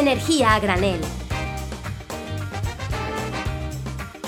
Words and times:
Energía 0.00 0.54
a 0.54 0.60
granel. 0.60 0.98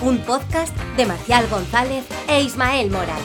Un 0.03 0.19
podcast 0.19 0.77
de 0.99 1.07
Marcial 1.07 1.49
González 1.49 2.05
e 2.29 2.43
Ismael 2.43 2.91
Morales. 2.91 3.23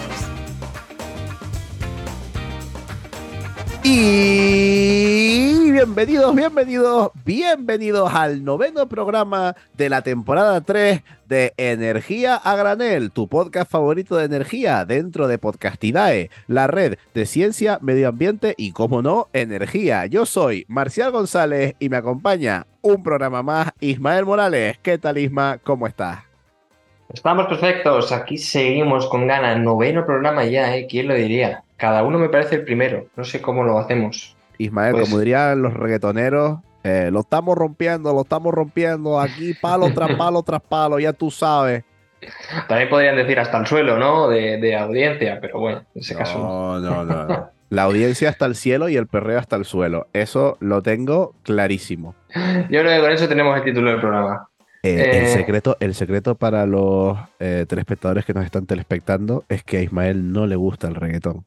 Y 3.83 5.26
bienvenidos, 5.77 6.33
bienvenidos, 6.35 7.11
bienvenidos 7.23 8.11
al 8.11 8.43
noveno 8.43 8.89
programa 8.89 9.55
de 9.75 9.89
la 9.89 10.01
temporada 10.01 10.61
3 10.61 11.03
de 11.27 11.53
Energía 11.55 12.33
a 12.35 12.55
Granel, 12.55 13.11
tu 13.11 13.27
podcast 13.27 13.69
favorito 13.69 14.15
de 14.15 14.25
energía 14.25 14.85
dentro 14.85 15.27
de 15.27 15.37
Podcastidae, 15.37 16.32
la 16.47 16.65
red 16.65 16.97
de 17.13 17.27
ciencia, 17.27 17.77
medio 17.83 18.09
ambiente 18.09 18.55
y, 18.57 18.71
como 18.71 19.04
no, 19.04 19.27
energía. 19.33 20.07
Yo 20.07 20.25
soy 20.25 20.65
Marcial 20.68 21.11
González 21.11 21.75
y 21.77 21.89
me 21.89 21.97
acompaña 21.97 22.65
un 22.82 23.04
programa 23.04 23.43
más, 23.43 23.69
Ismael 23.79 24.25
Morales. 24.25 24.79
¿Qué 24.82 24.97
tal, 24.97 25.19
Isma? 25.19 25.59
¿Cómo 25.63 25.85
estás? 25.85 26.21
Estamos 27.13 27.46
perfectos, 27.46 28.11
aquí 28.11 28.39
seguimos 28.39 29.07
con 29.07 29.27
ganas. 29.27 29.59
Noveno 29.59 30.07
programa 30.07 30.43
ya, 30.43 30.75
¿eh? 30.75 30.87
¿Quién 30.89 31.07
lo 31.07 31.13
diría? 31.13 31.63
Cada 31.77 32.02
uno 32.02 32.17
me 32.17 32.30
parece 32.30 32.55
el 32.55 32.63
primero, 32.63 33.05
no 33.16 33.23
sé 33.23 33.44
cómo 33.44 33.63
lo 33.63 33.77
hacemos. 33.77 34.36
Ismael, 34.58 34.94
Pues- 34.94 35.06
como 35.09 35.20
dirían 35.20 35.61
los 35.61 35.73
reggaetoneros, 35.73 36.59
eh, 36.84 37.09
lo 37.11 37.22
estamos 37.22 37.58
rompiendo, 37.58 38.14
lo 38.14 38.22
estamos 38.22 38.53
rompiendo 38.53 39.20
aquí, 39.20 39.53
palo 39.53 39.89
tras 39.94 40.16
palo 40.16 40.42
tras 40.44 40.61
palo, 40.61 41.00
ya 41.00 41.14
tú 41.14 41.31
sabes. 41.31 41.83
También 42.67 42.89
podrían 42.89 43.16
decir 43.16 43.39
hasta 43.39 43.58
el 43.59 43.67
suelo, 43.67 43.97
¿no? 43.99 44.27
De, 44.27 44.58
de 44.58 44.75
audiencia, 44.75 45.38
pero 45.39 45.59
bueno, 45.59 45.83
en 45.94 46.02
ese 46.02 46.16
caso. 46.16 46.39
No, 46.39 46.80
no, 46.80 47.03
no, 47.05 47.25
no. 47.25 47.49
La 47.69 47.83
audiencia 47.83 48.30
hasta 48.30 48.45
el 48.45 48.55
cielo 48.55 48.88
y 48.88 48.95
el 48.95 49.08
perreo 49.08 49.38
hasta 49.38 49.58
el 49.58 49.66
suelo. 49.66 50.08
Eso 50.14 50.55
lo 50.61 50.81
tengo 50.81 51.36
clarísimo. 51.44 52.16
Yo 52.33 52.80
creo 52.80 52.95
que 52.95 53.02
con 53.02 53.11
eso 53.11 53.27
tenemos 53.27 53.58
el 53.58 53.64
título 53.66 53.92
del 53.92 53.99
programa. 53.99 54.47
Eh, 54.83 54.95
Eh. 54.95 55.19
El, 55.19 55.27
secreto, 55.27 55.75
el 55.81 55.94
secreto 55.94 56.36
para 56.36 56.66
los 56.66 57.17
eh, 57.39 57.66
telespectadores 57.67 58.23
que 58.23 58.33
nos 58.33 58.45
están 58.45 58.66
telespectando 58.67 59.44
es 59.49 59.64
que 59.66 59.80
a 59.80 59.81
Ismael 59.81 60.31
no 60.31 60.47
le 60.47 60.55
gusta 60.55 60.88
el 60.88 60.95
reggaetón. 60.95 61.45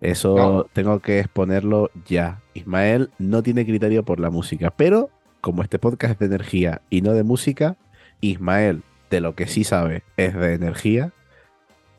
Eso 0.00 0.34
No. 0.36 0.64
tengo 0.72 1.00
que 1.00 1.18
exponerlo 1.20 1.90
ya. 2.06 2.40
Ismael 2.54 3.10
no 3.18 3.42
tiene 3.42 3.64
criterio 3.66 4.02
por 4.04 4.18
la 4.20 4.30
música, 4.30 4.70
pero 4.70 5.10
como 5.40 5.62
este 5.62 5.78
podcast 5.78 6.12
es 6.14 6.18
de 6.20 6.26
energía 6.26 6.82
y 6.90 7.02
no 7.02 7.12
de 7.12 7.22
música, 7.22 7.76
Ismael 8.20 8.82
de 9.10 9.20
lo 9.20 9.34
que 9.34 9.46
sí 9.46 9.64
sabe 9.64 10.02
es 10.16 10.34
de 10.34 10.54
energía. 10.54 11.12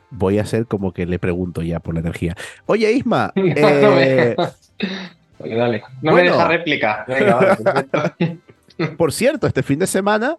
Voy 0.10 0.40
a 0.40 0.42
hacer 0.42 0.66
como 0.66 0.94
que 0.94 1.06
le 1.06 1.20
pregunto 1.20 1.62
ya 1.62 1.80
por 1.80 1.94
la 1.94 2.00
energía. 2.02 2.36
Oye, 2.66 2.92
Isma, 2.92 3.32
No 3.36 3.44
eh, 4.00 4.36
me- 4.38 4.48
Oye, 5.40 5.56
dale. 5.56 5.84
No 6.02 6.12
bueno. 6.12 6.16
me 6.16 6.32
deja 6.38 6.48
réplica. 6.48 7.06
Venga, 7.08 7.36
vale, 7.36 7.56
perfecto. 7.58 8.96
por 8.98 9.12
cierto, 9.14 9.48
este 9.48 9.64
fin 9.64 9.80
de 9.80 9.88
semana 9.88 10.38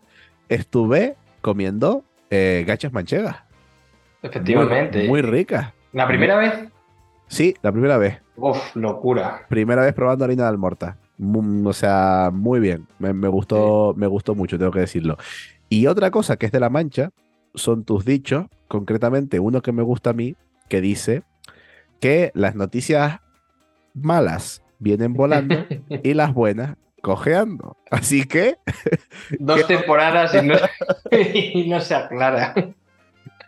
estuve 0.49 1.17
comiendo 1.41 2.05
eh, 2.31 2.65
gachas 2.67 2.93
manchegas. 2.93 3.37
Efectivamente. 4.23 4.99
Muy, 5.01 5.09
muy 5.09 5.23
ricas. 5.23 5.73
¿La 5.93 6.07
primera 6.07 6.37
vez? 6.37 6.53
Sí, 7.33 7.55
la 7.63 7.73
primera 7.73 7.97
vez. 7.97 8.21
Uf, 8.37 8.77
locura. 8.77 9.47
Primera 9.49 9.81
vez 9.83 9.95
probando 9.95 10.27
harina 10.27 10.43
de 10.43 10.49
almorta. 10.51 10.99
Mu- 11.17 11.67
o 11.67 11.73
sea, 11.73 12.29
muy 12.31 12.61
bien. 12.61 12.87
Me, 12.99 13.15
me 13.15 13.29
gustó, 13.29 13.95
me 13.97 14.07
gustó 14.07 14.35
mucho, 14.35 14.59
tengo 14.59 14.71
que 14.71 14.81
decirlo. 14.81 15.17
Y 15.71 15.87
otra 15.87 16.11
cosa 16.11 16.37
que 16.37 16.45
es 16.45 16.53
de 16.53 16.61
la 16.61 16.69
mancha 16.69 17.11
son 17.55 17.85
tus 17.85 18.05
dichos, 18.05 18.47
concretamente 18.69 19.41
uno 19.41 19.63
que 19.63 19.73
me 19.73 19.83
gusta 19.83 20.11
a 20.11 20.13
mí, 20.13 20.37
que 20.69 20.83
dice 20.83 21.23
que 22.01 22.33
las 22.35 22.55
noticias 22.55 23.21
malas 23.95 24.63
vienen 24.79 25.15
volando 25.15 25.65
y 26.03 26.13
las 26.13 26.35
buenas 26.35 26.77
cojeando. 27.01 27.79
Así 27.91 28.25
que, 28.27 28.57
Dos 29.39 29.67
temporadas 29.67 30.35
y 30.35 30.47
no, 30.47 30.55
y 31.11 31.67
no 31.71 31.81
se 31.81 31.95
aclara. 31.95 32.53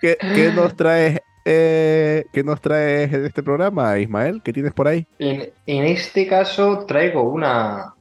¿qué, 0.00 0.16
qué 0.34 0.50
nos 0.54 0.74
traes? 0.74 1.20
Eh, 1.44 2.24
¿Qué 2.32 2.42
nos 2.42 2.60
traes 2.60 3.12
en 3.12 3.24
este 3.24 3.42
programa, 3.42 3.98
Ismael? 3.98 4.40
¿Qué 4.42 4.52
tienes 4.52 4.72
por 4.72 4.88
ahí? 4.88 5.06
En, 5.18 5.50
en 5.66 5.84
este 5.84 6.26
caso 6.26 6.84
traigo 6.86 7.22
una, 7.22 7.94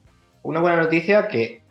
una 0.43 0.59
buena 0.59 0.77
noticia 0.77 1.27
que 1.27 1.61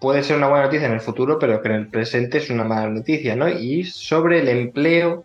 puede 0.00 0.22
ser 0.22 0.36
una 0.36 0.48
buena 0.48 0.64
noticia 0.64 0.86
en 0.86 0.94
el 0.94 1.00
futuro, 1.00 1.38
pero 1.38 1.62
que 1.62 1.68
en 1.68 1.74
el 1.74 1.88
presente 1.88 2.38
es 2.38 2.50
una 2.50 2.64
mala 2.64 2.88
noticia, 2.90 3.34
¿no? 3.34 3.48
Y 3.48 3.84
sobre 3.84 4.40
el 4.40 4.48
empleo 4.48 5.24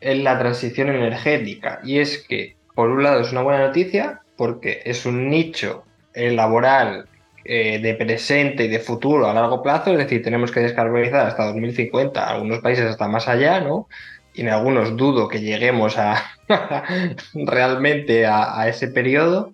en 0.00 0.24
la 0.24 0.38
transición 0.38 0.88
energética. 0.88 1.80
Y 1.82 1.98
es 1.98 2.18
que, 2.18 2.56
por 2.74 2.90
un 2.90 3.02
lado, 3.02 3.20
es 3.20 3.32
una 3.32 3.42
buena 3.42 3.66
noticia 3.66 4.20
porque 4.36 4.82
es 4.84 5.06
un 5.06 5.28
nicho 5.28 5.84
eh, 6.14 6.30
laboral 6.32 7.06
eh, 7.44 7.80
de 7.80 7.94
presente 7.94 8.64
y 8.64 8.68
de 8.68 8.78
futuro 8.78 9.28
a 9.28 9.34
largo 9.34 9.62
plazo, 9.62 9.92
es 9.92 9.98
decir, 9.98 10.22
tenemos 10.22 10.52
que 10.52 10.60
descarbonizar 10.60 11.26
hasta 11.26 11.46
2050, 11.46 12.28
algunos 12.28 12.60
países 12.60 12.84
hasta 12.84 13.08
más 13.08 13.28
allá, 13.28 13.60
¿no? 13.60 13.88
Y 14.34 14.42
en 14.42 14.48
algunos 14.48 14.96
dudo 14.96 15.28
que 15.28 15.40
lleguemos 15.40 15.98
a 15.98 16.22
realmente 17.34 18.26
a, 18.26 18.68
ese 18.68 18.88
periodo, 18.88 19.52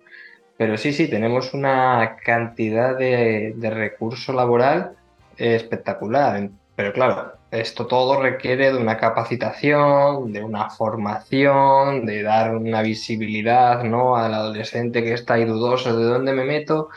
pero 0.56 0.77
sí, 0.77 0.93
sí, 0.93 1.09
tenemos 1.09 1.55
una 1.55 2.16
cantidad 2.25 2.97
de, 2.97 3.55
recurso 3.71 4.33
laboral 4.33 4.93
espectacular. 5.37 6.50
Pero 6.77 6.93
claro, 6.93 7.33
esto 7.50 7.87
todo 7.87 8.21
requiere 8.21 8.72
de 8.72 8.78
una 8.78 8.97
capacitación, 8.99 10.33
de 10.33 10.43
una 10.43 10.71
formación, 10.71 12.06
de 12.06 12.22
dar 12.22 12.56
una 12.56 12.83
visibilidad 12.83 13.83
¿no? 13.84 14.16
al 14.16 14.34
adolescente 14.34 15.03
que 15.03 15.15
está 15.15 15.34
ahí 15.34 15.45
dudoso 15.45 15.97
de 15.97 16.05
dónde 16.05 16.33
me 16.33 16.45
meto. 16.45 16.91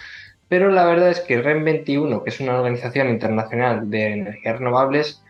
Pero 0.49 0.69
la 0.69 0.85
verdad 0.85 1.09
es 1.09 1.21
que 1.21 1.41
REN 1.41 1.63
21, 1.63 2.23
que 2.23 2.29
es 2.29 2.39
una 2.41 2.55
organización 2.57 3.09
internacional 3.09 3.89
de 3.89 4.13
energías 4.13 4.59
renovables, 4.59 5.23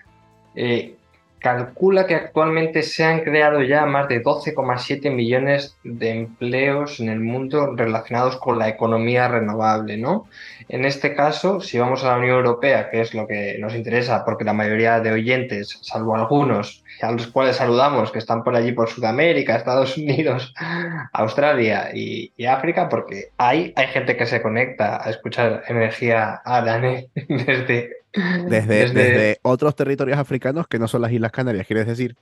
eh, 0.56 0.96
calcula 1.42 2.06
que 2.06 2.14
actualmente 2.14 2.84
se 2.84 3.04
han 3.04 3.22
creado 3.22 3.62
ya 3.64 3.86
más 3.88 4.08
de 4.08 4.24
12,7 4.24 5.12
millones 5.12 5.76
de 5.84 6.12
empleos 6.12 7.00
en 7.00 7.10
el 7.10 7.20
mundo 7.20 7.76
relacionados 7.76 8.38
con 8.38 8.60
la 8.60 8.70
economía 8.70 9.28
renovable, 9.28 9.98
¿no? 9.98 10.28
En 10.70 10.86
este 10.86 11.16
caso, 11.16 11.60
si 11.60 11.80
vamos 11.80 12.04
a 12.04 12.10
la 12.10 12.18
Unión 12.18 12.38
Europea, 12.38 12.90
que 12.92 13.02
es 13.02 13.16
lo 13.16 13.28
que 13.28 13.58
nos 13.60 13.74
interesa, 13.74 14.24
porque 14.24 14.46
la 14.46 14.54
mayoría 14.54 15.00
de 15.00 15.12
oyentes, 15.12 15.80
salvo 15.82 16.16
algunos, 16.16 16.84
a 17.02 17.12
los 17.12 17.28
cuales 17.28 17.56
saludamos, 17.56 18.12
que 18.12 18.20
están 18.20 18.44
por 18.44 18.56
allí 18.56 18.72
por 18.72 18.90
Sudamérica, 18.90 19.56
Estados 19.56 19.98
Unidos, 19.98 20.54
Australia 21.14 21.90
y, 21.94 22.32
África, 22.46 22.88
porque 22.88 23.30
hay, 23.38 23.74
hay 23.76 23.88
gente 23.88 24.16
que 24.16 24.28
se 24.28 24.42
conecta 24.42 25.04
a 25.04 25.10
escuchar 25.10 25.64
energía 25.68 26.42
a 26.46 26.62
Dane 26.62 27.08
desde, 28.14 28.68
Desde, 28.68 28.94
desde 28.94 29.40
otros 29.42 29.76
territorios 29.76 30.18
africanos 30.18 30.68
que 30.68 30.80
no 30.80 30.88
son 30.88 31.02
las 31.02 31.12
Islas 31.12 31.32
Canarias, 31.32 31.68
¿quieres 31.68 31.88
decir? 31.88 32.16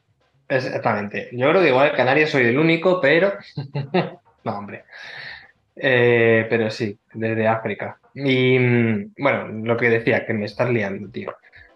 Exactamente. 0.48 1.30
Yo 1.32 1.50
creo 1.50 1.62
que 1.62 1.70
igual 1.70 1.90
en 1.90 1.96
Canarias 1.96 2.32
soy 2.32 2.46
el 2.46 2.58
único, 2.58 3.00
pero. 3.00 3.34
no, 4.44 4.58
hombre. 4.58 4.86
Eh, 5.76 6.48
pero 6.50 6.70
sí, 6.70 6.98
desde 7.14 7.48
África. 7.48 8.00
Y 8.14 8.58
mm, 8.60 9.14
bueno, 9.18 9.48
lo 9.48 9.78
que 9.78 9.90
decía, 9.90 10.26
que 10.26 10.34
me 10.34 10.46
estás 10.46 10.70
liando, 10.70 11.10
tío. 11.10 11.36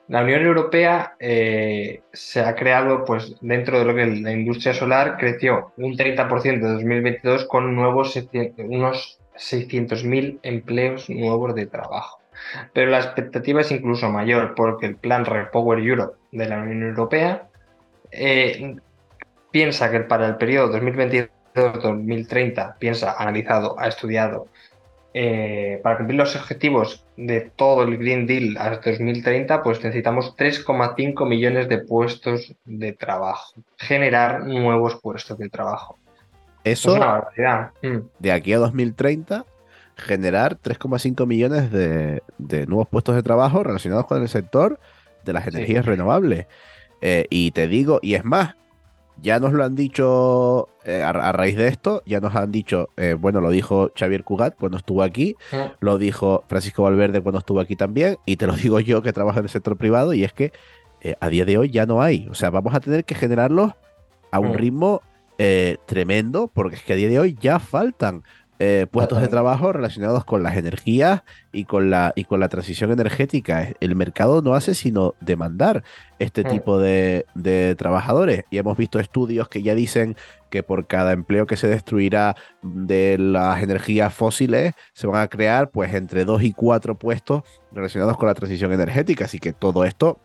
La 0.09 0.21
Unión 0.21 0.43
Europea 0.43 1.15
eh, 1.19 2.01
se 2.11 2.41
ha 2.41 2.55
creado, 2.55 3.05
pues 3.05 3.35
dentro 3.41 3.79
de 3.79 3.85
lo 3.85 3.95
que 3.95 4.03
es 4.03 4.21
la 4.21 4.31
industria 4.31 4.73
solar, 4.73 5.17
creció 5.17 5.71
un 5.77 5.95
30% 5.95 6.43
en 6.45 6.61
2022 6.61 7.45
con 7.45 7.73
nuevos 7.73 8.11
700 8.11 8.65
unos 8.67 9.19
600.000 9.35 10.39
empleos 10.43 11.09
nuevos 11.09 11.55
de 11.55 11.65
trabajo. 11.67 12.19
Pero 12.73 12.91
la 12.91 12.99
expectativa 12.99 13.61
es 13.61 13.71
incluso 13.71 14.09
mayor 14.09 14.53
porque 14.55 14.85
el 14.85 14.95
plan 14.95 15.25
Repower 15.25 15.79
Europe 15.79 16.17
de 16.31 16.47
la 16.47 16.59
Unión 16.59 16.83
Europea 16.83 17.47
eh, 18.11 18.75
piensa 19.51 19.89
que 19.91 20.01
para 20.01 20.27
el 20.27 20.35
periodo 20.37 20.73
2022-2030, 20.79 22.77
piensa, 22.77 23.11
ha 23.11 23.21
analizado, 23.23 23.79
ha 23.79 23.87
estudiado, 23.87 24.47
eh, 25.15 25.79
para 25.83 25.97
cumplir 25.97 26.17
los 26.17 26.35
objetivos 26.35 27.05
de 27.17 27.51
todo 27.55 27.83
el 27.83 27.97
Green 27.97 28.25
Deal 28.25 28.57
hasta 28.57 28.89
2030, 28.89 29.61
pues 29.61 29.83
necesitamos 29.83 30.35
3,5 30.35 31.27
millones 31.27 31.69
de 31.69 31.77
puestos 31.77 32.55
de 32.65 32.93
trabajo, 32.93 33.53
generar 33.77 34.43
nuevos 34.43 34.99
puestos 35.01 35.37
de 35.37 35.49
trabajo. 35.49 35.99
Eso, 36.63 36.91
es 36.91 36.97
una 36.97 37.05
barbaridad. 37.05 37.71
Mm. 37.83 37.97
de 38.17 38.31
aquí 38.31 38.53
a 38.53 38.57
2030, 38.57 39.45
generar 39.95 40.57
3,5 40.61 41.25
millones 41.27 41.71
de, 41.71 42.23
de 42.37 42.65
nuevos 42.67 42.87
puestos 42.87 43.15
de 43.15 43.23
trabajo 43.23 43.63
relacionados 43.63 44.05
con 44.07 44.21
el 44.21 44.27
sector 44.29 44.79
de 45.25 45.33
las 45.33 45.43
Sí. 45.43 45.49
energías 45.51 45.85
renovables. 45.85 46.47
Eh, 47.01 47.25
y 47.29 47.51
te 47.51 47.67
digo, 47.67 47.99
y 48.01 48.15
es 48.15 48.23
más, 48.25 48.55
ya 49.21 49.39
nos 49.39 49.53
lo 49.53 49.63
han 49.63 49.75
dicho 49.75 50.69
eh, 50.85 51.01
a, 51.03 51.09
a 51.09 51.31
raíz 51.31 51.55
de 51.55 51.67
esto, 51.67 52.01
ya 52.05 52.19
nos 52.19 52.35
han 52.35 52.51
dicho, 52.51 52.89
eh, 52.97 53.13
bueno, 53.13 53.39
lo 53.41 53.49
dijo 53.51 53.91
Xavier 53.95 54.23
Cugat 54.23 54.55
cuando 54.57 54.77
estuvo 54.77 55.03
aquí, 55.03 55.35
lo 55.79 55.97
dijo 55.97 56.43
Francisco 56.47 56.83
Valverde 56.83 57.21
cuando 57.21 57.39
estuvo 57.39 57.59
aquí 57.59 57.75
también, 57.75 58.17
y 58.25 58.37
te 58.37 58.47
lo 58.47 58.53
digo 58.57 58.79
yo 58.79 59.01
que 59.01 59.13
trabajo 59.13 59.39
en 59.39 59.45
el 59.45 59.49
sector 59.49 59.77
privado, 59.77 60.13
y 60.13 60.23
es 60.23 60.33
que 60.33 60.51
a 61.19 61.27
día 61.29 61.43
de 61.45 61.57
hoy 61.57 61.69
ya 61.69 61.85
no 61.85 62.01
hay. 62.01 62.27
O 62.29 62.33
sea, 62.33 62.49
vamos 62.49 62.73
a 62.73 62.79
tener 62.79 63.03
que 63.05 63.13
generarlos 63.15 63.73
a 64.31 64.39
un 64.39 64.51
Mm. 64.51 64.55
ritmo 64.55 65.01
tremendo, 65.85 66.47
porque 66.47 66.75
es 66.77 66.83
que 66.83 66.93
a 66.93 66.95
día 66.95 67.09
de 67.09 67.19
hoy 67.19 67.37
ya 67.39 67.59
faltan 67.59 68.23
eh, 68.59 68.85
puestos 68.89 69.19
de 69.19 69.27
trabajo 69.27 69.73
relacionados 69.73 70.25
con 70.25 70.43
las 70.43 70.55
energías 70.55 71.23
y 71.51 71.65
con 71.65 71.89
la, 71.89 72.13
y 72.15 72.25
con 72.25 72.39
la 72.39 72.49
transición 72.49 72.91
energética. 72.91 73.69
El 73.79 73.95
mercado 73.95 74.41
no 74.41 74.53
hace 74.53 74.75
sino 74.75 75.15
demandar 75.19 75.83
este 76.19 76.43
mm. 76.43 76.47
tipo 76.49 76.77
de, 76.77 77.25
de, 77.33 77.75
trabajadores. 77.75 78.45
Y 78.51 78.59
hemos 78.59 78.77
visto 78.77 78.99
estudios 78.99 79.49
que 79.49 79.63
ya 79.63 79.73
dicen 79.73 80.15
que 80.51 80.61
por 80.61 80.85
cada 80.85 81.13
empleo 81.13 81.47
que 81.47 81.57
se 81.57 81.67
destruirá 81.67 82.35
de 82.61 83.17
las 83.17 83.63
energías 83.63 84.13
fósiles, 84.13 84.73
se 84.93 85.07
van 85.07 85.21
a 85.21 85.27
crear 85.27 85.71
pues 85.71 85.93
entre 85.95 86.23
dos 86.23 86.43
y 86.43 86.53
cuatro 86.53 86.95
puestos 86.95 87.41
relacionados 87.71 88.17
con 88.17 88.27
la 88.27 88.35
transición 88.35 88.71
energética. 88.71 89.25
Así 89.25 89.39
que 89.39 89.51
todo 89.51 89.83
esto, 89.83 90.19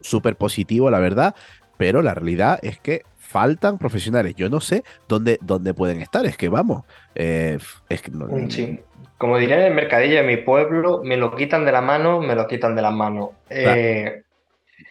súper 0.00 0.36
positivo, 0.36 0.88
la 0.88 1.00
verdad. 1.00 1.34
Pero 1.76 2.00
la 2.00 2.14
realidad 2.14 2.60
es 2.62 2.78
que 2.78 3.02
faltan 3.16 3.78
profesionales. 3.78 4.34
Yo 4.36 4.48
no 4.48 4.60
sé 4.60 4.84
dónde, 5.08 5.38
dónde 5.42 5.74
pueden 5.74 6.00
estar. 6.00 6.24
Es 6.26 6.36
que 6.36 6.48
vamos. 6.48 6.84
Eh, 7.14 7.58
es 7.88 8.02
que 8.02 8.10
sí. 8.48 8.80
Como 9.18 9.38
diría 9.38 9.56
en 9.56 9.66
el 9.66 9.74
mercadillo 9.74 10.16
de 10.16 10.22
mi 10.22 10.36
pueblo, 10.36 11.00
me 11.02 11.16
lo 11.16 11.34
quitan 11.36 11.64
de 11.64 11.72
la 11.72 11.80
mano, 11.80 12.20
me 12.20 12.34
lo 12.34 12.46
quitan 12.46 12.74
de 12.74 12.82
la 12.82 12.90
mano. 12.90 13.32
Eh, 13.48 14.22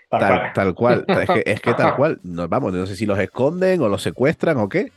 tal, 0.10 0.74
cual. 0.74 1.06
Es 1.46 1.62
que, 1.62 1.74
tal 1.74 1.96
cual. 1.98 2.20
No, 2.24 2.48
vamos, 2.48 2.74
no 2.74 2.86
sé 2.86 2.96
si 2.96 3.06
los 3.06 3.20
esconden 3.20 3.82
o 3.82 3.90
los 3.90 4.02
secuestran 4.02 4.58
o 4.58 4.70
qué. 4.70 4.92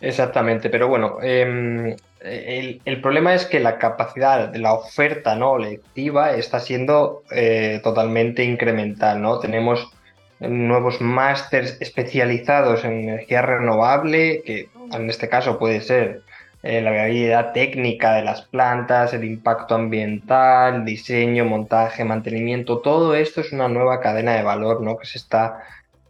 Exactamente, 0.00 0.68
pero 0.68 0.88
bueno, 0.88 1.16
em, 1.22 1.96
el, 2.20 3.00
problema 3.00 3.34
es 3.34 3.46
que 3.46 3.60
la 3.60 3.78
capacidad 3.78 4.48
de 4.50 4.58
la 4.58 4.74
oferta 4.74 5.34
no 5.36 5.56
lectiva 5.56 6.32
está 6.32 6.60
siendo 6.60 7.22
eh, 7.30 7.80
totalmente 7.82 8.44
incremental, 8.44 9.22
¿no? 9.22 9.38
Tenemos 9.38 9.90
nuevos 10.40 11.00
másters 11.00 11.78
especializados 11.80 12.84
en 12.84 13.08
energía 13.08 13.40
renovable, 13.40 14.42
que 14.44 14.68
en 14.92 15.08
este 15.08 15.28
caso 15.28 15.58
puede 15.58 15.80
ser 15.80 16.22
eh, 16.62 16.80
la 16.80 16.90
habilidad 16.90 17.52
técnica 17.52 18.14
de 18.14 18.22
las 18.22 18.42
plantas, 18.42 19.14
el 19.14 19.24
impacto 19.24 19.74
ambiental, 19.74 20.84
diseño, 20.84 21.44
montaje, 21.44 22.04
mantenimiento, 22.04 22.78
todo 22.78 23.14
esto 23.14 23.40
es 23.40 23.52
una 23.52 23.68
nueva 23.68 24.00
cadena 24.00 24.34
de 24.34 24.42
valor 24.42 24.82
¿no? 24.82 24.96
que 24.96 25.06
se 25.06 25.18
está 25.18 25.62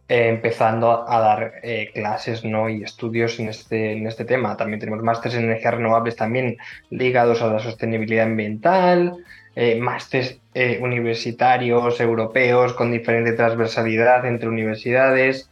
eh, 0.09 0.29
empezando 0.29 1.05
a 1.09 1.19
dar 1.19 1.55
eh, 1.63 1.91
clases 1.93 2.45
¿no? 2.45 2.69
y 2.69 2.81
estudios 2.81 3.39
en 3.39 3.49
este, 3.49 3.91
en 3.91 4.07
este 4.07 4.23
tema. 4.23 4.55
También 4.55 4.79
tenemos 4.79 5.03
másteres 5.03 5.37
en 5.37 5.43
energías 5.43 5.73
renovables 5.73 6.15
también 6.15 6.57
ligados 6.89 7.41
a 7.41 7.47
la 7.47 7.59
sostenibilidad 7.59 8.25
ambiental, 8.25 9.17
eh, 9.55 9.77
másteres 9.77 10.39
universitarios 10.79 11.99
europeos 11.99 12.73
con 12.73 12.91
diferente 12.91 13.33
transversalidad 13.33 14.25
entre 14.25 14.47
universidades. 14.47 15.49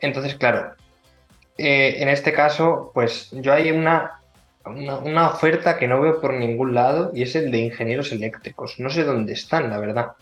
Entonces, 0.00 0.36
claro, 0.36 0.74
en 1.58 2.08
este 2.08 2.32
caso, 2.32 2.92
pues 2.94 3.30
yo 3.32 3.52
hay 3.52 3.72
una, 3.72 4.17
una, 4.68 5.30
oferta 5.30 5.76
que 5.76 5.88
no 5.88 6.00
veo 6.00 6.20
por 6.20 6.34
ningún 6.34 6.74
lado 6.74 7.10
y 7.14 7.22
es 7.22 7.34
el 7.36 7.50
de 7.50 7.58
ingenieros 7.58 8.12
eléctricos. 8.12 8.78
No 8.78 8.90
sé 8.90 9.04
dónde 9.04 9.32
están, 9.32 9.70
la 9.70 9.78
verdad. 9.78 10.12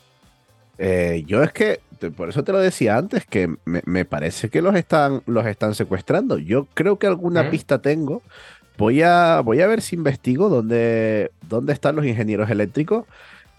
yo 1.27 1.43
es 1.43 1.53
que, 1.53 1.81
por 2.17 2.29
eso 2.29 2.45
te 2.45 2.53
lo 2.53 2.59
decía 2.59 2.97
antes, 2.97 3.25
que 3.27 3.55
me, 3.65 4.05
parece 4.05 4.49
que 4.49 4.63
los 4.63 4.75
están, 4.75 5.23
los 5.27 5.47
están 5.47 5.75
secuestrando. 5.75 6.39
Yo 6.39 6.67
creo 6.75 6.99
que 6.99 7.07
alguna 7.07 7.51
pista 7.51 7.81
tengo, 7.81 8.23
Voy 8.79 9.03
a, 9.03 9.41
voy 9.41 9.63
a 9.63 9.67
ver 9.67 9.81
si 9.81 9.97
investigo 9.97 10.49
dónde, 10.49 11.31
dónde 11.49 11.73
están 11.73 11.97
los 11.97 12.05
ingenieros 12.05 12.51
eléctricos 12.51 13.07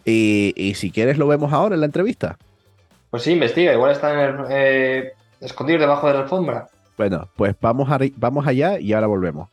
y, 0.06 0.74
si 0.75 0.92
quieres 0.92 1.18
lo 1.18 1.28
vemos 1.28 1.51
ahora 1.51 1.75
en 1.75 1.81
la 1.81 1.88
entrevista. 1.88 2.38
Pues 3.10 3.24
sí, 3.24 3.31
investiga, 3.33 3.74
igual 3.74 3.92
están 3.92 4.45
eh, 4.50 5.12
escondidos 5.42 5.81
debajo 5.81 6.07
de 6.07 6.13
la 6.13 6.19
alfombra. 6.22 6.68
Bueno, 6.98 7.28
pues 7.36 7.56
vamos, 7.60 7.90
vamos 8.16 8.48
allá 8.48 8.80
y 8.80 8.94
ahora 8.94 9.07
volvemos. 9.07 9.50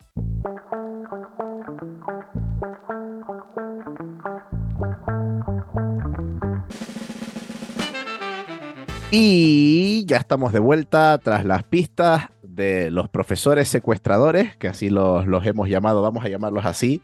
Y 9.16 10.04
ya 10.06 10.16
estamos 10.16 10.52
de 10.52 10.58
vuelta 10.58 11.16
tras 11.18 11.44
las 11.44 11.62
pistas 11.62 12.30
de 12.42 12.90
los 12.90 13.08
profesores 13.08 13.68
secuestradores, 13.68 14.56
que 14.56 14.66
así 14.66 14.90
los, 14.90 15.24
hemos 15.46 15.68
llamado, 15.68 16.02
vamos 16.02 16.24
a 16.24 16.28
llamarlos 16.28 16.64
así. 16.64 17.00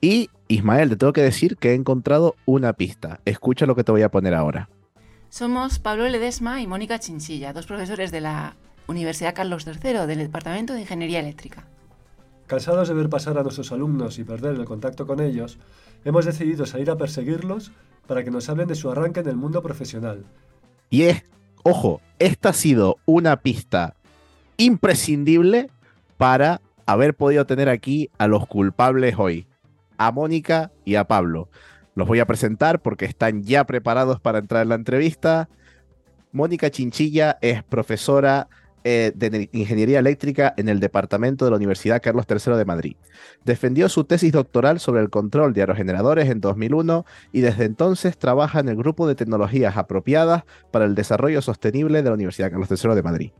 Y 0.00 0.30
Ismael, 0.46 0.88
te 0.90 0.94
tengo 0.94 1.12
que 1.12 1.20
decir 1.20 1.56
que 1.56 1.72
he 1.72 1.74
encontrado 1.74 2.36
una 2.46 2.74
pista. 2.74 3.18
Escucha 3.24 3.66
lo 3.66 3.74
que 3.74 3.82
te 3.82 3.90
voy 3.90 4.02
a 4.02 4.08
poner 4.08 4.34
ahora. 4.34 4.68
Somos 5.30 5.80
Pablo 5.80 6.08
Ledesma 6.08 6.62
y 6.62 6.68
Mónica 6.68 7.00
Chinchilla, 7.00 7.52
dos 7.52 7.66
profesores 7.66 8.12
de 8.12 8.20
la 8.20 8.54
Universidad 8.86 9.34
Carlos 9.34 9.66
III 9.66 10.06
del 10.06 10.18
Departamento 10.18 10.74
de 10.74 10.82
Ingeniería 10.82 11.18
Eléctrica. 11.18 11.66
Cansados 12.46 12.86
de 12.86 12.94
ver 12.94 13.08
pasar 13.08 13.36
a 13.36 13.42
nuestros 13.42 13.72
alumnos 13.72 14.20
y 14.20 14.22
perder 14.22 14.54
el 14.54 14.64
contacto 14.64 15.08
con 15.08 15.18
ellos, 15.18 15.58
hemos 16.04 16.24
decidido 16.24 16.66
salir 16.66 16.88
a 16.88 16.96
perseguirlos 16.96 17.72
para 18.06 18.22
que 18.22 18.30
nos 18.30 18.48
hablen 18.48 18.68
de 18.68 18.76
su 18.76 18.88
arranque 18.92 19.18
en 19.18 19.28
el 19.28 19.36
mundo 19.36 19.60
profesional. 19.60 20.24
Y 20.88 21.02
es, 21.02 21.24
ojo, 21.68 22.00
esta 22.18 22.48
ha 22.48 22.52
sido 22.54 22.96
una 23.04 23.40
pista 23.40 23.94
imprescindible 24.56 25.70
para 26.16 26.60
haber 26.86 27.14
podido 27.14 27.46
tener 27.46 27.68
aquí 27.68 28.10
a 28.16 28.26
los 28.26 28.46
culpables 28.46 29.16
hoy, 29.18 29.46
a 29.98 30.10
Mónica 30.10 30.72
y 30.84 30.94
a 30.94 31.04
Pablo. 31.04 31.48
Los 31.94 32.08
voy 32.08 32.20
a 32.20 32.26
presentar 32.26 32.80
porque 32.80 33.04
están 33.04 33.42
ya 33.42 33.64
preparados 33.64 34.18
para 34.18 34.38
entrar 34.38 34.62
en 34.62 34.70
la 34.70 34.74
entrevista. 34.76 35.48
Mónica 36.32 36.70
Chinchilla 36.70 37.36
es 37.42 37.62
profesora 37.62 38.48
eh, 38.84 39.12
de 39.14 39.48
Ingeniería 39.52 39.98
Eléctrica 39.98 40.54
en 40.56 40.68
el 40.68 40.80
Departamento 40.80 41.44
de 41.44 41.50
la 41.50 41.56
Universidad 41.56 42.02
Carlos 42.02 42.26
III 42.28 42.56
de 42.56 42.64
Madrid. 42.64 42.96
Defendió 43.44 43.88
su 43.88 44.04
tesis 44.04 44.32
doctoral 44.32 44.80
sobre 44.80 45.02
el 45.02 45.10
control 45.10 45.52
de 45.52 45.62
aerogeneradores 45.62 46.28
en 46.28 46.40
2001 46.40 47.04
y 47.32 47.40
desde 47.40 47.64
entonces 47.64 48.18
trabaja 48.18 48.60
en 48.60 48.68
el 48.68 48.76
Grupo 48.76 49.06
de 49.06 49.14
Tecnologías 49.14 49.76
Apropiadas 49.76 50.44
para 50.70 50.84
el 50.84 50.94
Desarrollo 50.94 51.42
Sostenible 51.42 52.02
de 52.02 52.08
la 52.08 52.14
Universidad 52.14 52.50
Carlos 52.50 52.68
III 52.70 52.94
de 52.94 53.02
Madrid, 53.02 53.30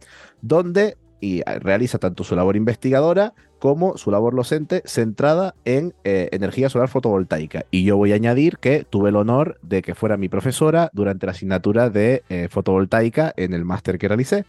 donde 0.43 0.96
y 1.20 1.43
realiza 1.43 1.99
tanto 1.99 2.25
su 2.25 2.37
labor 2.37 2.56
investigadora 2.56 3.34
como 3.58 3.96
su 3.96 4.10
labor 4.10 4.34
docente 4.34 4.82
centrada 4.84 5.55
en 5.64 5.94
eh, 6.05 6.28
energía 6.32 6.69
solar 6.69 6.88
fotovoltaica. 6.88 7.64
Y 7.70 7.84
yo 7.84 7.96
voy 7.96 8.12
a 8.12 8.16
añadir 8.16 8.58
que 8.58 8.84
tuve 8.88 9.10
el 9.10 9.16
honor 9.16 9.58
de 9.62 9.82
que 9.82 9.94
fuera 9.94 10.16
mi 10.16 10.28
profesora 10.28 10.90
durante 10.93 11.26
la 11.26 11.32
asignatura 11.32 11.90
de 11.90 12.22
eh, 12.28 12.49
fotovoltaica 12.50 13.32
en 13.37 13.55
el 13.55 13.65
máster 13.65 13.98
que 13.98 14.08
realicé. 14.08 14.44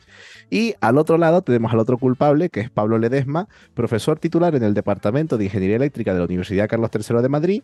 Y 0.50 0.76
al 0.82 0.98
otro 0.98 1.18
lado 1.18 1.42
tenemos 1.42 1.72
al 1.74 1.80
otro 1.80 1.98
culpable, 1.98 2.50
que 2.50 2.60
es 2.60 2.70
Pablo 2.70 2.98
Ledesma, 2.98 3.48
profesor 3.74 4.20
titular 4.20 4.56
en 4.56 4.64
el 4.64 4.74
Departamento 4.74 5.38
de 5.38 5.46
Ingeniería 5.46 5.76
Eléctrica 5.76 6.14
de 6.14 6.20
la 6.20 6.26
Universidad 6.26 6.68
Carlos 6.68 6.90
III 6.94 7.22
de 7.22 7.30
Madrid. 7.30 7.64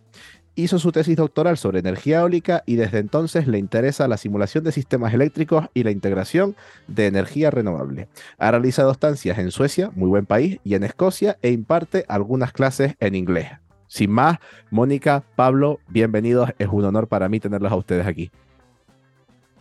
Hizo 0.55 0.79
su 0.79 0.91
tesis 0.91 1.17
doctoral 1.17 1.57
sobre 1.57 1.79
energía 1.79 2.19
eólica 2.19 2.63
y 2.65 2.75
desde 2.75 2.99
entonces 2.99 3.47
le 3.47 3.57
interesa 3.57 4.07
la 4.07 4.17
simulación 4.17 4.63
de 4.63 4.71
sistemas 4.71 5.13
eléctricos 5.13 5.65
y 5.73 5.83
la 5.83 5.91
integración 5.91 6.55
de 6.87 7.07
energía 7.07 7.51
renovable. 7.51 8.07
Ha 8.37 8.51
realizado 8.51 8.91
estancias 8.91 9.37
en 9.37 9.51
Suecia, 9.51 9.91
muy 9.95 10.07
buen 10.07 10.25
país, 10.25 10.59
y 10.63 10.75
en 10.75 10.83
Escocia 10.83 11.34
e 11.41 11.51
imparte 11.51 12.05
algunas 12.07 12.51
clases 12.51 12.95
en 12.99 13.15
inglés. 13.15 13.47
Sin 13.87 14.11
más, 14.11 14.37
Mónica, 14.71 15.23
Pablo, 15.35 15.79
bienvenidos. 15.87 16.49
Es 16.59 16.67
un 16.67 16.83
honor 16.85 17.07
para 17.07 17.29
mí 17.29 17.39
tenerlos 17.39 17.71
a 17.71 17.75
ustedes 17.75 18.05
aquí. 18.05 18.31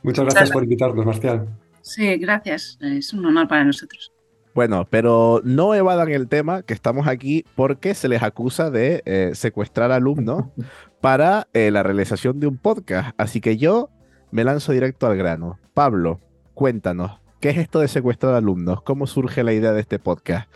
Muchas 0.02 0.24
gracias 0.24 0.50
por 0.50 0.64
invitarnos, 0.64 1.04
Marcial. 1.06 1.46
Sí, 1.82 2.16
gracias. 2.16 2.78
Es 2.80 3.12
un 3.12 3.24
honor 3.26 3.46
para 3.46 3.64
nosotros. 3.64 4.12
Bueno, 4.54 4.86
pero 4.88 5.40
no 5.44 5.74
evadan 5.74 6.10
el 6.10 6.28
tema 6.28 6.62
que 6.62 6.74
estamos 6.74 7.08
aquí 7.08 7.44
porque 7.56 7.94
se 7.94 8.08
les 8.08 8.22
acusa 8.22 8.70
de 8.70 9.02
eh, 9.04 9.30
secuestrar 9.34 9.90
alumnos 9.90 10.44
para 11.00 11.48
eh, 11.52 11.70
la 11.70 11.82
realización 11.82 12.40
de 12.40 12.46
un 12.46 12.56
podcast. 12.56 13.14
Así 13.18 13.40
que 13.40 13.56
yo 13.56 13.90
me 14.30 14.44
lanzo 14.44 14.72
directo 14.72 15.06
al 15.06 15.16
grano. 15.16 15.58
Pablo, 15.74 16.20
cuéntanos, 16.54 17.20
¿qué 17.40 17.50
es 17.50 17.58
esto 17.58 17.80
de 17.80 17.88
secuestrar 17.88 18.34
alumnos? 18.34 18.82
¿Cómo 18.82 19.06
surge 19.06 19.42
la 19.42 19.52
idea 19.52 19.72
de 19.72 19.80
este 19.80 19.98
podcast? 19.98 20.48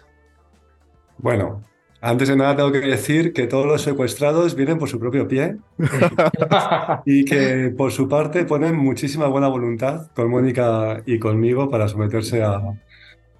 Bueno, 1.18 1.62
antes 2.00 2.28
de 2.28 2.36
nada 2.36 2.54
tengo 2.54 2.70
que 2.70 2.78
decir 2.78 3.32
que 3.32 3.48
todos 3.48 3.66
los 3.66 3.82
secuestrados 3.82 4.54
vienen 4.54 4.78
por 4.78 4.88
su 4.88 5.00
propio 5.00 5.26
pie 5.26 5.56
y 7.04 7.24
que 7.24 7.74
por 7.76 7.90
su 7.90 8.08
parte 8.08 8.44
ponen 8.44 8.76
muchísima 8.76 9.26
buena 9.26 9.48
voluntad 9.48 10.08
con 10.14 10.30
Mónica 10.30 11.02
y 11.06 11.18
conmigo 11.18 11.68
para 11.68 11.88
someterse 11.88 12.42
a, 12.44 12.62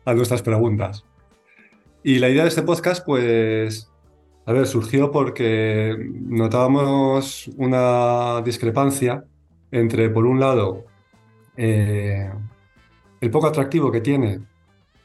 nuestras 0.07 0.43
preguntas. 0.43 1.05
Y 2.03 2.19
la 2.19 2.31
idea 2.31 2.45
de 2.45 2.49
este 2.49 2.63
podcast, 2.63 3.05
pues, 3.05 3.93
a 4.47 4.53
ver, 4.53 4.67
surgió 4.67 5.13
porque 5.13 5.95
notábamos 6.11 7.49
una 7.59 8.41
discrepancia 8.43 9.25
entre, 9.71 10.09
por 10.09 10.25
un 10.25 10.41
lado, 10.41 10.87
eh, 11.59 12.31
el 13.21 13.31
poco 13.31 13.49
atractivo 13.49 13.93
que 13.93 14.01
tiene 14.01 14.41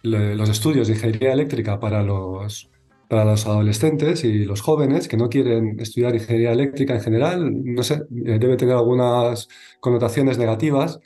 los 0.04 0.50
estudios 0.50 0.88
de 0.88 0.94
ingeniería 0.96 1.34
eléctrica 1.34 1.80
para 1.80 2.04
los, 2.04 2.70
para 3.08 3.26
los 3.26 3.46
adolescentes 3.46 4.24
y 4.24 4.46
los 4.46 4.62
jóvenes 4.62 5.08
que 5.08 5.18
no 5.18 5.30
quieren 5.30 5.80
estudiar 5.80 6.14
ingeniería 6.14 6.52
eléctrica 6.52 6.94
en 6.96 7.02
general, 7.02 7.64
no 7.64 7.84
sé, 7.84 7.96
eh, 8.26 8.38
debe 8.40 8.58
tener 8.58 8.76
algunas 8.76 9.48
connotaciones 9.80 10.38
negativas. 10.38 11.00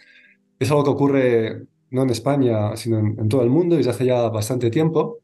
Es 0.59 0.71
algo 0.71 0.83
que 0.83 0.89
ocurre 0.89 1.63
no 1.91 2.03
en 2.03 2.09
España, 2.09 2.75
sino 2.75 2.99
en, 2.99 3.29
todo 3.29 3.43
el 3.43 3.49
mundo 3.49 3.77
desde 3.77 3.91
hace 3.91 4.05
ya 4.05 4.27
bastante 4.29 4.69
tiempo. 4.71 5.19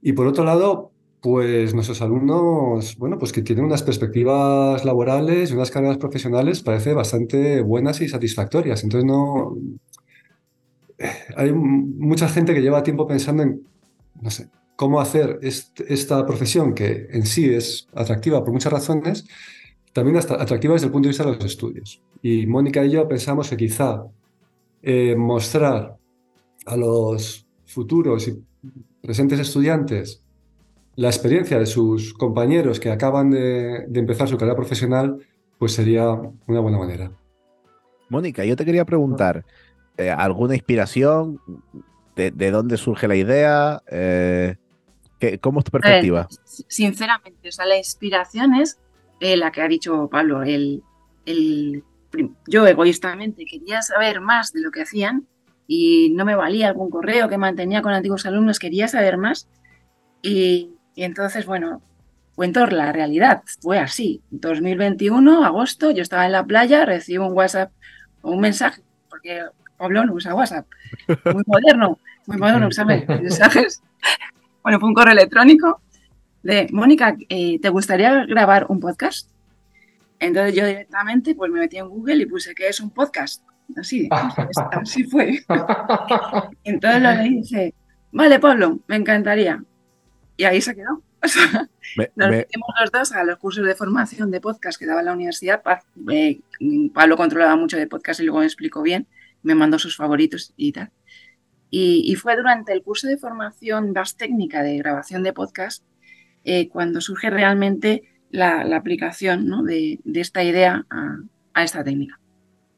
Y 0.00 0.12
por 0.12 0.26
otro 0.26 0.44
lado, 0.44 0.92
pues 1.20 1.74
nuestros 1.74 2.02
alumnos, 2.02 2.96
bueno, 2.96 3.18
pues 3.18 3.32
que 3.32 3.42
tienen 3.42 3.64
unas 3.64 3.82
perspectivas 3.82 4.84
laborales 4.84 5.50
y 5.50 5.54
unas 5.54 5.70
carreras 5.70 5.98
profesionales 5.98 6.62
parece 6.62 6.92
bastante 6.92 7.62
buenas 7.62 8.00
y 8.02 8.08
satisfactorias. 8.08 8.84
Entonces 8.84 9.06
no 9.06 9.56
hay 11.36 11.52
mucha 11.52 12.28
gente 12.28 12.54
que 12.54 12.62
lleva 12.62 12.82
tiempo 12.82 13.06
pensando 13.06 13.42
en, 13.42 13.62
no 14.20 14.30
sé, 14.30 14.48
cómo 14.76 15.00
hacer 15.00 15.38
esta 15.42 16.26
profesión 16.26 16.74
que 16.74 17.06
en 17.10 17.26
sí 17.26 17.52
es 17.52 17.86
atractiva 17.94 18.42
por 18.42 18.52
muchas 18.52 18.72
razones, 18.72 19.26
también 19.92 20.16
atractiva 20.16 20.74
desde 20.74 20.86
el 20.86 20.92
punto 20.92 21.06
de 21.06 21.10
vista 21.10 21.24
de 21.24 21.34
los 21.36 21.44
estudios. 21.44 22.02
Y 22.22 22.46
Mónica 22.46 22.84
y 22.84 22.90
yo 22.90 23.06
pensamos 23.06 23.48
que 23.48 23.56
quizá 23.56 24.04
eh, 24.82 25.14
mostrar 25.16 25.96
a 26.66 26.76
los 26.76 27.46
futuros 27.64 28.26
y 28.28 28.42
presentes 29.00 29.38
estudiantes 29.38 30.22
la 30.96 31.08
experiencia 31.08 31.58
de 31.58 31.66
sus 31.66 32.14
compañeros 32.14 32.78
que 32.78 32.90
acaban 32.90 33.30
de, 33.30 33.84
empezar 33.94 34.28
su 34.28 34.36
carrera 34.36 34.56
profesional, 34.56 35.18
pues 35.58 35.72
sería 35.72 36.10
una 36.46 36.60
buena 36.60 36.78
manera. 36.78 37.10
Mónica, 38.08 38.44
yo 38.44 38.54
te 38.56 38.64
quería 38.64 38.84
preguntar, 38.84 39.44
eh, 39.96 40.10
¿alguna 40.10 40.54
inspiración? 40.54 41.40
¿De, 42.16 42.50
dónde 42.50 42.76
surge 42.76 43.08
la 43.08 43.16
idea? 43.16 43.82
Eh, 43.90 44.56
¿Cómo 45.40 45.60
es 45.60 45.64
tu 45.64 45.70
perspectiva? 45.70 46.28
sinceramente, 46.68 47.48
o 47.48 47.52
sea, 47.52 47.64
la 47.64 47.76
inspiración 47.76 48.54
es 48.54 48.78
eh, 49.20 49.36
la 49.36 49.50
que 49.50 49.62
ha 49.62 49.68
dicho 49.68 50.08
Pablo. 50.10 50.42
El, 50.42 50.82
yo 52.46 52.66
egoístamente 52.66 53.44
quería 53.46 53.82
saber 53.82 54.20
más 54.20 54.52
de 54.52 54.60
lo 54.60 54.70
que 54.70 54.82
hacían 54.82 55.26
y 55.66 56.10
no 56.10 56.24
me 56.24 56.34
valía 56.34 56.68
algún 56.68 56.90
correo 56.90 57.28
que 57.28 57.38
mantenía 57.38 57.82
con 57.82 57.92
antiguos 57.92 58.26
alumnos, 58.26 58.58
quería 58.58 58.88
saber 58.88 59.16
más. 59.16 59.48
Y, 60.22 60.70
entonces, 60.96 61.46
bueno, 61.46 61.82
cuento 62.34 62.66
la 62.66 62.92
realidad, 62.92 63.42
fue 63.60 63.78
así. 63.78 64.22
2021, 64.30 65.44
agosto, 65.44 65.90
yo 65.90 66.02
estaba 66.02 66.26
en 66.26 66.32
la 66.32 66.44
playa, 66.44 66.84
recibo 66.84 67.26
un 67.26 67.36
WhatsApp 67.36 67.72
o 68.22 68.32
un 68.32 68.40
mensaje, 68.40 68.82
porque 69.08 69.42
Pablo 69.76 70.04
no 70.04 70.14
usa 70.14 70.34
WhatsApp, 70.34 70.66
muy 71.32 71.42
moderno, 71.46 71.98
muy 72.26 72.36
moderno, 72.36 72.70
¿sabes? 72.70 73.06
Mensajes. 73.08 73.82
Bueno, 74.62 74.80
fue 74.80 74.88
un 74.88 74.94
correo 74.94 75.12
electrónico 75.12 75.80
de 76.42 76.68
Mónica, 76.72 77.16
eh, 77.28 77.58
¿te 77.60 77.68
gustaría 77.70 78.24
grabar 78.26 78.66
un 78.68 78.78
podcast? 78.78 79.30
Entonces 80.20 80.54
yo 80.54 80.66
directamente 80.66 81.34
pues 81.34 81.50
me 81.50 81.60
metí 81.60 81.78
en 81.78 81.88
Google 81.88 82.16
y 82.16 82.26
puse 82.26 82.54
que 82.54 82.68
es 82.68 82.80
un 82.80 82.90
podcast. 82.90 83.42
Así, 83.76 84.08
así 84.72 85.04
fue. 85.04 85.42
Entonces 86.64 87.02
lo 87.02 87.12
leí 87.12 87.28
y 87.28 87.40
dije, 87.40 87.74
vale 88.12 88.38
Pablo, 88.38 88.78
me 88.86 88.96
encantaría. 88.96 89.62
Y 90.36 90.44
ahí 90.44 90.60
se 90.60 90.74
quedó. 90.74 91.02
nos 92.16 92.30
metimos 92.30 92.68
los 92.80 92.92
dos 92.92 93.12
a 93.12 93.24
los 93.24 93.38
cursos 93.38 93.64
de 93.64 93.74
formación 93.74 94.30
de 94.30 94.40
podcast 94.40 94.78
que 94.78 94.86
daba 94.86 95.02
la 95.02 95.12
universidad. 95.12 95.62
Pablo 95.62 97.16
controlaba 97.16 97.56
mucho 97.56 97.76
de 97.76 97.86
podcast 97.86 98.20
y 98.20 98.24
luego 98.24 98.40
me 98.40 98.46
explicó 98.46 98.82
bien, 98.82 99.06
me 99.44 99.54
mandó 99.54 99.78
sus 99.78 99.96
favoritos 99.96 100.52
y 100.56 100.72
tal. 100.72 100.90
Y, 101.70 102.14
fue 102.14 102.36
durante 102.36 102.72
el 102.72 102.82
curso 102.82 103.08
de 103.08 103.16
formación 103.16 103.92
más 103.92 104.16
técnica 104.16 104.62
de 104.62 104.78
grabación 104.78 105.24
de 105.24 105.32
podcast 105.32 105.84
eh, 106.44 106.68
cuando 106.68 107.00
surge 107.00 107.30
realmente 107.30 108.04
la, 108.30 108.60
aplicación 108.76 109.66
de, 109.66 109.98
esta 110.14 110.44
idea 110.44 110.86
a, 111.52 111.64
esta 111.64 111.82
técnica, 111.82 112.20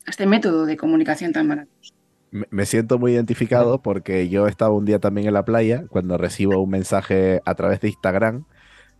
a 0.07 0.11
este 0.11 0.25
método 0.25 0.65
de 0.65 0.79
comunicación 0.79 1.33
tan 1.33 1.47
maravilloso. 1.47 1.95
Me 2.31 2.65
siento 2.65 2.99
muy 2.99 3.13
identificado 3.13 3.83
porque 3.83 4.31
yo 4.31 4.47
estaba 4.47 4.75
un 4.75 4.87
día 4.87 4.99
también 4.99 5.27
en 5.27 5.35
la 5.35 5.45
playa 5.45 5.85
cuando 5.89 6.17
recibo 6.17 6.59
un 6.59 6.71
mensaje 6.71 7.43
a 7.45 7.55
través 7.55 7.81
de 7.81 7.89
Instagram 7.89 8.47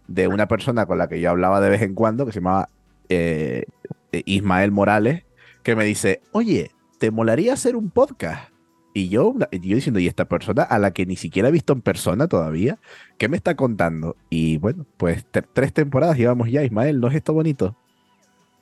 de 0.09 0.29
una 0.29 0.47
persona 0.47 0.85
con 0.85 0.99
la 0.99 1.09
que 1.09 1.23
yo 1.23 1.31
hablaba 1.31 1.61
de 1.63 1.71
vez 1.71 1.81
en 1.81 1.95
cuando, 1.95 2.27
que 2.27 2.33
se 2.33 2.41
llamaba 2.41 2.69
eh, 3.09 3.65
Ismael 4.13 4.73
Morales, 4.73 5.25
que 5.63 5.75
me 5.75 5.85
dice, 5.85 6.21
oye, 6.33 6.71
¿te 6.99 7.11
molaría 7.11 7.53
hacer 7.53 7.77
un 7.77 7.91
podcast? 7.91 8.51
Y 8.95 9.11
yo, 9.11 9.35
yo 9.53 9.75
diciendo, 9.75 10.01
¿y 10.01 10.07
esta 10.07 10.25
persona 10.25 10.63
a 10.63 10.79
la 10.79 10.93
que 10.93 11.05
ni 11.05 11.17
siquiera 11.17 11.49
he 11.49 11.53
visto 11.53 11.75
en 11.75 11.83
persona 11.83 12.29
todavía? 12.29 12.79
¿Qué 13.19 13.29
me 13.29 13.37
está 13.37 13.55
contando? 13.55 14.17
Y 14.31 14.57
bueno, 14.57 14.87
pues 14.97 15.27
tres 15.53 15.73
temporadas 15.75 16.17
llevamos 16.17 16.51
ya, 16.51 16.63
Ismael, 16.63 16.99
¿no 16.99 17.09
es 17.09 17.15
esto 17.15 17.35
bonito? 17.35 17.77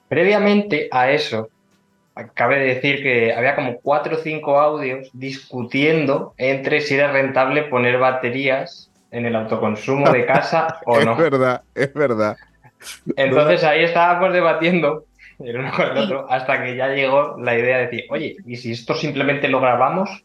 Previamente 0.08 0.88
a 0.90 1.12
eso, 1.12 1.50
cabe 2.34 2.58
decir 2.58 3.02
que 3.02 3.32
había 3.32 3.54
como 3.54 3.78
cuatro 3.80 4.16
o 4.16 4.18
cinco 4.18 4.58
audios 4.58 5.08
discutiendo 5.12 6.34
entre 6.36 6.80
si 6.80 6.94
era 6.94 7.12
rentable 7.12 7.62
poner 7.64 7.98
baterías 7.98 8.90
en 9.12 9.26
el 9.26 9.36
autoconsumo 9.36 10.10
de 10.10 10.26
casa 10.26 10.80
o 10.86 11.00
no. 11.00 11.12
Es 11.12 11.18
verdad, 11.18 11.62
es 11.76 11.94
verdad. 11.94 12.36
Entonces 13.16 13.62
ahí 13.64 13.84
estábamos 13.84 14.32
debatiendo 14.32 15.04
el 15.38 15.56
uno 15.56 15.70
con 15.74 15.86
el 15.86 15.98
otro, 15.98 16.30
hasta 16.30 16.62
que 16.62 16.76
ya 16.76 16.88
llegó 16.88 17.36
la 17.38 17.58
idea 17.58 17.78
de 17.78 17.84
decir, 17.84 18.04
oye, 18.10 18.36
¿y 18.46 18.56
si 18.56 18.72
esto 18.72 18.94
simplemente 18.94 19.48
lo 19.48 19.60
grabamos? 19.60 20.22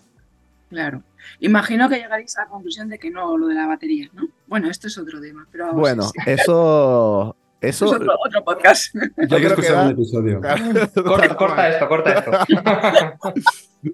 Claro. 0.70 1.02
Imagino 1.40 1.90
que 1.90 1.98
llegaréis 1.98 2.38
a 2.38 2.44
la 2.44 2.48
conclusión 2.48 2.90
de 2.90 3.00
que 3.00 3.10
no, 3.10 3.38
lo 3.38 3.48
de 3.48 3.56
la 3.56 3.68
batería, 3.68 4.10
¿no? 4.14 4.28
Bueno, 4.48 4.70
esto 4.70 4.88
es 4.88 4.98
otro 4.98 5.20
tema, 5.20 5.48
pero 5.52 5.74
Bueno, 5.74 6.10
eso... 6.26 7.36
Eso 7.62 7.88
es 7.88 7.92
otro, 7.92 8.46
podcast. 8.46 8.96
Yo 8.96 9.38
creo 9.38 9.56
que 9.58 9.74
un 9.74 9.90
episodio. 9.90 10.40
corta, 11.38 11.68
esto, 11.68 11.90
corta 11.90 12.14
esto. 12.14 12.32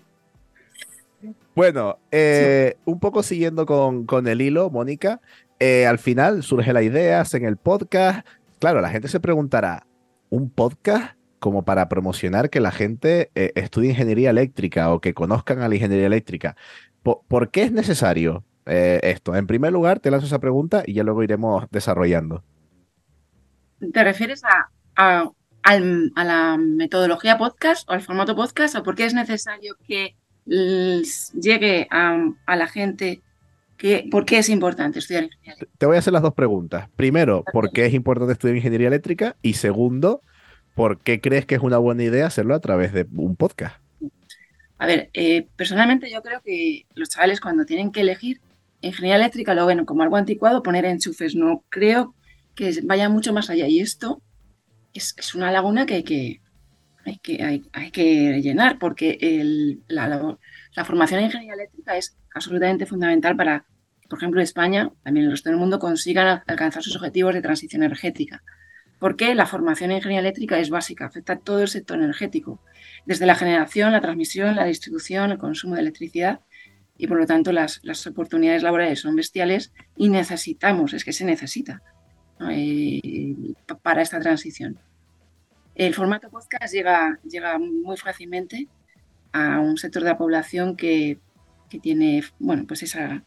bueno, 1.56 1.98
eh, 2.12 2.78
un 2.86 3.00
poco 3.00 3.24
siguiendo 3.24 3.66
con, 3.66 4.06
con 4.06 4.28
el 4.28 4.42
hilo, 4.42 4.70
Mónica, 4.70 5.20
eh, 5.60 5.88
al 5.88 5.98
final 5.98 6.44
surge 6.44 6.74
la 6.74 6.84
idea, 6.84 7.24
en 7.34 7.46
el 7.46 7.58
podcast. 7.58 8.24
Claro, 8.60 8.82
la 8.82 8.90
gente 8.90 9.08
se 9.08 9.20
preguntará, 9.20 9.84
un 10.30 10.50
podcast 10.50 11.16
como 11.40 11.64
para 11.64 11.90
promocionar 11.90 12.50
que 12.50 12.60
la 12.60 12.72
gente 12.72 13.30
eh, 13.36 13.52
estudie 13.56 13.92
ingeniería 13.92 14.32
eléctrica 14.32 14.92
o 14.92 15.00
que 15.00 15.14
conozcan 15.14 15.62
a 15.62 15.70
la 15.70 15.76
ingeniería 15.76 16.08
eléctrica. 16.08 16.56
¿Por, 17.04 17.52
qué 17.52 17.64
es 17.64 17.72
necesario 17.72 18.44
eh, 18.66 19.00
esto? 19.04 19.36
En 19.36 19.46
primer 19.46 19.72
lugar, 19.72 20.00
te 20.00 20.10
lanzo 20.10 20.26
esa 20.26 20.40
pregunta 20.40 20.84
y 20.88 20.94
ya 20.94 21.04
luego 21.04 21.22
iremos 21.22 21.66
desarrollando. 21.70 22.44
¿Te 23.94 24.04
refieres 24.04 24.42
a, 24.44 25.32
la 26.16 26.58
metodología 26.58 27.38
podcast 27.38 27.88
o 27.90 27.94
al 27.94 28.02
formato 28.02 28.36
podcast 28.36 28.76
o 28.76 28.84
por 28.84 28.96
qué 28.96 29.06
es 29.06 29.14
necesario 29.14 29.76
que 29.88 30.16
llegue 30.46 31.88
a, 31.92 32.56
la 32.56 32.68
gente 32.68 33.22
¿Por 34.10 34.26
qué 34.26 34.38
es 34.38 34.50
importante 34.50 35.00
estudiar 35.00 35.26
ingeniería 35.26 35.54
eléctrica? 35.54 35.78
Te 35.78 35.86
voy 35.86 35.96
a 35.96 36.00
hacer 36.00 36.14
las 36.14 36.22
dos 36.22 36.34
preguntas. 36.34 36.90
Primero, 36.96 37.44
¿por 37.52 37.72
qué 37.72 37.86
es 37.86 37.94
importante 37.94 38.34
estudiar 38.34 38.56
ingeniería 38.56 38.88
eléctrica? 38.88 39.36
Y 39.42 39.54
segundo, 39.54 40.22
¿por 40.76 41.00
qué 41.00 41.20
crees 41.20 41.46
que 41.46 41.56
es 41.56 41.62
una 41.62 41.78
buena 41.78 42.04
idea 42.04 42.28
hacerlo 42.28 42.56
a 42.56 42.60
través 42.60 42.94
de 42.94 43.06
un 43.16 43.36
podcast? 43.36 43.78
A 44.78 44.88
ver, 44.88 45.10
eh, 45.14 45.48
personalmente 45.56 46.10
yo 46.12 46.22
creo 46.22 46.42
que 46.44 46.86
los 46.96 47.10
chavales 47.10 47.40
cuando 47.40 47.66
tienen 47.66 47.92
que 47.92 48.02
elegir 48.02 48.42
ingeniería 48.82 49.16
eléctrica 49.16 49.54
lo 49.54 49.66
ven 49.66 49.86
como 49.86 50.04
algo 50.04 50.18
anticuado, 50.18 50.64
poner 50.64 50.86
enchufes. 50.86 51.36
No 51.36 51.64
creo 51.70 52.14
que 52.56 52.80
vaya 52.84 53.10
mucho 53.10 53.34
más 53.34 53.50
allá. 53.50 53.68
Y 53.68 53.80
esto 53.80 54.22
es, 54.94 55.36
una 55.36 55.52
laguna 55.52 55.86
que 55.86 55.96
hay 55.96 56.04
que, 56.04 56.42
hay 57.06 57.18
que, 57.18 57.62
hay, 57.74 57.92
que 57.92 58.42
llenar 58.42 58.80
porque 58.80 59.18
la, 59.88 60.08
la 60.08 60.38
formación 60.84 61.20
en 61.20 61.28
ingeniería 61.28 61.54
eléctrica 61.54 61.96
es 61.96 62.18
absolutamente 62.34 62.86
fundamental 62.86 63.38
para, 63.38 63.66
por 64.10 64.20
ejemplo, 64.20 64.42
España, 64.42 64.92
también 65.04 65.26
el 65.26 65.32
resto 65.32 65.50
del 65.50 65.58
mundo, 65.58 65.80
consigan 65.80 66.44
alcanzar 66.48 66.84
sus 66.84 66.96
objetivos 66.96 67.34
de 67.34 67.42
transición 67.42 67.84
energética. 67.84 68.44
Porque 69.00 69.36
la 69.36 69.46
formación 69.46 69.92
en 69.92 69.98
ingeniería 69.98 70.22
eléctrica 70.22 70.60
es 70.60 70.70
básica, 70.70 71.06
afecta 71.06 71.34
a 71.34 71.40
todo 71.40 71.62
el 71.62 71.68
sector 71.68 71.98
energético, 71.98 72.62
desde 73.06 73.26
la 73.26 73.36
generación, 73.36 73.92
la 73.92 74.02
transmisión, 74.02 74.56
la 74.56 74.66
distribución, 74.66 75.32
el 75.32 75.38
consumo 75.38 75.76
de 75.76 75.82
electricidad, 75.82 76.42
y 76.98 77.08
por 77.08 77.18
lo 77.18 77.26
tanto 77.26 77.52
las, 77.52 77.82
oportunidades 78.08 78.64
laborales 78.64 79.02
son 79.02 79.16
bestiales 79.16 79.74
y 79.96 80.10
necesitamos, 80.10 80.94
es 80.94 81.04
que 81.04 81.14
se 81.14 81.26
necesita 81.26 81.82
eh, 82.50 83.54
para 83.82 84.02
esta 84.02 84.20
transición. 84.20 84.80
El 85.76 85.94
formato 85.94 86.30
podcast 86.30 86.74
llega, 86.74 87.20
llega 87.24 87.60
muy 87.60 87.98
fácilmente 87.98 88.70
a 89.36 89.60
un 89.60 89.78
sector 89.78 90.04
de 90.04 90.10
la 90.10 90.18
población 90.18 90.76
que 90.76 91.20
que 91.70 91.80
tiene, 91.80 92.24
bueno, 92.40 92.66
pues 92.68 92.84
esa, 92.84 93.24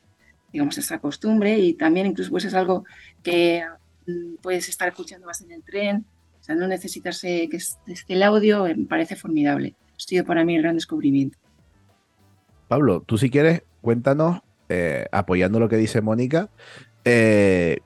digamos, 0.53 0.79
esa 0.79 0.99
costumbre 0.99 1.59
y 1.59 1.75
también 1.75 2.07
incluso 2.07 2.31
pues 2.31 2.45
es 2.45 2.55
algo 2.55 2.85
que 3.23 3.65
mm, 4.07 4.37
puedes 4.43 4.69
estar 4.69 4.88
escuchando 4.88 5.27
más 5.27 5.41
en 5.41 5.53
el 5.53 5.62
tren, 5.62 6.05
o 6.41 6.43
sea, 6.43 6.55
no 6.55 6.67
necesitas 6.67 7.21
que 7.21 7.49
esté 7.53 8.15
el 8.15 8.23
audio, 8.23 8.65
me 8.65 8.87
parece 8.87 9.17
formidable. 9.17 9.75
Ha 9.91 10.00
sido 10.00 10.25
para 10.25 10.45
mí 10.45 10.57
el 10.57 10.62
gran 10.62 10.77
descubrimiento. 10.77 11.38
Pablo, 12.69 13.03
tú 13.05 13.19
si 13.19 13.31
quieres, 13.31 13.62
cuéntanos, 13.81 14.41
eh, 14.69 15.07
apoyando 15.12 15.59
lo 15.59 15.69
que 15.69 15.77
dice 15.77 16.00
Mónica, 16.00 16.50
eh, 17.05 17.79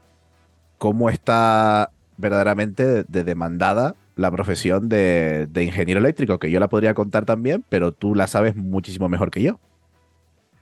cómo 0.78 1.08
está 1.08 1.90
verdaderamente 2.18 3.04
de 3.04 3.24
demandada 3.24 3.96
la 4.16 4.30
profesión 4.30 4.88
de, 4.88 5.48
ingeniero 5.54 6.00
eléctrico, 6.00 6.38
que 6.38 6.50
yo 6.50 6.60
la 6.60 6.68
podría 6.68 6.94
contar 6.94 7.24
también, 7.24 7.64
pero 7.68 7.92
tú 7.92 8.14
la 8.14 8.26
sabes 8.26 8.56
muchísimo 8.56 9.08
mejor 9.08 9.30
que 9.30 9.42
yo. 9.42 9.58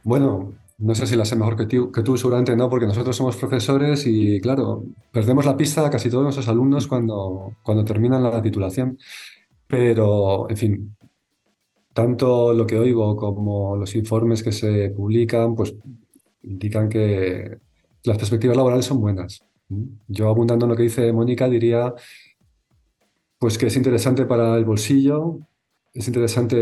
Bueno, 0.03 0.55
No 0.79 0.95
sé 0.95 1.07
si 1.07 1.15
la 1.15 1.27
sé 1.27 1.37
mejor 1.37 1.57
que 1.57 1.67
tú, 1.67 1.93
que 1.93 2.03
tú, 2.03 2.17
seguramente 2.17 2.57
no, 2.57 2.71
porque 2.71 2.87
nosotros 2.87 3.15
somos 3.15 3.37
profesores 3.37 4.07
y, 4.07 4.41
claro, 4.41 4.85
perdemos 5.13 5.45
la 5.45 5.55
pista 5.55 5.87
a 5.87 5.91
casi 5.91 6.09
todos 6.09 6.23
nuestros 6.23 6.49
alumnos 6.49 6.87
cuando, 6.87 7.53
cuando 7.63 7.85
terminan 7.85 8.23
la 8.23 8.41
titulación. 8.41 8.97
Pero, 9.67 10.49
en 10.49 10.57
fin, 10.57 10.97
tanto 11.93 12.55
lo 12.55 12.67
que 12.67 12.79
oigo 12.79 13.15
como 13.17 13.77
los 13.77 13.95
informes 13.95 14.43
que 14.43 14.53
se 14.53 14.91
publican, 14.91 15.55
pues 15.55 15.75
indican 16.43 16.89
que 16.89 17.59
las 18.05 18.17
perspectivas 18.17 18.57
laborales 18.57 18.87
son 18.87 19.01
buenas. 19.01 19.45
Yo, 20.09 20.29
abundando 20.29 20.65
en 20.65 20.71
lo 20.71 20.77
que 20.77 20.85
dice 20.85 21.13
Mónica, 21.13 21.49
diría 21.49 21.95
pues 23.41 23.59
que 23.59 23.67
es 23.67 23.77
interesante 23.77 24.27
para 24.27 24.57
el 24.57 24.65
bolsillo, 24.67 25.39
es 25.95 26.07
interesante 26.07 26.57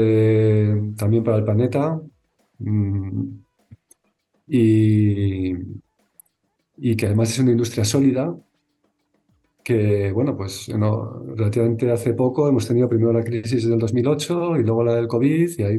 también 0.97 1.25
para 1.25 1.38
el 1.38 1.44
planeta 1.44 2.00
mm, 2.61 3.28
y, 4.47 5.52
y 6.76 6.97
que 6.97 7.06
además 7.06 7.30
es 7.30 7.40
una 7.40 7.50
industria 7.50 7.85
sólida 7.85 8.35
que, 9.64 10.12
bueno, 10.12 10.37
pues 10.37 10.68
relativamente 11.37 11.90
hace 11.92 12.14
poco 12.14 12.49
hemos 12.49 12.66
tenido 12.66 12.88
primero 12.88 13.12
la 13.12 13.25
crisis 13.25 13.68
del 13.68 13.78
2008 13.78 14.56
y 14.56 14.62
luego 14.62 14.85
la 14.85 14.94
del 14.94 15.08
COVID 15.08 15.50
y 15.58 15.62
hay 15.62 15.78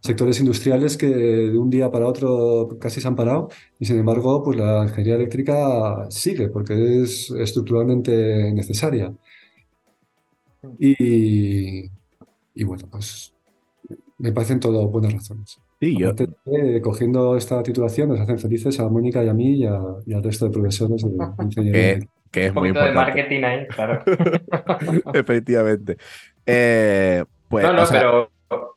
sectores 0.00 0.40
industriales 0.40 0.96
que 0.96 1.06
de 1.06 1.56
un 1.56 1.70
día 1.70 1.90
para 1.90 2.08
otro 2.08 2.76
casi 2.80 3.00
se 3.00 3.08
han 3.08 3.16
parado 3.16 3.48
y 3.78 3.86
sin 3.86 3.98
embargo 3.98 4.42
pues 4.42 4.58
la 4.58 4.82
ingeniería 4.82 5.14
eléctrica 5.14 6.10
sigue 6.10 6.48
porque 6.48 7.02
es 7.02 7.30
estructuralmente 7.30 8.52
necesaria. 8.52 9.12
Y, 10.78 11.90
y 12.54 12.64
bueno, 12.64 12.86
pues 12.90 13.34
me 14.18 14.32
parecen 14.32 14.60
todo 14.60 14.88
buenas 14.88 15.12
razones. 15.12 15.60
Sí, 15.80 15.96
yo... 15.98 16.12
cogiendo 16.82 17.36
esta 17.36 17.62
titulación 17.62 18.08
nos 18.08 18.20
hacen 18.20 18.38
felices 18.38 18.80
a 18.80 18.88
Mónica 18.88 19.22
y 19.22 19.28
a 19.28 19.34
mí 19.34 19.60
y, 19.60 19.66
al 19.66 20.22
resto 20.22 20.46
de 20.46 20.50
profesores 20.52 21.02
de 21.02 21.10
ingeniería. 21.44 21.98
Que, 22.30 22.46
es 22.46 22.54
muy 22.54 22.68
importante. 22.68 22.90
de 22.90 22.94
marketing 22.94 23.42
ahí, 23.44 23.66
claro. 23.68 24.02
Efectivamente. 25.14 25.96
Eh, 26.44 27.24
pues, 27.48 27.64
no, 27.64 27.72
no, 27.72 27.84
pero, 27.90 28.30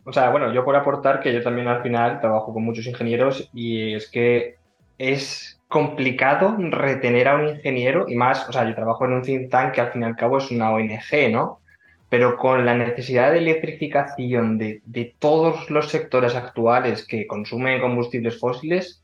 o 0.04 0.14
sea, 0.14 0.30
bueno, 0.30 0.54
yo 0.54 0.64
por 0.64 0.76
aportar 0.76 1.20
que 1.20 1.34
yo 1.34 1.42
también 1.42 1.68
al 1.68 1.82
final 1.82 2.20
trabajo 2.20 2.54
con 2.54 2.64
muchos 2.64 2.86
ingenieros 2.86 3.50
y 3.54 3.94
es 3.94 4.10
que 4.10 4.58
es 4.98 5.60
complicado 5.68 6.56
retener 6.58 7.28
a 7.28 7.36
un 7.36 7.48
ingeniero 7.50 8.06
y 8.08 8.16
más, 8.16 8.48
o 8.50 8.52
sea, 8.52 8.68
yo 8.68 8.76
trabajo 8.76 9.06
en 9.06 9.14
un 9.14 9.22
think 9.22 9.50
tank 9.50 9.74
que 9.74 9.82
al 9.82 9.92
fin 9.92 10.02
y 10.02 10.06
al 10.06 10.16
cabo 10.16 10.38
es 10.38 10.52
una 10.52 10.72
ONG, 10.72 11.32
¿no? 11.32 11.59
Pero 12.10 12.38
con 12.38 12.66
la 12.66 12.76
necesidad 12.76 13.32
de 13.32 13.38
electrificación 13.38 14.58
de, 14.58 15.14
todos 15.20 15.70
los 15.70 15.90
sectores 15.90 16.36
actuales 16.36 17.06
que 17.06 17.28
consumen 17.28 17.80
combustibles 17.80 18.40
fósiles, 18.40 19.04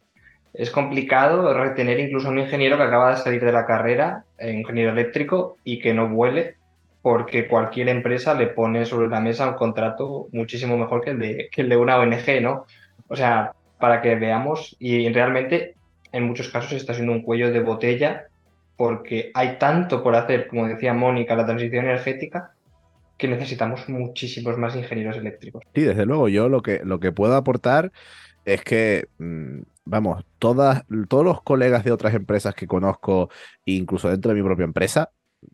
es 0.54 0.72
complicado 0.72 1.54
retener 1.54 2.00
incluso 2.00 2.28
a 2.28 2.32
un 2.32 2.40
ingeniero 2.40 2.78
que 2.78 2.84
acaba 2.84 3.12
de 3.12 3.18
salir 3.18 3.44
de 3.44 3.52
la 3.52 3.66
carrera, 3.66 4.24
eh, 4.40 4.52
ingeniero 4.52 4.92
eléctrico, 4.92 5.58
y 5.64 5.80
que 5.80 5.94
no 5.94 6.10
vuele, 6.10 6.56
porque 7.02 7.48
cualquier 7.48 7.90
empresa 7.90 8.34
le 8.34 8.48
pone 8.48 8.86
sobre 8.86 9.08
la 9.08 9.20
mesa 9.20 9.50
un 9.50 9.56
contrato 9.56 10.28
muchísimo 10.32 10.78
mejor 10.78 11.02
que 11.02 11.12
el 11.12 11.20
de, 11.20 11.50
que 11.52 11.62
el 11.62 11.70
de 11.70 11.78
una 11.78 11.98
ONG, 11.98 12.42
¿no? 12.42 12.66
O 13.08 13.16
sea, 13.16 13.52
para 13.80 14.02
que 14.02 14.16
veamos, 14.16 14.76
y 14.80 15.08
realmente 15.10 15.76
en 16.12 16.24
muchos 16.24 16.50
casos 16.50 16.74
está 16.74 16.94
siendo 16.94 17.12
un 17.12 17.22
cuello 17.22 17.52
de 17.52 17.60
botella, 17.60 18.28
porque 18.78 19.32
hay 19.34 19.58
tanto 19.60 20.02
por 20.02 20.16
hacer, 20.16 20.48
como 20.48 20.68
decía 20.68 20.94
Mónica, 20.94 21.36
la 21.36 21.46
transición 21.46 21.86
energética, 21.86 22.55
que 23.18 23.28
necesitamos 23.28 23.88
muchísimos 23.88 24.58
más 24.58 24.76
ingenieros 24.76 25.18
eléctricos. 25.18 25.64
Sí, 25.74 25.82
desde 25.82 26.06
luego, 26.06 26.28
yo 26.28 26.50
lo 26.50 26.62
que, 26.62 26.82
lo 26.84 27.00
que 27.00 27.12
puedo 27.12 27.36
aportar 27.36 27.92
es 28.46 28.62
que, 28.64 29.08
mm, 29.18 29.62
vamos, 29.86 30.26
todas, 30.40 30.84
todos 31.08 31.26
los 31.26 31.42
colegas 31.42 31.84
de 31.84 31.92
otras 31.92 32.14
empresas 32.14 32.56
que 32.56 32.68
conozco, 32.68 33.30
incluso 33.66 34.10
dentro 34.10 34.30
de 34.30 34.36
mi 34.36 34.44
propia 34.44 34.66
empresa, 34.66 35.12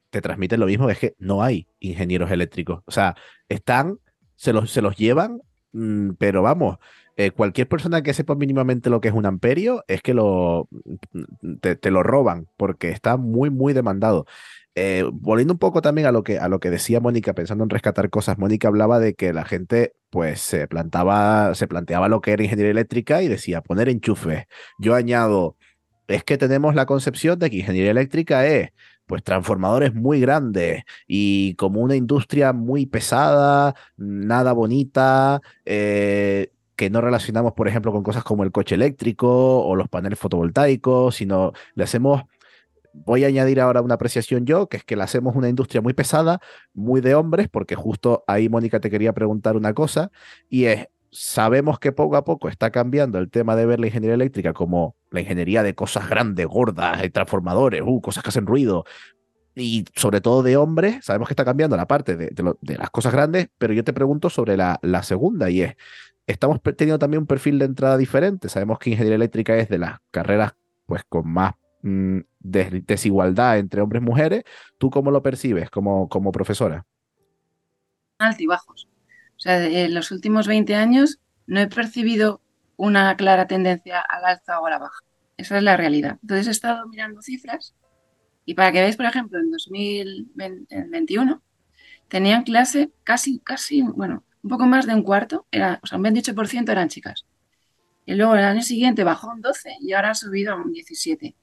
te 0.10 0.22
transmiten 0.22 0.60
lo 0.60 0.66
mismo, 0.66 0.90
es 0.90 1.00
que 1.00 1.16
no 1.20 1.44
hay 1.44 1.68
ingenieros 1.80 2.32
eléctricos. 2.32 2.82
O 2.86 2.92
sea, 2.92 3.16
están, 3.50 4.00
se 4.36 4.54
los, 4.54 4.72
se 4.72 4.82
los 4.82 4.96
llevan, 4.96 5.42
mm, 5.74 6.12
pero 6.18 6.42
vamos, 6.42 6.78
eh, 7.18 7.32
cualquier 7.32 7.68
persona 7.68 8.02
que 8.02 8.14
sepa 8.14 8.36
mínimamente 8.36 8.90
lo 8.90 9.02
que 9.02 9.10
es 9.10 9.14
un 9.14 9.26
amperio, 9.26 9.84
es 9.88 10.02
que 10.02 10.14
lo, 10.14 10.68
mm, 10.72 11.56
te, 11.62 11.76
te 11.76 11.92
lo 11.92 12.04
roban, 12.04 12.48
porque 12.58 12.90
está 12.90 13.18
muy, 13.18 13.50
muy 13.50 13.74
demandado. 13.74 14.26
Eh, 14.76 15.04
volviendo 15.12 15.54
un 15.54 15.60
poco 15.60 15.82
también 15.82 16.08
a 16.08 16.12
lo 16.12 16.24
que, 16.24 16.40
a 16.40 16.48
lo 16.48 16.60
que 16.60 16.70
decía 16.70 17.02
Mónica, 17.02 17.34
pensando 17.34 17.64
en 17.64 17.70
rescatar 17.70 18.10
cosas, 18.10 18.38
Mónica 18.38 18.70
hablaba 18.70 19.00
de 19.00 19.16
que 19.16 19.34
la 19.34 19.44
gente 19.44 19.94
pues 20.10 20.40
se 20.40 20.68
plantaba, 20.68 21.54
se 21.56 21.68
planteaba 21.68 22.08
lo 22.08 22.22
que 22.22 22.32
era 22.32 22.44
ingeniería 22.44 22.72
eléctrica 22.72 23.22
y 23.22 23.28
decía 23.28 23.62
poner 23.62 23.90
enchufe. 23.90 24.48
Yo 24.80 24.96
añado, 24.96 25.58
es 26.08 26.24
que 26.24 26.38
tenemos 26.38 26.76
la 26.76 26.86
concepción 26.86 27.40
de 27.40 27.50
que 27.50 27.58
ingeniería 27.58 27.92
eléctrica 27.92 28.46
es 28.48 28.72
pues 29.06 29.24
transformadores 29.24 29.94
muy 29.94 30.22
grandes 30.22 30.84
y 31.06 31.56
como 31.56 31.82
una 31.82 31.96
industria 31.98 32.54
muy 32.54 32.86
pesada, 32.86 33.76
nada 33.98 34.54
bonita, 34.54 35.42
eh, 35.66 36.52
que 36.78 36.90
no 36.90 37.02
relacionamos, 37.02 37.54
por 37.54 37.68
ejemplo, 37.68 37.92
con 37.92 38.04
cosas 38.04 38.24
como 38.24 38.44
el 38.44 38.52
coche 38.52 38.76
eléctrico 38.76 39.64
o 39.66 39.76
los 39.76 39.90
paneles 39.90 40.18
fotovoltaicos, 40.18 41.16
sino 41.16 41.52
le 41.76 41.84
hacemos 41.84 42.24
voy 42.94 43.24
a 43.24 43.28
añadir 43.28 43.60
ahora 43.60 43.82
una 43.82 43.96
apreciación 43.96 44.46
yo, 44.46 44.68
que 44.68 44.78
es 44.78 44.84
que 44.84 44.96
la 44.96 45.06
hacemos 45.06 45.36
una 45.36 45.50
industria 45.50 45.82
muy 45.82 45.94
pesada, 45.94 46.40
muy 46.74 47.02
de 47.02 47.16
hombres, 47.16 47.48
porque 47.50 47.76
justo 47.76 48.24
ahí, 48.28 48.50
Mónica, 48.50 48.80
te 48.80 48.90
quería 48.90 49.14
preguntar 49.14 49.56
una 49.56 49.74
cosa, 49.74 50.12
y 50.50 50.66
es, 50.66 50.88
sabemos 51.12 51.80
que 51.80 51.92
poco 51.92 52.16
a 52.16 52.24
poco 52.24 52.50
está 52.50 52.72
cambiando 52.72 53.20
el 53.20 53.30
tema 53.30 53.56
de 53.56 53.66
ver 53.66 53.80
la 53.80 53.88
ingeniería 53.88 54.16
eléctrica 54.16 54.54
como 54.54 54.96
la 55.10 55.22
ingeniería 55.22 55.64
de 55.64 55.76
cosas 55.76 56.10
grandes, 56.10 56.48
gordas, 56.48 57.02
transformadores, 57.12 57.82
uh, 57.86 58.02
cosas 58.02 58.24
que 58.24 58.30
hacen 58.30 58.46
ruido, 58.46 58.86
y 59.54 59.86
sobre 59.96 60.22
todo 60.22 60.44
de 60.44 60.56
hombres, 60.56 61.04
sabemos 61.04 61.28
que 61.28 61.34
está 61.34 61.44
cambiando 61.44 61.76
la 61.76 61.88
parte 61.88 62.16
de, 62.16 62.32
las 62.78 62.90
cosas 62.90 63.12
grandes, 63.12 63.50
pero 63.58 63.74
yo 63.74 63.84
te 63.84 63.94
pregunto 63.94 64.30
sobre 64.30 64.56
la, 64.56 64.80
la 64.82 65.04
segunda, 65.04 65.50
y 65.50 65.62
es, 65.62 65.76
estamos 66.28 66.62
teniendo 66.62 67.00
también 67.00 67.22
un 67.22 67.28
perfil 67.28 67.60
de 67.60 67.66
entrada 67.66 67.98
diferente, 67.98 68.50
sabemos 68.50 68.80
que 68.80 68.92
ingeniería 68.92 69.16
eléctrica 69.16 69.56
es 69.58 69.70
de 69.70 69.80
las 69.80 70.00
carreras 70.12 70.54
pues 70.86 71.04
con 71.08 71.28
más 71.28 71.54
Mm, 71.84 72.20
desigualdad 72.40 73.58
entre 73.58 73.82
hombres 73.82 74.02
y 74.02 74.06
mujeres, 74.06 74.44
¿tú 74.78 74.90
cómo 74.90 75.12
lo 75.12 75.22
percibes 75.22 75.70
como, 75.70 76.08
como 76.10 76.32
profesora? 76.32 76.86
Altibajos. 78.20 78.88
O 79.36 79.40
sea, 79.40 79.66
en 79.66 79.94
los 79.94 80.12
últimos 80.12 80.48
20 80.48 80.76
años 80.76 81.20
no 81.48 81.60
he 81.60 81.68
percibido 81.68 82.42
una 82.78 83.16
clara 83.16 83.48
tendencia 83.48 84.00
al 84.00 84.26
alza 84.26 84.60
o 84.60 84.66
a 84.68 84.70
la 84.70 84.78
baja. 84.80 85.00
Esa 85.38 85.58
es 85.58 85.64
la 85.64 85.78
realidad. 85.78 86.20
Entonces 86.22 86.48
he 86.48 86.52
estado 86.52 86.88
mirando 86.88 87.22
cifras 87.22 87.74
y 88.46 88.54
para 88.54 88.72
que 88.72 88.80
veáis, 88.80 88.98
por 88.98 89.06
ejemplo, 89.06 89.40
en 89.40 89.52
2021 89.52 91.42
tenían 92.08 92.44
clase 92.44 92.92
casi, 93.04 93.40
casi, 93.40 93.82
bueno, 93.82 94.24
un 94.44 94.50
poco 94.50 94.66
más 94.66 94.86
de 94.86 94.94
un 94.94 95.04
cuarto, 95.04 95.48
era, 95.52 95.80
o 95.84 95.88
sea, 95.88 95.98
un 95.98 96.04
28% 96.04 96.72
eran 96.72 96.90
chicas. 96.90 97.26
Y 98.06 98.16
luego 98.16 98.36
el 98.36 98.44
año 98.44 98.62
siguiente 98.62 99.04
bajó 99.04 99.30
un 99.30 99.42
12 99.42 99.78
y 99.80 99.94
ahora 99.94 100.12
ha 100.12 100.16
subido 100.16 100.54
a 100.54 100.58
un 100.58 100.72
17. 100.72 101.36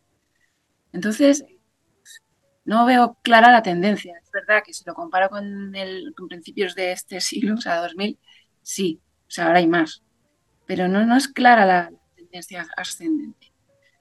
Entonces, 0.93 1.45
no 2.65 2.85
veo 2.85 3.17
clara 3.23 3.51
la 3.51 3.63
tendencia. 3.63 4.15
Es 4.23 4.31
verdad 4.31 4.63
que 4.65 4.75
si 4.75 4.85
lo 4.85 4.95
comparo 4.95 5.31
con, 5.31 5.75
el, 5.75 6.15
principios 6.29 6.75
de 6.75 6.93
este 6.93 7.21
siglo, 7.21 7.55
o 7.59 7.61
sea, 7.61 7.77
2000, 7.77 8.19
sí, 8.63 9.01
o 9.27 9.31
sea, 9.31 9.47
ahora 9.47 9.59
hay 9.59 9.67
más. 9.67 10.03
Pero 10.67 10.87
no, 10.87 11.07
no 11.07 11.17
es 11.17 11.29
clara 11.29 11.65
la, 11.65 11.91
tendencia 12.15 12.67
ascendente. 12.77 13.53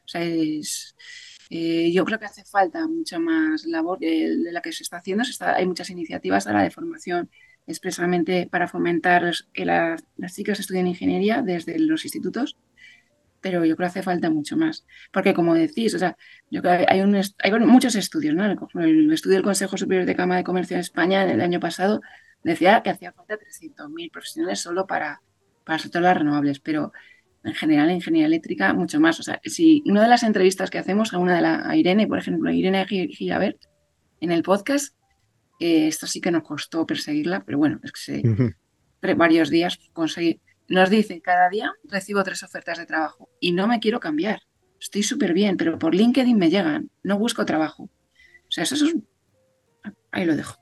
O 0.04 0.08
sea, 0.08 0.22
eh, 0.22 1.92
yo 1.94 2.04
creo 2.06 2.20
que 2.20 2.26
hace 2.26 2.44
falta 2.44 2.86
mucha 2.88 3.20
más 3.20 3.66
labor 3.66 4.00
de, 4.00 4.36
la 4.52 4.62
que 4.62 4.72
se 4.72 4.84
está 4.84 4.98
haciendo. 4.98 5.24
hay 5.40 5.66
muchas 5.66 5.90
iniciativas 5.90 6.46
ahora 6.48 6.64
de 6.64 6.72
formación 6.72 7.30
expresamente 7.68 8.48
para 8.50 8.68
fomentar 8.68 9.32
que 9.54 9.66
las 9.66 10.04
chicas 10.34 10.60
estudien 10.60 10.88
ingeniería 10.88 11.42
desde 11.42 11.80
los 11.80 12.04
institutos 12.06 12.58
pero 13.50 13.64
yo 13.66 13.76
creo 13.76 13.88
que 13.88 13.92
hace 13.92 14.04
falta 14.04 14.30
mucho 14.30 14.58
más. 14.58 14.86
Porque 15.12 15.34
como 15.34 15.54
decís, 15.54 15.94
o 15.96 16.00
sea, 16.00 16.18
yo 16.52 16.62
creo 16.62 16.86
hay, 16.88 17.02
un, 17.02 17.16
hay 17.16 17.52
muchos 17.60 17.96
estudios, 17.96 18.36
¿no? 18.36 18.46
El, 18.46 19.12
estudio 19.14 19.36
del 19.36 19.44
Consejo 19.44 19.78
Superior 19.78 20.06
de 20.06 20.16
Cámara 20.16 20.40
de 20.40 20.44
Comercio 20.44 20.76
en 20.76 20.82
España 20.82 21.24
el 21.24 21.42
año 21.42 21.60
pasado 21.60 22.02
decía 22.44 22.82
que 22.84 22.90
hacía 22.90 23.14
falta 23.14 23.36
300.000 23.36 24.12
profesionales 24.12 24.60
solo 24.60 24.86
para, 24.86 25.22
para 25.64 25.82
todas 25.84 26.02
las 26.02 26.18
renovables, 26.18 26.60
pero 26.60 26.92
en 27.44 27.54
general 27.54 27.90
en 27.90 27.96
ingeniería 27.96 28.28
eléctrica 28.28 28.74
mucho 28.74 29.00
más. 29.00 29.20
O 29.20 29.24
sea, 29.24 29.40
si 29.44 29.82
una 29.86 30.02
de 30.02 30.10
las 30.10 30.24
entrevistas 30.24 30.70
que 30.70 30.78
hacemos 30.78 31.14
a 31.14 31.18
una 31.18 31.36
de 31.36 31.42
la 31.42 31.76
Irene, 31.76 32.08
por 32.08 32.20
ejemplo, 32.20 32.52
Irene 32.52 32.86
Gilabert, 32.86 33.58
en 34.20 34.32
el 34.32 34.44
podcast, 34.44 34.96
eh, 35.60 35.88
esto 35.88 36.06
sí 36.06 36.22
que 36.22 36.32
nos 36.32 36.44
costó 36.44 36.86
perseguirla, 36.86 37.44
pero 37.46 37.58
bueno, 37.58 37.80
es 37.84 37.92
que 37.92 38.00
se, 38.02 39.16
varios 39.16 39.50
días 39.50 39.80
conseguí 39.94 40.42
nos 40.70 40.90
dice, 40.90 41.22
cada 41.22 41.50
día 41.50 41.72
recibo 41.84 42.24
tres 42.24 42.44
ofertas 42.44 42.78
de 42.78 42.86
trabajo 42.86 43.30
y 43.40 43.52
no 43.52 43.68
me 43.68 43.80
quiero 43.80 44.00
cambiar. 44.00 44.42
Estoy 44.80 45.04
súper 45.04 45.34
bien, 45.34 45.58
pero 45.58 45.80
por 45.80 45.96
LinkedIn 45.96 46.38
me 46.38 46.50
llegan, 46.50 46.92
no 47.04 47.18
busco 47.18 47.46
trabajo. 47.46 47.84
O 47.84 48.52
sea, 48.52 48.64
eso 48.64 48.76
es... 48.76 48.96
Ahí 50.12 50.26
lo 50.26 50.36
dejo. 50.36 50.58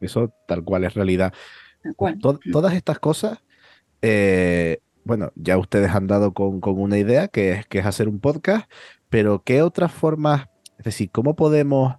Eso 0.00 0.32
tal 0.46 0.64
cual 0.64 0.84
es 0.84 0.94
realidad. 0.94 1.32
Tal 1.82 1.94
cual. 1.94 2.18
todas 2.18 2.74
estas 2.74 2.98
cosas, 2.98 3.38
eh, 4.02 4.80
bueno, 5.04 5.32
ya 5.34 5.58
ustedes 5.58 5.90
han 5.90 6.06
dado 6.06 6.32
con, 6.32 6.60
con 6.60 6.80
una 6.80 6.98
idea 6.98 7.28
que 7.28 7.52
es, 7.52 7.66
que 7.66 7.78
es 7.78 7.86
hacer 7.86 8.08
un 8.08 8.20
podcast, 8.20 8.70
pero 9.08 9.42
¿qué 9.42 9.62
otras 9.62 9.92
formas, 9.92 10.46
es 10.78 10.84
decir, 10.84 11.10
cómo 11.10 11.36
podemos 11.36 11.96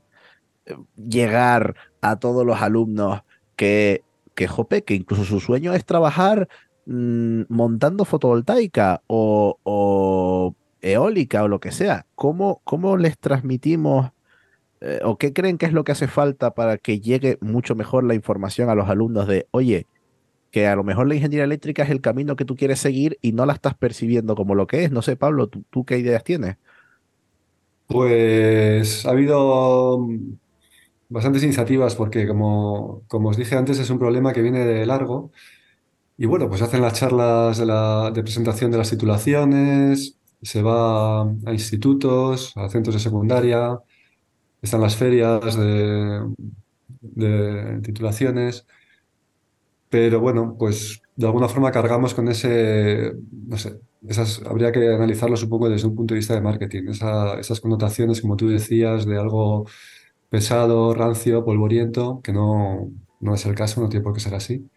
eh, 0.65 0.75
llegar 0.95 1.75
a 2.01 2.17
todos 2.17 2.45
los 2.45 2.61
alumnos 2.61 3.21
que, 3.55 4.03
que, 4.35 4.47
jope, 4.47 4.83
que 4.83 4.95
incluso 4.95 5.25
su 5.25 5.39
sueño 5.39 5.73
es 5.73 5.85
trabajar 5.85 6.47
mmm, 6.85 7.43
montando 7.49 8.05
fotovoltaica 8.05 9.01
o, 9.07 9.57
o, 9.63 10.55
eólica 10.81 11.43
o 11.43 11.47
lo 11.47 11.59
que 11.59 11.71
sea? 11.71 12.05
¿Cómo, 12.15 12.61
cómo 12.63 12.97
les 12.97 13.17
transmitimos 13.17 14.11
eh, 14.81 14.99
o 15.03 15.17
qué 15.17 15.33
creen 15.33 15.57
que 15.57 15.67
es 15.67 15.73
lo 15.73 15.83
que 15.83 15.91
hace 15.91 16.07
falta 16.07 16.53
para 16.55 16.77
que 16.77 16.99
llegue 16.99 17.37
mucho 17.41 17.75
mejor 17.75 18.03
la 18.03 18.15
información 18.15 18.69
a 18.69 18.75
los 18.75 18.89
alumnos 18.89 19.27
de, 19.27 19.47
oye, 19.51 19.87
que 20.51 20.67
a 20.67 20.75
lo 20.75 20.83
mejor 20.83 21.07
la 21.07 21.15
ingeniería 21.15 21.45
eléctrica 21.45 21.83
es 21.83 21.89
el 21.89 22.01
camino 22.01 22.35
que 22.35 22.45
tú 22.45 22.55
quieres 22.55 22.79
seguir 22.79 23.17
y 23.21 23.31
no 23.31 23.45
la 23.45 23.53
estás 23.53 23.75
percibiendo 23.75 24.35
como 24.35 24.55
lo 24.55 24.67
que 24.67 24.83
es. 24.83 24.91
No 24.91 25.01
sé, 25.01 25.15
Pablo, 25.15 25.47
¿tú, 25.47 25.63
tú 25.69 25.85
qué 25.85 25.97
ideas 25.97 26.23
tienes? 26.23 26.57
Pues 27.87 29.05
ha 29.05 29.11
habido 29.11 29.99
mm, 29.99 30.33
bastantes 31.09 31.43
iniciativas 31.43 31.95
porque, 31.95 32.27
como, 32.27 33.03
como 33.07 33.29
os 33.29 33.37
dije 33.37 33.55
antes, 33.55 33.79
es 33.79 33.89
un 33.89 33.99
problema 33.99 34.33
que 34.33 34.41
viene 34.41 34.65
de 34.65 34.85
largo. 34.85 35.31
Y 36.21 36.27
bueno, 36.27 36.47
pues 36.47 36.61
hacen 36.61 36.83
las 36.83 36.93
charlas 36.93 37.57
de, 37.57 38.21
presentación 38.21 38.69
de 38.69 38.77
las 38.77 38.91
titulaciones, 38.91 40.19
se 40.43 40.61
va 40.61 41.23
a 41.23 41.51
institutos, 41.51 42.55
a 42.57 42.69
centros 42.69 42.93
de 42.93 42.99
secundaria, 42.99 43.79
están 44.61 44.81
las 44.81 44.95
ferias 44.95 45.57
de, 45.57 46.21
titulaciones. 47.81 48.67
Pero 49.89 50.19
bueno, 50.19 50.55
pues 50.59 51.01
de 51.15 51.25
alguna 51.25 51.49
forma 51.49 51.71
cargamos 51.71 52.13
con 52.13 52.27
ese, 52.27 53.13
no 53.47 53.57
sé, 53.57 53.79
esas, 54.07 54.43
habría 54.45 54.71
que 54.71 54.93
analizarlo 54.93 55.35
supongo 55.35 55.69
desde 55.69 55.87
un 55.87 55.95
punto 55.95 56.13
de 56.13 56.19
vista 56.19 56.35
de 56.35 56.41
marketing, 56.41 56.89
esa, 56.89 57.39
esas 57.39 57.59
connotaciones, 57.59 58.21
como 58.21 58.37
tú 58.37 58.47
decías, 58.47 59.07
de 59.07 59.17
algo 59.17 59.65
pesado, 60.29 60.93
rancio, 60.93 61.43
polvoriento, 61.43 62.21
que 62.23 62.31
no, 62.31 62.91
no 63.21 63.33
es 63.33 63.43
el 63.47 63.55
caso, 63.55 63.81
no 63.81 63.89
tiene 63.89 64.03
por 64.03 64.13
qué 64.13 64.19
ser 64.19 64.35
así. 64.35 64.69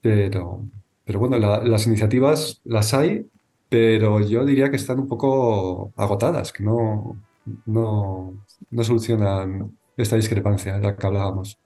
Pero, 0.00 0.66
pero 1.04 1.18
bueno, 1.18 1.38
la, 1.38 1.60
las 1.62 1.86
iniciativas 1.86 2.60
las 2.64 2.94
hay, 2.94 3.30
pero 3.68 4.20
yo 4.20 4.44
diría 4.44 4.70
que 4.70 4.76
están 4.76 5.00
un 5.00 5.08
poco 5.08 5.92
agotadas, 5.96 6.52
que 6.52 6.62
no, 6.64 7.22
no, 7.66 8.46
no 8.70 8.84
solucionan 8.84 9.78
esta 9.96 10.16
discrepancia 10.16 10.74
de 10.78 10.82
la 10.82 10.96
que 10.96 11.06
hablábamos. 11.06 11.58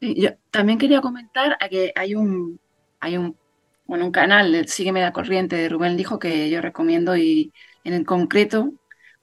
Yo 0.00 0.30
también 0.50 0.78
quería 0.78 1.00
comentar 1.00 1.56
que 1.70 1.92
hay 1.96 2.14
un, 2.14 2.60
hay 3.00 3.16
un, 3.16 3.38
bueno, 3.86 4.06
un 4.06 4.12
canal, 4.12 4.66
Sígueme 4.68 5.00
la 5.00 5.12
corriente 5.12 5.56
de 5.56 5.68
Rubén 5.68 5.96
dijo 5.96 6.18
que 6.18 6.50
yo 6.50 6.60
recomiendo 6.60 7.16
y 7.16 7.52
en 7.84 8.04
concreto 8.04 8.72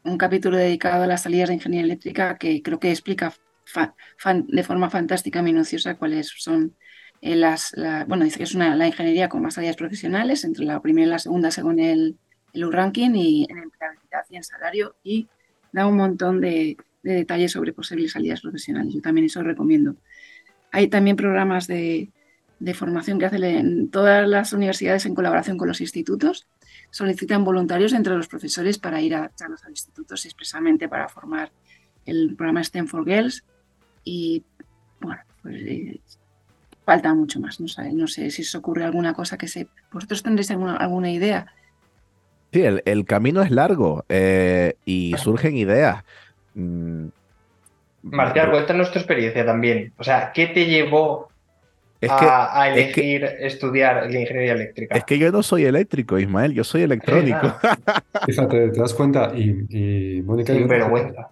un 0.04 0.18
capítulo 0.18 0.58
dedicado 0.58 1.04
a 1.04 1.08
las 1.08 1.24
salidas 1.24 1.50
de 1.50 1.56
ingeniería 1.56 1.86
eléctrica 1.86 2.38
que 2.38 2.62
creo 2.64 2.80
que 2.80 2.90
explica 2.92 3.34
fa, 3.66 3.96
de 4.48 4.64
forma 4.64 4.90
fantástica, 4.90 5.42
minuciosa, 5.44 5.98
cuáles 5.98 6.34
son 6.38 6.76
eh, 7.22 7.36
las, 7.36 7.72
la, 7.78 8.06
bueno, 8.06 8.26
dice 8.26 8.38
que 8.38 8.44
es 8.44 8.56
una, 8.56 8.76
la 8.76 8.88
ingeniería 8.88 9.30
con 9.30 9.42
más 9.42 9.54
salidas 9.54 9.76
profesionales, 9.76 10.44
entre 10.44 10.66
la 10.66 10.82
primera 10.82 11.08
y 11.08 11.10
la 11.12 11.20
segunda 11.20 11.52
según 11.52 11.80
el, 11.80 12.18
el 12.54 12.72
ranking 12.72 13.12
y 13.16 13.48
en 13.50 13.58
empleabilidad 13.60 14.26
y 14.30 14.36
en 14.36 14.44
salario 14.44 14.96
y 15.04 15.28
da 15.72 15.88
un 15.88 15.98
montón 15.98 16.42
de, 16.42 16.78
de 17.04 17.14
detalles 17.14 17.52
sobre 17.52 17.74
posibles 17.74 18.12
salidas 18.12 18.42
profesionales. 18.42 18.94
Yo 18.94 19.02
también 19.02 19.26
eso 19.26 19.42
recomiendo. 19.44 19.96
Hay 20.72 20.88
también 20.88 21.16
programas 21.16 21.68
de, 21.68 22.10
de 22.60 22.74
formación 22.74 23.20
que 23.20 23.26
hacen 23.26 23.44
en 23.44 23.90
todas 23.90 24.28
las 24.28 24.54
universidades 24.54 25.06
en 25.06 25.16
colaboración 25.16 25.58
con 25.58 25.68
los 25.68 25.82
institutos. 25.82 26.48
Solicitan 26.92 27.44
voluntarios 27.44 27.94
entre 27.94 28.16
los 28.16 28.28
profesores 28.28 28.78
para 28.78 29.02
ir 29.02 29.16
a 29.16 29.32
charlas 29.36 29.64
a 29.64 29.70
los 29.70 29.80
institutos 29.80 30.26
expresamente 30.26 30.88
para 30.88 31.08
formar 31.08 31.52
el 32.06 32.36
programa 32.36 32.64
STEM 32.64 32.88
for 32.88 33.06
Girls. 33.06 33.44
Y 34.04 34.44
bueno, 35.00 35.22
pues 35.42 35.56
eh, 35.56 36.02
falta 36.92 37.14
mucho 37.14 37.40
más. 37.40 37.60
No 37.60 37.68
sé, 37.68 37.94
no 37.94 38.08
sé 38.08 38.30
si 38.32 38.42
os 38.42 38.54
ocurre 38.56 38.84
alguna 38.84 39.14
cosa 39.14 39.38
que 39.38 39.48
se. 39.48 39.68
¿Vosotros 39.94 40.24
tendréis 40.24 40.52
alguna, 40.52 40.76
alguna 40.76 41.10
idea? 41.10 41.48
Sí, 42.52 42.64
el, 42.64 42.82
el, 42.86 43.06
camino 43.06 43.42
es 43.42 43.52
largo 43.52 44.04
eh, 44.10 44.74
y 44.84 45.16
surgen 45.18 45.56
ideas. 45.56 46.04
Mm, 46.54 47.08
Marcial, 48.04 48.52
cuéntanos 48.52 48.92
tu 48.92 49.00
experiencia 49.00 49.46
también. 49.46 49.94
O 49.98 50.04
sea, 50.04 50.34
¿qué 50.34 50.48
te 50.48 50.66
llevó 50.66 51.30
es 52.02 52.12
a, 52.12 52.18
que, 52.18 52.26
a 52.26 52.74
elegir 52.74 53.24
es 53.24 53.32
que, 53.32 53.48
estudiar 53.48 54.12
la 54.12 54.20
ingeniería 54.20 54.54
eléctrica? 54.54 54.98
Es 54.98 55.06
que 55.06 55.18
yo 55.18 55.32
no 55.32 55.44
soy 55.44 55.64
eléctrico, 55.64 56.20
Ismael, 56.20 56.54
yo 56.54 56.66
soy 56.66 56.82
electrónico. 56.82 57.56
Fíjate, 58.26 58.70
te 58.70 58.80
das 58.82 58.94
cuenta 58.94 59.32
y, 59.34 59.66
y 59.70 60.22
Mónica... 60.24 60.52
Sin 60.52 60.68
vergüenza. 60.68 61.30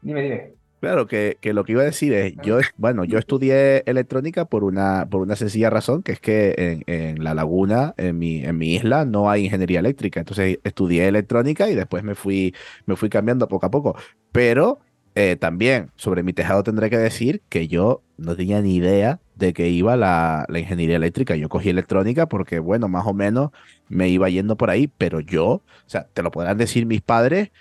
Dime, 0.00 0.22
dime. 0.22 0.61
Claro, 0.82 1.06
que, 1.06 1.38
que, 1.40 1.52
lo 1.52 1.62
que 1.62 1.72
iba 1.72 1.82
a 1.82 1.84
decir 1.84 2.12
es, 2.12 2.34
yo, 2.42 2.58
bueno, 2.76 3.04
yo 3.04 3.16
estudié 3.20 3.84
electrónica 3.86 4.46
por 4.46 4.64
una, 4.64 5.06
por 5.08 5.20
una 5.20 5.36
sencilla 5.36 5.70
razón, 5.70 6.02
que 6.02 6.10
es 6.10 6.18
que 6.18 6.56
en, 6.58 6.82
en, 6.92 7.22
La 7.22 7.34
Laguna, 7.34 7.94
en 7.98 8.18
mi, 8.18 8.44
en 8.44 8.58
mi 8.58 8.74
isla, 8.74 9.04
no 9.04 9.30
hay 9.30 9.44
ingeniería 9.44 9.78
eléctrica. 9.78 10.18
Entonces 10.18 10.58
estudié 10.64 11.06
electrónica 11.06 11.70
y 11.70 11.76
después 11.76 12.02
me 12.02 12.16
fui, 12.16 12.52
me 12.84 12.96
fui 12.96 13.08
cambiando 13.10 13.46
poco 13.46 13.66
a 13.66 13.70
poco. 13.70 13.96
Pero 14.32 14.80
eh, 15.14 15.36
también 15.36 15.92
sobre 15.94 16.24
mi 16.24 16.32
tejado 16.32 16.64
tendré 16.64 16.90
que 16.90 16.98
decir 16.98 17.42
que 17.48 17.68
yo 17.68 18.02
no 18.16 18.34
tenía 18.34 18.60
ni 18.60 18.74
idea 18.74 19.20
de 19.36 19.52
que 19.52 19.68
iba 19.68 19.94
la, 19.96 20.46
la, 20.48 20.58
ingeniería 20.58 20.96
eléctrica. 20.96 21.36
Yo 21.36 21.48
cogí 21.48 21.70
electrónica 21.70 22.26
porque, 22.28 22.58
bueno, 22.58 22.88
más 22.88 23.06
o 23.06 23.14
menos 23.14 23.50
me 23.88 24.08
iba 24.08 24.28
yendo 24.30 24.56
por 24.56 24.68
ahí, 24.68 24.88
pero 24.98 25.20
yo, 25.20 25.46
o 25.46 25.62
sea, 25.86 26.08
te 26.12 26.24
lo 26.24 26.32
podrán 26.32 26.58
decir 26.58 26.86
mis 26.86 27.02
padres, 27.02 27.52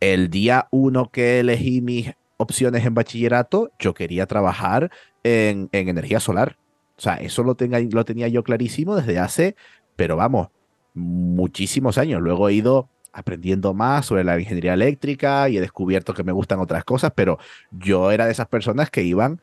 el 0.00 0.28
día 0.28 0.68
uno 0.70 1.10
que 1.10 1.40
elegí 1.40 1.80
mis 1.80 2.12
opciones 2.36 2.84
en 2.84 2.94
bachillerato, 2.94 3.70
yo 3.78 3.94
quería 3.94 4.26
trabajar 4.26 4.90
en, 5.22 5.68
en 5.72 5.88
energía 5.88 6.20
solar. 6.20 6.56
O 6.96 7.00
sea, 7.00 7.14
eso 7.14 7.42
lo, 7.42 7.54
tenga, 7.54 7.78
lo 7.80 8.04
tenía 8.04 8.28
yo 8.28 8.42
clarísimo 8.42 8.96
desde 8.96 9.18
hace, 9.18 9.56
pero 9.96 10.16
vamos, 10.16 10.48
muchísimos 10.94 11.98
años. 11.98 12.22
Luego 12.22 12.48
he 12.48 12.54
ido 12.54 12.88
aprendiendo 13.12 13.72
más 13.72 14.06
sobre 14.06 14.24
la 14.24 14.38
ingeniería 14.38 14.74
eléctrica 14.74 15.48
y 15.48 15.56
he 15.56 15.60
descubierto 15.60 16.14
que 16.14 16.24
me 16.24 16.32
gustan 16.32 16.58
otras 16.60 16.84
cosas, 16.84 17.12
pero 17.14 17.38
yo 17.70 18.10
era 18.10 18.26
de 18.26 18.32
esas 18.32 18.48
personas 18.48 18.90
que 18.90 19.02
iban, 19.02 19.40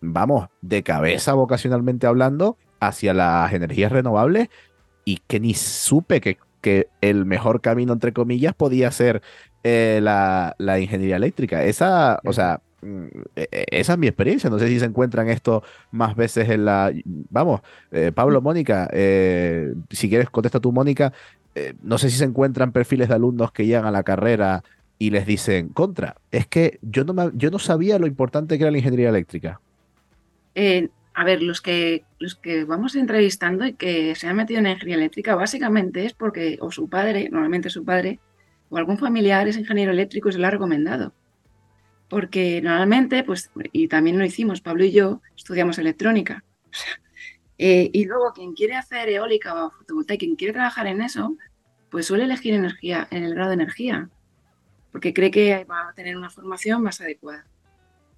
vamos, 0.00 0.48
de 0.62 0.82
cabeza 0.82 1.34
vocacionalmente 1.34 2.06
hablando 2.06 2.56
hacia 2.80 3.12
las 3.12 3.52
energías 3.52 3.92
renovables 3.92 4.48
y 5.04 5.18
que 5.26 5.38
ni 5.38 5.52
supe 5.54 6.20
que, 6.20 6.38
que 6.60 6.88
el 7.00 7.24
mejor 7.24 7.60
camino, 7.60 7.92
entre 7.92 8.12
comillas, 8.12 8.54
podía 8.54 8.90
ser 8.90 9.22
eh, 9.62 10.00
la, 10.02 10.54
la, 10.58 10.80
ingeniería 10.80 11.16
eléctrica. 11.16 11.64
Esa, 11.64 12.20
o 12.24 12.32
sea, 12.32 12.60
esa 13.42 13.92
es 13.92 13.98
mi 13.98 14.06
experiencia. 14.06 14.48
No 14.48 14.58
sé 14.58 14.68
si 14.68 14.78
se 14.78 14.86
encuentran 14.86 15.28
esto 15.28 15.62
más 15.90 16.16
veces 16.16 16.48
en 16.48 16.64
la. 16.64 16.92
Vamos, 17.04 17.60
eh, 17.90 18.12
Pablo, 18.14 18.40
Mónica, 18.40 18.88
eh, 18.92 19.74
si 19.90 20.08
quieres, 20.08 20.30
contesta 20.30 20.60
tú, 20.60 20.72
Mónica. 20.72 21.12
No 21.82 21.98
sé 21.98 22.08
si 22.08 22.16
se 22.16 22.24
encuentran 22.24 22.72
perfiles 22.72 23.08
de 23.08 23.14
alumnos 23.16 23.52
que 23.52 23.66
llegan 23.66 23.84
a 23.84 23.90
la 23.90 24.02
carrera 24.02 24.62
y 24.98 25.10
les 25.10 25.26
dicen, 25.26 25.68
contra, 25.68 26.16
es 26.30 26.46
que 26.46 26.78
yo 26.80 27.04
no, 27.04 27.12
me, 27.12 27.30
yo 27.34 27.50
no 27.50 27.58
sabía 27.58 27.98
lo 27.98 28.06
importante 28.06 28.56
que 28.56 28.64
era 28.64 28.70
la 28.70 28.78
ingeniería 28.78 29.10
eléctrica. 29.10 29.60
a 30.54 31.24
ver, 31.24 31.42
los 31.42 31.60
que, 31.60 32.04
los 32.20 32.36
que 32.36 32.64
vamos 32.64 32.94
entrevistando 32.94 33.66
y 33.66 33.72
que 33.72 34.14
se 34.14 34.28
han 34.28 34.36
metido 34.36 34.60
en 34.60 34.66
ingeniería 34.66 34.96
eléctrica, 34.96 35.34
básicamente 35.34 36.04
es 36.04 36.12
porque 36.12 36.58
o 36.60 36.70
su 36.70 36.88
padre, 36.88 37.30
normalmente 37.30 37.70
su 37.70 37.82
padre, 37.82 38.20
o 38.68 38.76
algún 38.76 38.98
familiar 38.98 39.48
es 39.48 39.56
ingeniero 39.56 39.90
eléctrico 39.90 40.28
y 40.28 40.32
se 40.32 40.38
lo 40.38 40.46
ha 40.46 40.50
recomendado. 40.50 41.14
Porque 42.08 42.60
normalmente, 42.60 43.24
pues, 43.24 43.50
y 43.72 43.88
también 43.88 44.18
lo 44.18 44.24
hicimos, 44.24 44.60
Pablo 44.60 44.84
y 44.84 44.92
yo 44.92 45.22
estudiamos 45.34 45.78
electrónica. 45.78 46.44
eh, 47.58 47.88
y 47.90 48.04
luego 48.04 48.32
quien 48.34 48.52
quiere 48.52 48.76
hacer 48.76 49.08
eólica 49.08 49.54
o 49.54 49.70
fotovoltaica, 49.70 50.20
quien 50.20 50.36
quiere 50.36 50.52
trabajar 50.52 50.86
en 50.88 51.00
eso, 51.00 51.38
pues 51.88 52.04
suele 52.04 52.24
elegir 52.24 52.52
energía 52.52 53.08
en 53.10 53.24
el 53.24 53.34
grado 53.34 53.48
de 53.48 53.54
energía, 53.54 54.10
porque 54.92 55.14
cree 55.14 55.30
que 55.30 55.64
va 55.64 55.88
a 55.88 55.94
tener 55.94 56.18
una 56.18 56.28
formación 56.28 56.82
más 56.82 57.00
adecuada. 57.00 57.46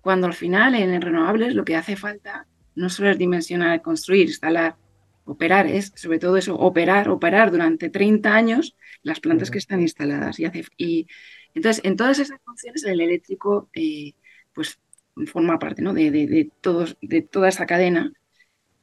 Cuando 0.01 0.27
al 0.27 0.35
final 0.35 0.75
en 0.75 1.01
renovables 1.01 1.55
lo 1.55 1.65
que 1.65 1.77
hace 1.77 1.95
falta 1.95 2.49
no 2.75 2.89
solo 2.89 3.11
es 3.11 3.19
dimensionar, 3.19 3.83
construir, 3.83 4.29
instalar, 4.29 4.77
operar, 5.25 5.67
es 5.67 5.93
sobre 5.95 6.19
todo 6.19 6.37
eso, 6.37 6.57
operar, 6.57 7.09
operar 7.09 7.51
durante 7.51 7.91
30 7.91 8.35
años 8.35 8.77
las 9.03 9.21
plantas 9.21 9.51
que 9.51 9.59
están 9.59 9.81
instaladas. 9.81 10.39
Y, 10.41 10.45
hace, 10.45 10.65
y 10.77 11.07
entonces, 11.55 11.85
en 11.85 11.97
todas 11.97 12.19
esas 12.19 12.41
funciones, 12.45 12.85
el 12.85 13.01
eléctrico 13.01 13.69
eh, 13.75 14.13
pues 14.53 14.79
forma 15.27 15.59
parte 15.59 15.83
¿no? 15.83 15.93
de, 15.93 16.11
de, 16.11 16.27
de, 16.27 16.51
todos, 16.61 16.97
de 17.03 17.23
toda 17.23 17.49
esa 17.49 17.67
cadena 17.67 18.13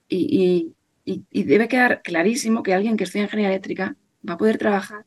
y, 0.08 0.73
y, 1.06 1.25
y, 1.32 1.43
debe 1.43 1.67
quedar 1.67 2.02
clarísimo 2.04 2.63
que 2.63 2.73
alguien 2.73 2.97
que 2.97 3.04
estudia 3.04 3.23
ingeniería 3.23 3.52
eléctrica 3.52 3.95
va 4.28 4.34
a 4.34 4.38
poder 4.38 4.58
trabajar 4.58 5.06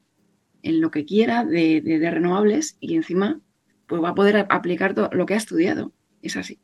en 0.63 0.81
lo 0.81 0.91
que 0.91 1.05
quiera 1.05 1.45
de, 1.45 1.81
de 1.81 2.11
renovables 2.11 2.77
y 2.81 2.97
encima 2.97 3.41
pues 3.87 4.03
va 4.03 4.11
a 4.11 4.15
poder 4.15 4.47
aplicar 4.49 4.95
todo 4.95 5.11
lo 5.13 5.27
que 5.27 5.35
ha 5.35 5.39
estudiado. 5.39 5.93
Es 6.23 6.37
así. 6.37 6.61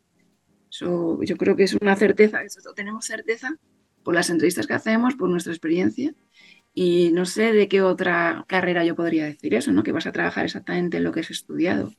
Eso, 0.79 1.19
yo 1.25 1.37
creo 1.37 1.57
que 1.57 1.65
es 1.65 1.75
una 1.75 1.97
certeza, 1.97 2.43
eso 2.43 2.61
tenemos 2.73 3.05
certeza 3.05 3.57
por 4.05 4.15
las 4.15 4.31
entrevistas 4.31 4.69
que 4.69 4.75
hacemos, 4.75 5.17
por 5.17 5.29
nuestra 5.29 5.53
experiencia 5.53 6.13
Y 6.73 7.11
no 7.13 7.27
sé 7.27 7.53
de 7.53 7.67
qué 7.67 7.83
otra 7.83 8.45
carrera 8.47 8.85
yo 8.85 8.95
podría 8.95 9.25
decir 9.25 9.55
eso, 9.55 9.73
¿no? 9.73 9.83
Que 9.83 9.91
vas 9.91 10.07
a 10.07 10.13
trabajar 10.13 10.45
exactamente 10.45 10.99
en 10.99 11.05
lo 11.05 11.11
que 11.11 11.21
has 11.21 11.31
estudiado. 11.31 11.91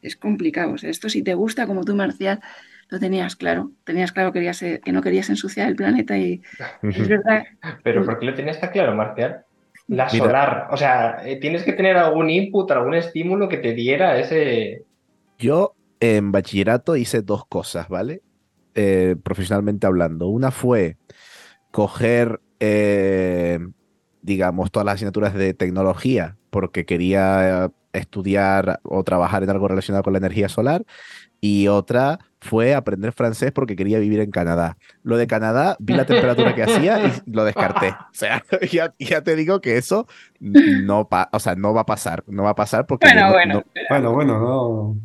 Es 0.00 0.16
complicado. 0.16 0.72
O 0.72 0.78
sea, 0.78 0.88
esto 0.88 1.10
si 1.10 1.22
te 1.22 1.34
gusta, 1.34 1.66
como 1.66 1.84
tú, 1.84 1.94
Marcial, 1.94 2.40
lo 2.88 2.98
tenías 2.98 3.36
claro. 3.36 3.72
Tenías 3.84 4.12
claro 4.12 4.32
que, 4.32 4.38
querías, 4.38 4.58
que 4.58 4.92
no 4.92 5.02
querías 5.02 5.28
ensuciar 5.28 5.68
el 5.68 5.76
planeta 5.76 6.16
y 6.16 6.40
es 6.82 7.08
verdad. 7.08 7.44
Pero 7.82 8.06
¿por 8.06 8.18
qué 8.18 8.24
lo 8.24 8.34
tenías 8.34 8.58
tan 8.58 8.70
claro, 8.70 8.94
Marcial? 8.94 9.44
La 9.88 10.08
solar. 10.08 10.68
O 10.70 10.78
sea, 10.78 11.20
eh, 11.26 11.38
tienes 11.38 11.62
que 11.62 11.74
tener 11.74 11.98
algún 11.98 12.30
input, 12.30 12.70
algún 12.70 12.94
estímulo 12.94 13.50
que 13.50 13.58
te 13.58 13.74
diera 13.74 14.18
ese. 14.18 14.84
Yo 15.38 15.74
en 16.04 16.32
bachillerato 16.32 16.96
hice 16.96 17.22
dos 17.22 17.46
cosas, 17.46 17.88
¿vale? 17.88 18.22
Eh, 18.74 19.16
profesionalmente 19.22 19.86
hablando. 19.86 20.28
Una 20.28 20.50
fue 20.50 20.98
coger, 21.70 22.40
eh, 22.60 23.58
digamos, 24.20 24.70
todas 24.70 24.84
las 24.84 24.96
asignaturas 24.96 25.32
de 25.32 25.54
tecnología 25.54 26.36
porque 26.50 26.84
quería 26.84 27.70
estudiar 27.94 28.80
o 28.82 29.02
trabajar 29.02 29.44
en 29.44 29.50
algo 29.50 29.66
relacionado 29.66 30.02
con 30.02 30.12
la 30.12 30.18
energía 30.18 30.48
solar. 30.50 30.84
Y 31.40 31.68
otra 31.68 32.18
fue 32.40 32.74
aprender 32.74 33.12
francés 33.12 33.52
porque 33.52 33.76
quería 33.76 33.98
vivir 33.98 34.20
en 34.20 34.30
Canadá. 34.30 34.76
Lo 35.02 35.16
de 35.16 35.26
Canadá, 35.26 35.76
vi 35.78 35.94
la 35.94 36.04
temperatura 36.04 36.54
que 36.54 36.64
hacía 36.64 37.06
y 37.06 37.30
lo 37.30 37.44
descarté. 37.44 37.94
O 38.10 38.16
sea, 38.16 38.44
ya, 38.98 39.22
te 39.22 39.36
digo 39.36 39.60
que 39.60 39.78
eso 39.78 40.06
no, 40.40 41.08
o 41.32 41.38
sea, 41.40 41.54
no 41.54 41.72
va 41.72 41.82
a 41.82 41.86
pasar. 41.86 42.24
No 42.26 42.42
va 42.42 42.50
a 42.50 42.54
pasar 42.54 42.86
porque... 42.86 43.06
Bueno, 43.06 43.32
bueno. 43.32 43.64
bueno, 43.88 44.12
bueno, 44.12 44.38
no. 44.38 44.96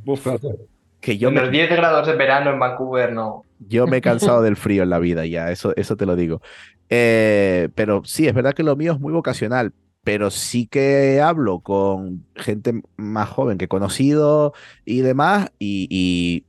Que 0.99 1.17
yo 1.17 1.31
Los 1.31 1.51
10 1.51 1.69
grados 1.69 2.07
de 2.07 2.15
verano 2.15 2.51
en 2.51 2.59
Vancouver, 2.59 3.13
no. 3.13 3.45
Yo 3.59 3.87
me 3.87 3.97
he 3.97 4.01
cansado 4.01 4.41
del 4.43 4.55
frío 4.55 4.83
en 4.83 4.89
la 4.89 4.99
vida 4.99 5.25
ya, 5.25 5.51
eso, 5.51 5.73
eso 5.75 5.95
te 5.95 6.05
lo 6.05 6.15
digo. 6.15 6.41
Eh, 6.89 7.69
pero 7.75 8.01
sí, 8.05 8.27
es 8.27 8.33
verdad 8.33 8.53
que 8.53 8.63
lo 8.63 8.75
mío 8.75 8.93
es 8.93 8.99
muy 8.99 9.13
vocacional, 9.13 9.73
pero 10.03 10.31
sí 10.31 10.65
que 10.65 11.21
hablo 11.21 11.59
con 11.59 12.25
gente 12.35 12.81
más 12.97 13.29
joven 13.29 13.57
que 13.57 13.65
he 13.65 13.69
conocido 13.69 14.53
y 14.85 15.01
demás, 15.01 15.51
y, 15.59 16.45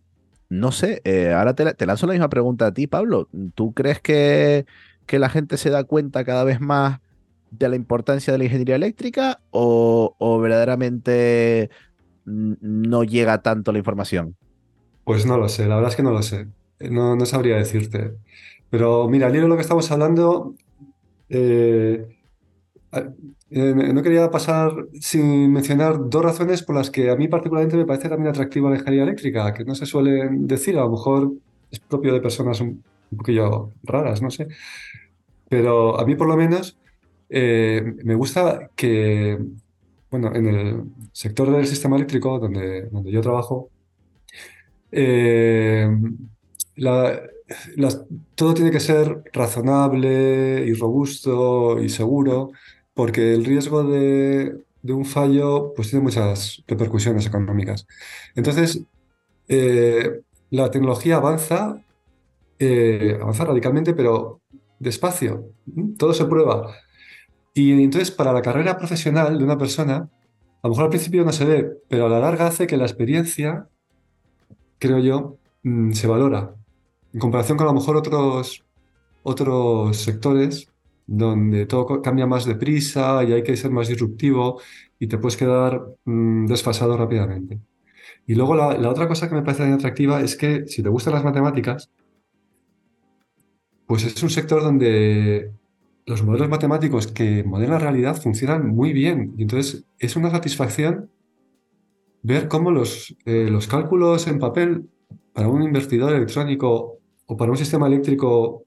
no 0.49 0.73
sé, 0.73 1.01
eh, 1.05 1.33
ahora 1.33 1.55
te, 1.55 1.87
lanzo 1.87 2.07
la 2.07 2.15
misma 2.15 2.31
pregunta 2.31 2.67
a 2.67 2.75
ti, 2.75 2.87
Pablo. 2.87 3.29
¿Tú 3.55 3.73
crees 3.73 4.01
que, 4.01 4.67
que, 5.07 5.19
la 5.19 5.29
gente 5.29 5.59
se 5.59 5.71
da 5.71 5.85
cuenta 5.85 6.25
cada 6.25 6.43
vez 6.43 6.61
más 6.61 7.01
de 7.51 7.69
la 7.69 7.77
importancia 7.77 8.33
de 8.33 8.39
la 8.39 8.45
ingeniería 8.45 8.77
eléctrica 8.77 9.41
o, 9.51 10.17
o 10.19 10.41
verdaderamente 10.41 11.71
no 12.25 13.05
llega 13.05 13.43
tanto 13.43 13.73
la 13.73 13.79
información? 13.79 14.37
Pues 15.11 15.27
no 15.27 15.37
lo 15.39 15.49
sé, 15.49 15.67
la 15.67 15.75
verdad 15.75 15.91
es 15.91 15.97
que 15.97 16.05
no 16.05 16.13
lo 16.13 16.23
sé. 16.23 16.47
No, 16.79 17.17
no 17.17 17.27
sabría 17.27 17.57
decirte. 17.57 18.15
Pero 18.71 19.09
mira, 19.09 19.27
al 19.27 19.35
hilo 19.35 19.43
de 19.43 19.49
lo 19.49 19.57
que 19.57 19.63
estamos 19.63 19.91
hablando, 19.91 20.55
eh, 21.29 22.07
eh, 22.93 23.75
no 23.93 24.03
quería 24.05 24.31
pasar 24.31 24.73
sin 25.01 25.53
mencionar 25.53 26.09
dos 26.09 26.23
razones 26.23 26.63
por 26.63 26.77
las 26.77 26.91
que 26.93 27.11
a 27.11 27.17
mí 27.17 27.27
particularmente 27.27 27.77
me 27.77 27.87
parece 27.87 28.09
también 28.09 28.31
atractiva 28.31 28.71
la 28.71 28.77
ingeniería 28.77 29.03
eléctrica, 29.03 29.53
que 29.53 29.65
no 29.65 29.75
se 29.75 29.85
suelen 29.85 30.47
decir, 30.47 30.79
a 30.79 30.83
lo 30.83 30.91
mejor 30.91 31.33
es 31.73 31.81
propio 31.81 32.15
de 32.15 32.21
personas 32.21 32.61
un, 32.61 32.85
poquillo 33.17 33.73
raras, 33.83 34.23
no 34.23 34.31
sé. 34.31 34.47
Pero 35.49 35.99
a 35.99 36.07
mí 36.07 36.15
por 36.15 36.29
lo 36.29 36.37
menos 36.37 36.79
eh, 37.29 37.83
me 38.05 38.15
gusta 38.15 38.71
que, 38.77 39.41
bueno, 40.09 40.33
en 40.37 40.47
el 40.47 40.85
sector 41.11 41.51
del 41.51 41.67
sistema 41.67 41.97
eléctrico 41.97 42.39
donde, 42.39 42.83
donde 42.91 43.11
yo 43.11 43.21
trabajo, 43.21 43.71
eh, 44.93 45.89
todo 48.35 48.55
tiene 48.55 48.71
que 48.71 48.81
ser 48.81 49.23
razonable 49.33 50.65
y 50.67 50.73
robusto 50.75 51.81
y 51.81 51.89
seguro 51.89 52.53
porque 52.95 53.33
el 53.35 53.45
riesgo 53.45 53.83
de, 53.85 54.63
un 54.85 55.05
fallo 55.05 55.73
pues 55.75 55.91
tiene 55.91 56.03
muchas 56.03 56.63
repercusiones 56.67 57.27
económicas. 57.27 57.87
Entonces, 58.35 58.83
eh, 59.49 60.21
la 60.51 60.71
tecnología 60.71 61.17
avanza, 61.17 61.83
eh, 62.59 63.19
avanza 63.21 63.45
radicalmente, 63.45 63.95
pero 63.95 64.41
despacio. 64.79 65.53
Todo 65.97 66.13
se 66.13 66.25
prueba. 66.27 66.75
Y 67.55 67.73
entonces, 67.83 68.11
para 68.11 68.33
la 68.33 68.43
carrera 68.43 68.77
profesional 68.77 69.39
de 69.39 69.45
una 69.45 69.59
persona, 69.59 70.09
a 70.63 70.69
lo 70.69 70.71
mejor 70.71 70.85
al 70.85 70.91
principio 70.91 71.25
no 71.25 71.33
se 71.33 71.45
ve, 71.45 71.71
pero 71.89 72.07
a 72.07 72.09
la 72.09 72.21
larga 72.21 72.47
hace 72.49 72.67
que 72.67 72.77
la 72.77 72.85
experiencia, 72.85 73.69
creo 74.81 74.99
yo, 74.99 75.39
mm, 75.63 75.93
se 75.93 76.09
valora. 76.09 76.55
En 77.13 77.21
comparación 77.21 77.57
con 77.59 77.67
a 77.69 77.71
lo 77.71 77.75
mejor 77.75 77.97
otros, 77.97 78.65
otros 79.23 79.97
sectores 79.97 80.69
donde 81.07 81.67
todo 81.67 82.03
cambia 82.03 82.27
más 82.27 82.45
deprisa 82.47 83.25
y 83.25 83.33
hay 83.33 83.43
que 83.43 83.57
ser 83.57 83.71
más 83.71 83.89
disruptivo 83.89 84.61
y 84.99 85.09
te 85.09 85.19
puedes 85.19 85.37
quedar 85.37 85.83
mm, 86.05 86.47
desfasado 86.47 86.97
rápidamente. 86.97 87.61
Y 88.27 88.35
luego 88.37 88.55
la, 88.55 88.89
otra 88.89 89.09
cosa 89.09 89.29
que 89.29 89.35
me 89.35 89.43
parece 89.43 89.65
atractiva 89.65 90.21
es 90.21 90.37
que 90.37 90.67
si 90.67 90.83
te 90.83 90.89
gustan 90.89 91.15
las 91.15 91.25
matemáticas, 91.25 91.91
pues 93.87 94.05
es 94.05 94.23
un 94.23 94.31
sector 94.31 94.63
donde 94.63 95.53
los 96.07 96.23
modelos 96.23 96.49
matemáticos 96.49 97.09
que 97.09 97.43
modelan 97.43 97.73
la 97.73 97.79
realidad 97.81 98.21
funcionan 98.21 98.69
muy 98.69 98.93
bien. 98.93 99.35
Y 99.37 99.43
entonces 99.43 99.85
es 99.99 100.15
una 100.15 100.31
satisfacción 100.31 101.11
ver 102.23 102.49
cómo 102.49 102.71
los, 102.71 103.17
eh, 103.25 103.49
los 103.51 103.67
cálculos 103.67 104.27
en 104.27 104.39
papel 104.39 104.89
para 105.33 105.49
un 105.49 105.63
invertidor 105.63 106.15
electrónico 106.15 106.99
o 107.27 107.37
para 107.37 107.51
un 107.51 107.57
sistema 107.57 107.87
eléctrico 107.87 108.65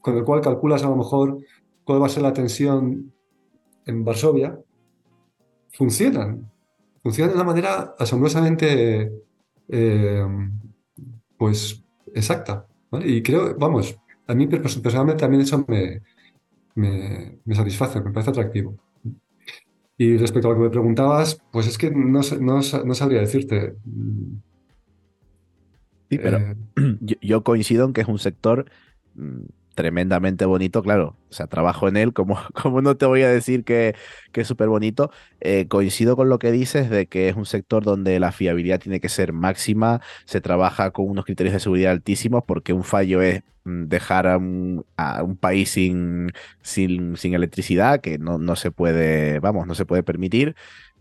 con 0.00 0.16
el 0.16 0.24
cual 0.24 0.40
calculas 0.40 0.82
a 0.82 0.88
lo 0.88 0.96
mejor 0.96 1.38
cuál 1.84 2.02
va 2.02 2.06
a 2.06 2.10
ser 2.10 2.22
la 2.22 2.32
tensión 2.32 3.12
en 3.86 4.04
Varsovia, 4.04 4.58
funcionan. 5.70 6.50
Funcionan 7.02 7.30
de 7.30 7.36
una 7.36 7.44
manera 7.44 7.94
asombrosamente 7.98 9.12
eh, 9.68 10.26
pues 11.36 11.84
exacta. 12.14 12.66
Y 13.04 13.22
creo, 13.22 13.56
vamos, 13.56 13.98
a 14.26 14.34
mí 14.34 14.46
personalmente 14.46 15.20
también 15.20 15.42
eso 15.42 15.64
me, 15.68 16.02
me, 16.74 17.54
satisface, 17.54 18.00
me 18.00 18.12
parece 18.12 18.30
atractivo. 18.30 18.76
Y 19.98 20.16
respecto 20.18 20.48
a 20.48 20.50
lo 20.52 20.58
que 20.58 20.64
me 20.64 20.70
preguntabas, 20.70 21.40
pues 21.50 21.66
es 21.66 21.78
que 21.78 21.90
no, 21.90 22.20
no, 22.40 22.62
sabría 22.62 23.20
decirte. 23.20 23.76
Sí, 26.10 26.18
pero 26.18 26.36
eh, 26.38 26.56
yo, 27.22 27.42
coincido 27.42 27.86
en 27.86 27.92
que 27.94 28.02
es 28.02 28.08
un 28.08 28.18
sector 28.18 28.66
mm, 29.14 29.44
tremendamente 29.76 30.46
bonito, 30.46 30.82
claro, 30.82 31.16
o 31.30 31.32
sea, 31.32 31.46
trabajo 31.46 31.86
en 31.86 31.96
él, 31.98 32.12
como, 32.14 32.38
como 32.54 32.82
no 32.82 32.96
te 32.96 33.06
voy 33.06 33.22
a 33.22 33.30
decir 33.30 33.62
que, 33.62 33.94
es 34.34 34.48
súper 34.48 34.68
bonito, 34.68 35.10
eh, 35.40 35.68
coincido 35.68 36.16
con 36.16 36.28
lo 36.28 36.38
que 36.38 36.50
dices 36.50 36.90
de 36.90 37.06
que 37.06 37.28
es 37.28 37.36
un 37.36 37.46
sector 37.46 37.84
donde 37.84 38.18
la 38.18 38.32
fiabilidad 38.32 38.80
tiene 38.80 39.00
que 39.00 39.08
ser 39.08 39.32
máxima, 39.32 40.00
se 40.24 40.40
trabaja 40.40 40.90
con 40.90 41.08
unos 41.08 41.24
criterios 41.24 41.52
de 41.54 41.60
seguridad 41.60 41.92
altísimos, 41.92 42.42
porque 42.44 42.72
un 42.72 42.84
fallo 42.84 43.22
es 43.22 43.42
mm, 43.64 43.84
dejar 43.84 44.26
a 44.26 44.38
un, 44.38 44.84
país 45.40 45.70
sin, 45.70 46.32
sin, 46.62 47.16
sin, 47.16 47.34
electricidad, 47.34 48.00
que 48.00 48.18
no, 48.18 48.38
no 48.38 48.56
se 48.56 48.70
puede, 48.70 49.38
vamos, 49.40 49.66
no 49.66 49.74
se 49.74 49.86
puede 49.86 50.02
permitir. 50.02 50.56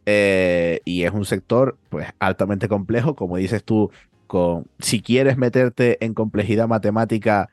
Eh, 0.06 0.82
y 0.86 1.04
es 1.04 1.12
un 1.12 1.26
sector 1.26 1.78
pues 1.90 2.08
altamente 2.20 2.68
complejo, 2.68 3.16
como 3.16 3.38
dices 3.38 3.64
tú, 3.64 3.90
con, 4.28 4.68
si 4.80 5.02
quieres 5.02 5.38
meterte 5.38 6.04
en 6.06 6.14
complejidad 6.14 6.68
matemática 6.68 7.50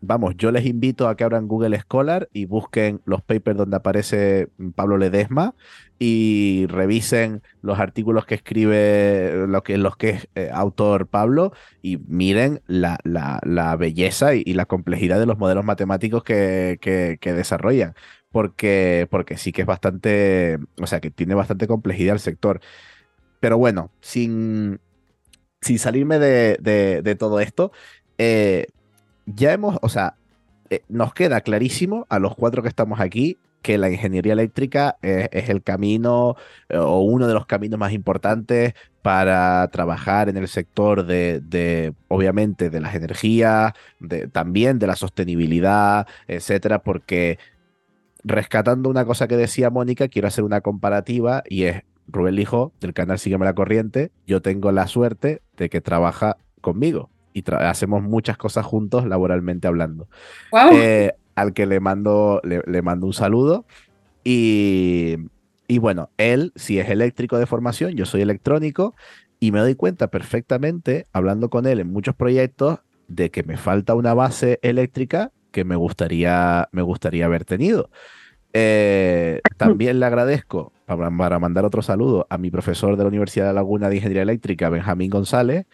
vamos, 0.00 0.34
yo 0.36 0.50
les 0.50 0.66
invito 0.66 1.08
a 1.08 1.16
que 1.16 1.24
abran 1.24 1.48
Google 1.48 1.78
Scholar 1.80 2.28
y 2.32 2.44
busquen 2.44 3.00
los 3.04 3.22
papers 3.22 3.56
donde 3.56 3.76
aparece 3.76 4.48
Pablo 4.74 4.98
Ledesma 4.98 5.54
y 5.98 6.66
revisen 6.68 7.42
los 7.62 7.80
artículos 7.80 8.24
que 8.24 8.36
escribe 8.36 9.46
lo 9.48 9.62
que, 9.62 9.78
los 9.78 9.96
que 9.96 10.10
es 10.10 10.28
eh, 10.34 10.50
autor 10.52 11.08
Pablo 11.08 11.52
y 11.82 11.98
miren 12.06 12.62
la, 12.66 12.96
belleza 13.78 14.34
y, 14.34 14.44
la 14.54 14.66
complejidad 14.66 15.18
de 15.18 15.26
los 15.26 15.38
modelos 15.38 15.64
matemáticos 15.64 16.22
que, 16.22 16.78
que, 16.80 17.32
desarrollan. 17.32 17.94
Porque, 18.30 19.08
porque 19.10 19.38
sí 19.38 19.52
que 19.52 19.62
es 19.62 19.66
bastante, 19.66 20.58
o 20.80 20.86
sea, 20.86 21.00
que 21.00 21.10
tiene 21.10 21.34
bastante 21.34 21.66
complejidad 21.66 22.14
el 22.14 22.20
sector. 22.20 22.60
Pero 23.40 23.56
bueno, 23.58 23.90
sin, 24.00 24.80
sin 25.60 25.78
salirme 25.78 26.18
de, 26.18 26.58
de 27.02 27.14
todo 27.14 27.40
esto, 27.40 27.72
eh, 28.18 28.66
ya 29.34 29.52
hemos, 29.52 29.78
o 29.82 29.88
sea, 29.88 30.14
eh, 30.70 30.82
nos 30.88 31.14
queda 31.14 31.40
clarísimo 31.40 32.06
a 32.08 32.18
los 32.18 32.34
cuatro 32.34 32.62
que 32.62 32.68
estamos 32.68 33.00
aquí 33.00 33.38
que 33.62 33.76
la 33.76 33.90
ingeniería 33.90 34.34
eléctrica 34.34 34.98
es, 35.02 35.48
el 35.48 35.62
camino 35.62 36.36
eh, 36.68 36.78
o 36.78 37.00
uno 37.00 37.26
de 37.26 37.34
los 37.34 37.46
caminos 37.46 37.78
más 37.78 37.92
importantes 37.92 38.74
para 39.02 39.66
trabajar 39.68 40.28
en 40.28 40.36
el 40.36 40.48
sector 40.48 41.04
de, 41.04 41.92
obviamente, 42.08 42.70
de 42.70 42.80
las 42.80 42.94
energías, 42.94 43.72
de, 44.00 44.28
también 44.28 44.78
de 44.78 44.86
la 44.86 44.96
sostenibilidad, 44.96 46.06
etcétera, 46.28 46.82
porque 46.82 47.38
rescatando 48.22 48.90
una 48.90 49.04
cosa 49.04 49.28
que 49.28 49.36
decía 49.36 49.70
Mónica, 49.70 50.08
quiero 50.08 50.28
hacer 50.28 50.44
una 50.44 50.60
comparativa 50.60 51.42
y 51.48 51.64
es 51.64 51.82
Rubén 52.06 52.36
Lijo 52.36 52.72
del 52.80 52.94
canal 52.94 53.18
Sígueme 53.18 53.44
la 53.44 53.54
Corriente. 53.54 54.12
Yo 54.26 54.40
tengo 54.42 54.72
la 54.72 54.86
suerte 54.86 55.42
de 55.56 55.68
que 55.68 55.80
trabaja 55.80 56.36
conmigo 56.60 57.10
y 57.38 57.44
hacemos 57.52 58.02
muchas 58.02 58.36
cosas 58.36 58.64
juntos 58.64 59.06
laboralmente 59.06 59.68
hablando. 59.68 60.08
Eh, 60.72 61.12
al 61.34 61.52
que 61.52 61.66
le 61.66 61.80
mando, 61.80 62.40
le, 62.44 62.62
le 62.66 62.82
mando 62.82 63.06
un 63.06 63.12
saludo. 63.12 63.64
Y, 64.24 65.16
y 65.68 65.78
bueno, 65.78 66.10
él 66.16 66.52
si 66.56 66.78
es 66.78 66.88
eléctrico 66.88 67.38
de 67.38 67.46
formación, 67.46 67.92
yo 67.92 68.06
soy 68.06 68.22
electrónico 68.22 68.94
y 69.40 69.52
me 69.52 69.60
doy 69.60 69.74
cuenta 69.74 70.08
perfectamente, 70.08 71.06
hablando 71.12 71.50
con 71.50 71.66
él 71.66 71.80
en 71.80 71.92
muchos 71.92 72.14
proyectos, 72.14 72.80
de 73.06 73.30
que 73.30 73.42
me 73.42 73.56
falta 73.56 73.94
una 73.94 74.14
base 74.14 74.58
eléctrica 74.62 75.32
que 75.50 75.64
me 75.64 75.76
gustaría, 75.76 76.68
me 76.72 76.82
gustaría 76.82 77.26
haber 77.26 77.44
tenido. 77.44 77.90
Eh, 78.52 79.40
también 79.56 80.00
le 80.00 80.06
agradezco, 80.06 80.72
para, 80.86 81.10
para, 81.16 81.38
mandar 81.38 81.64
otro 81.64 81.82
saludo, 81.82 82.26
a 82.30 82.38
mi 82.38 82.50
profesor 82.50 82.96
de 82.96 83.04
la 83.04 83.08
Universidad 83.08 83.46
de 83.46 83.52
Laguna 83.52 83.88
de 83.88 83.96
Ingeniería 83.96 84.22
Eléctrica, 84.22 84.68
Benjamín 84.68 85.10
González, 85.10 85.66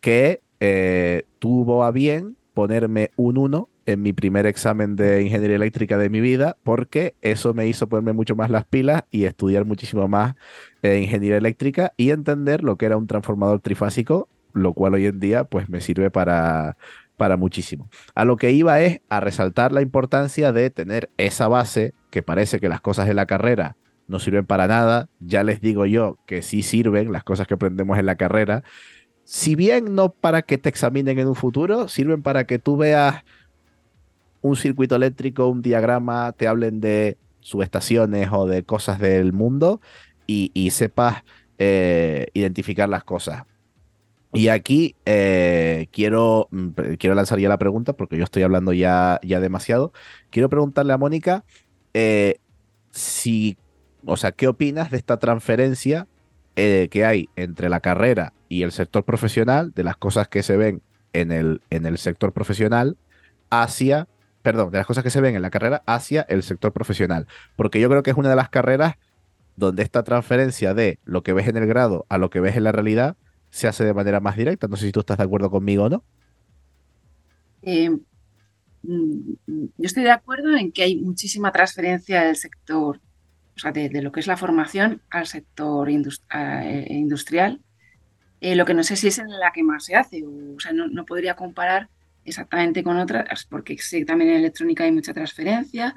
que 0.00 0.40
eh, 0.60 1.24
tuvo 1.38 1.84
a 1.84 1.90
bien 1.90 2.36
ponerme 2.54 3.10
un 3.16 3.38
1 3.38 3.68
en 3.86 4.02
mi 4.02 4.12
primer 4.12 4.46
examen 4.46 4.96
de 4.96 5.22
ingeniería 5.22 5.56
eléctrica 5.56 5.96
de 5.96 6.10
mi 6.10 6.20
vida, 6.20 6.56
porque 6.64 7.14
eso 7.22 7.54
me 7.54 7.66
hizo 7.68 7.88
ponerme 7.88 8.12
mucho 8.12 8.34
más 8.34 8.50
las 8.50 8.64
pilas 8.64 9.04
y 9.10 9.24
estudiar 9.24 9.64
muchísimo 9.64 10.08
más 10.08 10.34
eh, 10.82 11.00
ingeniería 11.00 11.36
eléctrica 11.36 11.92
y 11.96 12.10
entender 12.10 12.64
lo 12.64 12.76
que 12.76 12.86
era 12.86 12.96
un 12.96 13.06
transformador 13.06 13.60
trifásico, 13.60 14.28
lo 14.52 14.72
cual 14.72 14.94
hoy 14.94 15.06
en 15.06 15.20
día 15.20 15.44
pues 15.44 15.68
me 15.68 15.80
sirve 15.80 16.10
para, 16.10 16.76
para 17.16 17.36
muchísimo. 17.36 17.88
A 18.14 18.24
lo 18.24 18.36
que 18.36 18.50
iba 18.50 18.80
es 18.80 19.00
a 19.08 19.20
resaltar 19.20 19.72
la 19.72 19.82
importancia 19.82 20.52
de 20.52 20.70
tener 20.70 21.10
esa 21.16 21.46
base, 21.48 21.94
que 22.10 22.22
parece 22.22 22.58
que 22.58 22.68
las 22.68 22.80
cosas 22.80 23.06
de 23.06 23.14
la 23.14 23.26
carrera 23.26 23.76
no 24.08 24.18
sirven 24.18 24.46
para 24.46 24.66
nada, 24.66 25.08
ya 25.20 25.42
les 25.42 25.60
digo 25.60 25.84
yo 25.86 26.18
que 26.26 26.42
sí 26.42 26.62
sirven 26.62 27.12
las 27.12 27.24
cosas 27.24 27.46
que 27.46 27.54
aprendemos 27.54 27.98
en 27.98 28.06
la 28.06 28.16
carrera, 28.16 28.62
si 29.26 29.56
bien 29.56 29.96
no 29.96 30.10
para 30.12 30.42
que 30.42 30.56
te 30.56 30.68
examinen 30.68 31.18
en 31.18 31.26
un 31.26 31.34
futuro, 31.34 31.88
sirven 31.88 32.22
para 32.22 32.46
que 32.46 32.60
tú 32.60 32.76
veas 32.76 33.24
un 34.40 34.54
circuito 34.54 34.94
eléctrico, 34.94 35.48
un 35.48 35.62
diagrama, 35.62 36.30
te 36.30 36.46
hablen 36.46 36.80
de 36.80 37.18
subestaciones 37.40 38.28
o 38.30 38.46
de 38.46 38.62
cosas 38.62 39.00
del 39.00 39.32
mundo 39.32 39.80
y, 40.28 40.70
sepas 40.70 41.24
eh, 41.58 42.28
identificar 42.34 42.88
las 42.88 43.02
cosas. 43.02 43.42
Y 44.32 44.46
aquí 44.46 44.94
eh, 45.04 45.88
quiero, 45.90 46.46
mm, 46.52 46.68
quiero 46.96 47.16
lanzar 47.16 47.40
ya 47.40 47.48
la 47.48 47.58
pregunta 47.58 47.94
porque 47.94 48.16
yo 48.16 48.22
estoy 48.22 48.44
hablando 48.44 48.72
ya, 48.72 49.18
ya 49.24 49.40
demasiado. 49.40 49.92
Quiero 50.30 50.48
preguntarle 50.48 50.92
a 50.92 50.98
Mónica 50.98 51.44
eh, 51.94 52.36
si, 52.92 53.56
o 54.04 54.16
sea, 54.16 54.30
¿qué 54.30 54.46
opinas 54.46 54.92
de 54.92 54.98
esta 54.98 55.18
transferencia 55.18 56.06
que 56.54 57.04
hay 57.04 57.28
entre 57.36 57.68
la 57.68 57.80
carrera 57.80 58.32
y 58.48 58.62
el 58.62 58.72
sector 58.72 59.04
profesional, 59.04 59.72
de 59.74 59.84
las 59.84 59.96
cosas 59.96 60.28
que 60.28 60.42
se 60.42 60.56
ven 60.56 60.82
en 61.12 61.32
el, 61.32 61.62
en 61.70 61.86
el 61.86 61.98
sector 61.98 62.32
profesional 62.32 62.96
hacia, 63.50 64.08
perdón, 64.42 64.70
de 64.70 64.78
las 64.78 64.86
cosas 64.86 65.04
que 65.04 65.10
se 65.10 65.20
ven 65.20 65.36
en 65.36 65.42
la 65.42 65.50
carrera 65.50 65.82
hacia 65.86 66.22
el 66.22 66.42
sector 66.42 66.72
profesional? 66.72 67.26
Porque 67.56 67.80
yo 67.80 67.88
creo 67.88 68.02
que 68.02 68.10
es 68.10 68.16
una 68.16 68.30
de 68.30 68.36
las 68.36 68.48
carreras 68.48 68.96
donde 69.56 69.82
esta 69.82 70.04
transferencia 70.04 70.74
de 70.74 70.98
lo 71.04 71.22
que 71.22 71.32
ves 71.32 71.48
en 71.48 71.56
el 71.56 71.66
grado 71.66 72.06
a 72.08 72.18
lo 72.18 72.30
que 72.30 72.40
ves 72.40 72.56
en 72.56 72.64
la 72.64 72.72
realidad 72.72 73.16
se 73.50 73.68
hace 73.68 73.84
de 73.84 73.94
manera 73.94 74.20
más 74.20 74.36
directa. 74.36 74.68
No 74.68 74.76
sé 74.76 74.86
si 74.86 74.92
tú 74.92 75.00
estás 75.00 75.16
de 75.16 75.24
acuerdo 75.24 75.50
conmigo 75.50 75.84
o 75.84 75.88
no. 75.88 76.04
Eh, 77.62 77.90
mm, 77.90 79.32
yo 79.46 79.66
estoy 79.78 80.04
de 80.04 80.10
acuerdo 80.10 80.54
en 80.56 80.72
que 80.72 80.82
hay 80.82 80.96
muchísima 80.96 81.52
transferencia 81.52 82.22
del 82.22 82.36
sector, 82.36 83.00
o 83.56 83.58
sea, 83.58 83.72
de, 83.72 83.88
lo 84.02 84.12
que 84.12 84.20
es 84.20 84.26
la 84.26 84.36
formación 84.36 85.00
al 85.10 85.26
sector 85.26 85.88
eh, 85.88 86.86
industrial. 86.90 87.60
Eh, 88.40 88.54
lo 88.54 88.64
que 88.64 88.74
no 88.74 88.82
sé 88.82 88.96
si 88.96 89.08
es 89.08 89.18
en 89.18 89.30
la 89.30 89.52
que 89.52 89.62
más 89.62 89.84
se 89.84 89.96
hace, 89.96 90.24
o, 90.24 90.60
sea, 90.60 90.72
no, 90.72 90.88
no, 90.88 91.04
podría 91.04 91.34
comparar 91.34 91.88
exactamente 92.24 92.82
con 92.82 92.98
otras, 92.98 93.46
porque 93.46 93.76
que 93.76 94.04
también 94.04 94.30
en 94.30 94.36
electrónica 94.36 94.84
hay 94.84 94.92
mucha 94.92 95.14
transferencia, 95.14 95.94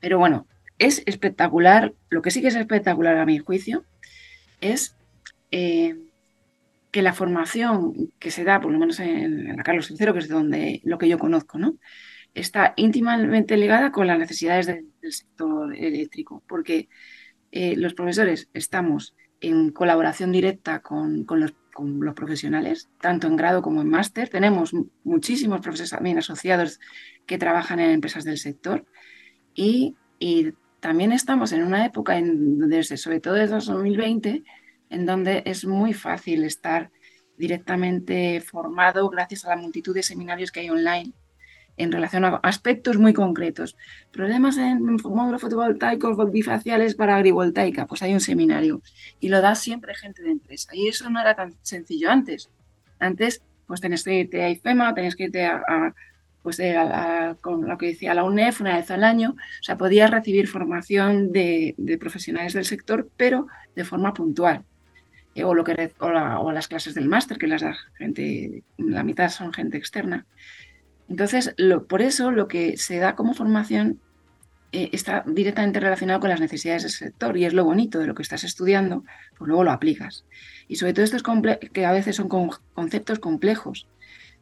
pero 0.00 0.18
bueno, 0.18 0.46
es 0.78 1.02
espectacular. 1.06 1.92
Lo 2.08 2.22
que 2.22 2.30
sí 2.30 2.40
que 2.40 2.48
es 2.48 2.54
espectacular 2.54 3.16
a 3.18 3.26
mi 3.26 3.38
juicio 3.38 3.84
es 4.60 4.96
eh, 5.50 5.96
que 6.90 7.02
la 7.02 7.12
formación 7.12 8.12
que 8.18 8.30
se 8.30 8.44
da, 8.44 8.60
por 8.60 8.72
lo 8.72 8.78
menos 8.78 9.00
en, 9.00 9.56
la 9.56 9.62
Carlos 9.62 9.90
III, 9.90 10.12
que 10.12 10.18
es 10.18 10.28
donde 10.28 10.80
lo 10.84 10.98
que 10.98 11.08
yo 11.08 11.18
conozco, 11.18 11.58
¿no? 11.58 11.76
está 12.34 12.72
íntimamente 12.76 13.56
ligada 13.56 13.92
con 13.92 14.06
las 14.06 14.18
necesidades 14.18 14.66
de, 14.66 14.84
del 15.00 15.12
sector 15.12 15.74
eléctrico, 15.76 16.42
porque 16.48 16.88
eh, 17.50 17.76
los 17.76 17.94
profesores 17.94 18.48
estamos 18.54 19.14
en 19.40 19.70
colaboración 19.70 20.32
directa 20.32 20.80
con, 20.80 21.24
con, 21.24 21.40
los, 21.40 21.54
con, 21.72 22.00
los, 22.00 22.14
profesionales, 22.14 22.88
tanto 23.00 23.26
en 23.26 23.36
grado 23.36 23.62
como 23.62 23.80
en 23.80 23.88
máster. 23.88 24.28
Tenemos 24.28 24.72
muchísimos 25.04 25.60
profesores 25.60 25.90
también 25.90 26.18
asociados 26.18 26.80
que 27.26 27.38
trabajan 27.38 27.80
en 27.80 27.90
empresas 27.90 28.24
del 28.24 28.38
sector 28.38 28.84
y, 29.54 29.96
y 30.18 30.52
también 30.80 31.12
estamos 31.12 31.52
en 31.52 31.62
una 31.62 31.84
época, 31.86 32.18
en, 32.18 32.68
desde, 32.68 32.96
sobre 32.96 33.20
todo 33.20 33.34
desde 33.34 33.54
2020, 33.54 34.42
en 34.90 35.06
donde 35.06 35.42
es 35.46 35.64
muy 35.64 35.94
fácil 35.94 36.44
estar 36.44 36.90
directamente 37.36 38.40
formado 38.40 39.08
gracias 39.08 39.44
a 39.44 39.50
la 39.50 39.56
multitud 39.56 39.94
de 39.94 40.02
seminarios 40.02 40.52
que 40.52 40.60
hay 40.60 40.70
online 40.70 41.12
en 41.82 41.92
relación 41.92 42.24
a 42.24 42.36
aspectos 42.42 42.98
muy 42.98 43.12
concretos. 43.12 43.76
Problemas 44.10 44.56
en 44.58 44.82
módulos 44.82 45.40
fotovoltaicos 45.40 46.16
bifaciales 46.32 46.94
para 46.94 47.16
agrivoltaica, 47.16 47.86
pues 47.86 48.02
hay 48.02 48.14
un 48.14 48.20
seminario 48.20 48.82
y 49.20 49.28
lo 49.28 49.40
da 49.40 49.54
siempre 49.54 49.94
gente 49.94 50.22
de 50.22 50.30
empresa. 50.30 50.70
Y 50.74 50.88
eso 50.88 51.10
no 51.10 51.20
era 51.20 51.34
tan 51.34 51.54
sencillo 51.62 52.10
antes. 52.10 52.50
Antes, 52.98 53.42
pues 53.66 53.80
tenés 53.80 54.04
que 54.04 54.20
irte 54.20 54.42
a 54.42 54.50
IFEMA, 54.50 54.94
tenés 54.94 55.16
que 55.16 55.24
irte 55.24 55.44
a, 55.44 55.62
a 55.66 55.94
pues 56.42 56.58
a, 56.60 57.30
a, 57.30 57.34
con 57.36 57.68
lo 57.68 57.78
que 57.78 57.86
decía 57.86 58.14
la 58.14 58.24
UNEF 58.24 58.60
una 58.60 58.76
vez 58.76 58.90
al 58.90 59.04
año, 59.04 59.36
o 59.36 59.62
sea, 59.62 59.78
podías 59.78 60.10
recibir 60.10 60.48
formación 60.48 61.32
de, 61.32 61.74
de 61.78 61.98
profesionales 61.98 62.52
del 62.52 62.64
sector, 62.64 63.08
pero 63.16 63.46
de 63.76 63.84
forma 63.84 64.12
puntual. 64.12 64.64
Eh, 65.34 65.44
o, 65.44 65.54
lo 65.54 65.64
que, 65.64 65.92
o, 65.98 66.10
la, 66.10 66.40
o, 66.40 66.52
las 66.52 66.68
clases 66.68 66.94
del 66.94 67.08
máster, 67.08 67.38
que 67.38 67.46
las 67.46 67.62
da 67.62 67.76
gente, 67.96 68.64
la 68.76 69.02
mitad 69.02 69.30
son 69.30 69.52
gente 69.52 69.78
externa. 69.78 70.26
Entonces, 71.12 71.54
por 71.90 72.00
eso 72.00 72.30
lo 72.30 72.48
que 72.48 72.78
se 72.78 72.96
da 72.96 73.14
como 73.16 73.34
formación 73.34 74.00
eh, 74.72 74.88
está 74.92 75.22
directamente 75.26 75.78
relacionado 75.78 76.20
con 76.20 76.30
las 76.30 76.40
necesidades 76.40 76.84
del 76.84 76.90
sector 76.90 77.36
y 77.36 77.44
es 77.44 77.52
lo 77.52 77.66
bonito 77.66 77.98
de 77.98 78.06
lo 78.06 78.14
que 78.14 78.22
estás 78.22 78.44
estudiando, 78.44 79.04
pues 79.36 79.46
luego 79.46 79.62
lo 79.62 79.72
aplicas. 79.72 80.24
Y 80.68 80.76
sobre 80.76 80.94
todo 80.94 81.04
estos 81.04 81.22
que 81.74 81.84
a 81.84 81.92
veces 81.92 82.16
son 82.16 82.30
con 82.30 82.48
conceptos 82.72 83.18
complejos. 83.18 83.88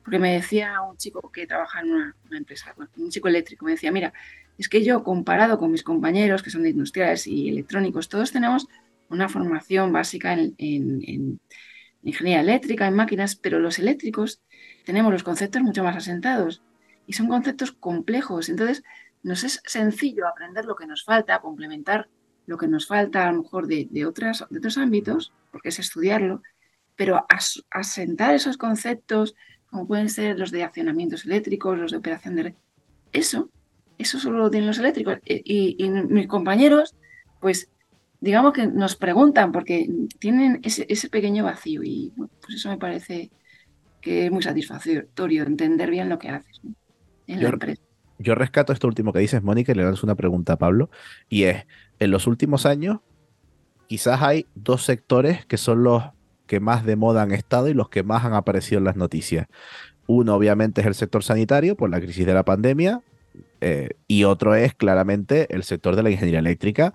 Porque 0.04 0.20
me 0.20 0.32
decía 0.32 0.80
un 0.88 0.96
chico 0.96 1.32
que 1.32 1.44
trabaja 1.44 1.80
en 1.80 1.90
una, 1.90 2.14
empresa, 2.30 2.72
un 2.96 3.10
chico 3.10 3.26
eléctrico, 3.26 3.64
me 3.64 3.72
decía, 3.72 3.90
mira, 3.90 4.12
es 4.56 4.68
que 4.68 4.84
yo 4.84 5.02
comparado 5.02 5.58
con 5.58 5.72
mis 5.72 5.82
compañeros 5.82 6.44
que 6.44 6.50
son 6.50 6.62
de 6.62 6.70
industriales 6.70 7.26
y 7.26 7.48
electrónicos, 7.48 8.08
todos 8.08 8.30
tenemos 8.30 8.68
una 9.08 9.28
formación 9.28 9.92
básica 9.92 10.34
en 10.34 10.54
ingeniería 12.04 12.42
eléctrica, 12.42 12.86
en 12.86 12.94
máquinas, 12.94 13.34
pero 13.34 13.58
los 13.58 13.80
eléctricos 13.80 14.40
tenemos 14.90 15.12
los 15.12 15.22
conceptos 15.22 15.62
mucho 15.62 15.84
más 15.84 15.96
asentados 15.96 16.62
y 17.06 17.12
son 17.12 17.28
conceptos 17.28 17.70
complejos. 17.70 18.48
Entonces, 18.48 18.82
nos 19.22 19.44
es 19.44 19.62
sencillo 19.64 20.26
aprender 20.26 20.64
lo 20.64 20.74
que 20.74 20.84
nos 20.84 21.04
falta, 21.04 21.40
complementar 21.40 22.08
lo 22.46 22.58
que 22.58 22.66
nos 22.66 22.88
falta 22.88 23.28
a 23.28 23.30
lo 23.30 23.44
mejor 23.44 23.68
de, 23.68 23.86
de, 23.88 24.04
otras, 24.04 24.44
de 24.50 24.58
otros 24.58 24.78
ámbitos, 24.78 25.32
porque 25.52 25.68
es 25.68 25.78
estudiarlo, 25.78 26.42
pero 26.96 27.24
as, 27.28 27.62
asentar 27.70 28.34
esos 28.34 28.56
conceptos, 28.56 29.36
como 29.70 29.86
pueden 29.86 30.08
ser 30.08 30.36
los 30.36 30.50
de 30.50 30.64
accionamientos 30.64 31.24
eléctricos, 31.24 31.78
los 31.78 31.92
de 31.92 31.98
operación 31.98 32.34
de... 32.34 32.56
Eso, 33.12 33.48
eso 33.96 34.18
solo 34.18 34.38
lo 34.38 34.50
tienen 34.50 34.66
los 34.66 34.78
eléctricos. 34.80 35.18
Y, 35.24 35.36
y, 35.44 35.84
y 35.84 35.88
mis 35.88 36.26
compañeros, 36.26 36.96
pues 37.38 37.70
digamos 38.18 38.52
que 38.54 38.66
nos 38.66 38.96
preguntan 38.96 39.52
porque 39.52 39.88
tienen 40.18 40.58
ese, 40.64 40.84
ese 40.88 41.08
pequeño 41.08 41.44
vacío 41.44 41.84
y 41.84 42.12
pues 42.16 42.56
eso 42.56 42.70
me 42.70 42.76
parece 42.76 43.30
que 44.00 44.26
es 44.26 44.32
muy 44.32 44.42
satisfactorio 44.42 45.44
entender 45.44 45.90
bien 45.90 46.08
lo 46.08 46.18
que 46.18 46.30
haces 46.30 46.60
¿no? 46.62 46.74
en 47.26 47.40
yo, 47.40 47.48
la 47.48 47.54
empresa. 47.54 47.82
Yo 48.18 48.34
rescato 48.34 48.72
esto 48.72 48.86
último 48.86 49.12
que 49.12 49.20
dices, 49.20 49.42
Mónica, 49.42 49.72
y 49.72 49.74
le 49.74 49.84
lanzo 49.84 50.06
una 50.06 50.14
pregunta 50.14 50.54
a 50.54 50.58
Pablo, 50.58 50.90
y 51.28 51.44
es, 51.44 51.66
en 51.98 52.10
los 52.10 52.26
últimos 52.26 52.66
años, 52.66 52.98
quizás 53.86 54.22
hay 54.22 54.46
dos 54.54 54.84
sectores 54.84 55.46
que 55.46 55.56
son 55.56 55.82
los 55.82 56.04
que 56.46 56.60
más 56.60 56.84
de 56.84 56.96
moda 56.96 57.22
han 57.22 57.32
estado 57.32 57.68
y 57.68 57.74
los 57.74 57.88
que 57.88 58.02
más 58.02 58.24
han 58.24 58.34
aparecido 58.34 58.78
en 58.78 58.84
las 58.84 58.96
noticias. 58.96 59.46
Uno, 60.06 60.34
obviamente, 60.34 60.80
es 60.80 60.86
el 60.86 60.94
sector 60.94 61.22
sanitario 61.22 61.76
por 61.76 61.90
la 61.90 62.00
crisis 62.00 62.26
de 62.26 62.34
la 62.34 62.44
pandemia, 62.44 63.02
eh, 63.60 63.90
y 64.08 64.24
otro 64.24 64.54
es 64.54 64.74
claramente 64.74 65.54
el 65.54 65.62
sector 65.62 65.96
de 65.96 66.02
la 66.02 66.10
ingeniería 66.10 66.40
eléctrica, 66.40 66.94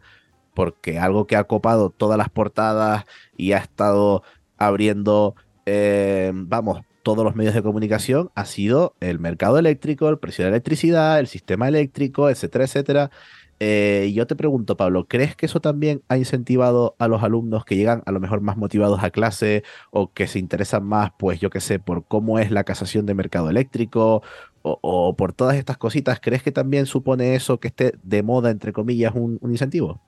porque 0.53 0.99
algo 0.99 1.27
que 1.27 1.35
ha 1.35 1.43
copado 1.43 1.89
todas 1.89 2.17
las 2.17 2.29
portadas 2.29 3.05
y 3.37 3.51
ha 3.51 3.57
estado 3.57 4.23
abriendo, 4.57 5.35
eh, 5.65 6.31
vamos, 6.33 6.81
todos 7.05 7.23
los 7.23 7.35
medios 7.35 7.53
de 7.53 7.61
comunicación 7.61 8.31
ha 8.33 8.45
sido 8.45 8.95
el 8.99 9.19
mercado 9.19 9.59
eléctrico, 9.59 10.09
el 10.09 10.17
precio 10.17 10.43
de 10.43 10.49
la 10.49 10.55
electricidad, 10.55 11.19
el 11.19 11.27
sistema 11.27 11.67
eléctrico, 11.67 12.31
etcétera, 12.31 12.63
etcétera. 12.63 13.11
Eh, 13.59 14.11
yo 14.15 14.25
te 14.25 14.35
pregunto, 14.35 14.75
Pablo, 14.75 15.05
¿crees 15.07 15.35
que 15.35 15.45
eso 15.45 15.61
también 15.61 16.01
ha 16.09 16.17
incentivado 16.17 16.95
a 16.97 17.07
los 17.07 17.21
alumnos 17.21 17.63
que 17.63 17.75
llegan 17.75 18.01
a 18.07 18.11
lo 18.11 18.19
mejor 18.19 18.41
más 18.41 18.57
motivados 18.57 19.03
a 19.03 19.11
clase 19.11 19.61
o 19.91 20.11
que 20.13 20.25
se 20.25 20.39
interesan 20.39 20.83
más, 20.83 21.11
pues 21.19 21.39
yo 21.39 21.51
qué 21.51 21.61
sé, 21.61 21.77
por 21.77 22.05
cómo 22.07 22.39
es 22.39 22.49
la 22.49 22.63
casación 22.63 23.05
de 23.05 23.13
mercado 23.13 23.51
eléctrico, 23.51 24.23
o, 24.63 25.15
por 25.15 25.31
todas 25.31 25.57
estas 25.57 25.77
cositas, 25.77 26.19
¿crees 26.19 26.41
que 26.41 26.51
también 26.51 26.87
supone 26.87 27.35
eso 27.35 27.59
que 27.59 27.67
esté 27.67 27.93
de 28.01 28.23
moda, 28.23 28.49
entre 28.49 28.73
comillas, 28.73 29.13
un, 29.13 29.39
incentivo? 29.43 30.01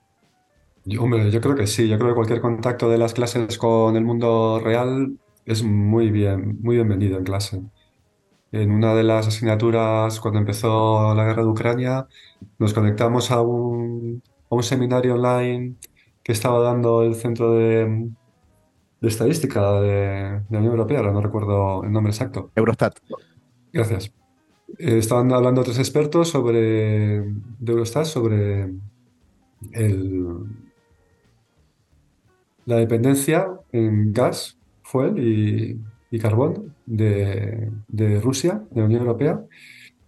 Hombre, 0.98 1.30
yo 1.30 1.40
creo 1.40 1.54
que 1.54 1.68
sí, 1.68 1.88
yo 1.88 1.96
creo 1.96 2.08
que 2.08 2.16
cualquier 2.16 2.40
contacto 2.40 2.90
de 2.90 2.98
las 2.98 3.14
clases 3.14 3.56
con 3.56 3.94
el 3.94 4.02
mundo 4.02 4.58
real 4.58 5.16
es 5.48 5.62
muy 5.62 6.10
bien, 6.10 6.58
muy 6.60 6.76
bienvenido 6.76 7.16
en 7.16 7.24
clase. 7.24 7.62
En 8.52 8.70
una 8.70 8.94
de 8.94 9.02
las 9.02 9.26
asignaturas, 9.28 10.20
cuando 10.20 10.38
empezó 10.40 11.14
la 11.14 11.24
guerra 11.24 11.42
de 11.42 11.48
Ucrania, 11.48 12.06
nos 12.58 12.74
conectamos 12.74 13.30
a 13.30 13.40
un, 13.40 14.22
a 14.50 14.54
un 14.54 14.62
seminario 14.62 15.14
online 15.14 15.76
que 16.22 16.32
estaba 16.32 16.60
dando 16.60 17.02
el 17.02 17.14
Centro 17.14 17.54
de, 17.54 18.10
de 19.00 19.08
Estadística 19.08 19.80
de, 19.80 20.42
la 20.50 20.58
Unión 20.58 20.72
Europea, 20.72 20.98
ahora 20.98 21.12
no 21.12 21.22
recuerdo 21.22 21.82
el 21.82 21.92
nombre 21.92 22.10
exacto. 22.10 22.50
Eurostat. 22.54 22.98
Gracias. 23.72 24.12
Eh, 24.78 24.98
estaban 24.98 25.32
hablando 25.32 25.62
otros 25.62 25.78
expertos 25.78 26.28
sobre, 26.28 27.22
de 27.22 27.72
Eurostat 27.72 28.04
sobre 28.04 28.70
el, 29.72 30.44
la 32.66 32.76
dependencia 32.76 33.48
en 33.72 34.12
gas, 34.12 34.57
fuel 34.88 35.18
y, 35.18 35.80
y 36.10 36.18
carbón 36.18 36.74
de, 36.86 37.70
Rusia, 38.22 38.62
de 38.70 38.80
la 38.80 38.86
Unión 38.86 39.02
Europea. 39.02 39.44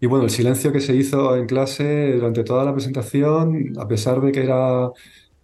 Y 0.01 0.07
bueno, 0.07 0.25
el 0.25 0.31
silencio 0.31 0.73
que 0.73 0.81
se 0.81 0.97
hizo 0.97 1.37
en 1.37 1.47
clase 1.47 2.13
durante 2.15 2.43
toda 2.45 2.65
la 2.65 2.73
presentación, 2.73 3.75
a 3.79 3.87
pesar 3.87 4.21
de 4.21 4.33
que 4.33 4.43
era 4.43 4.91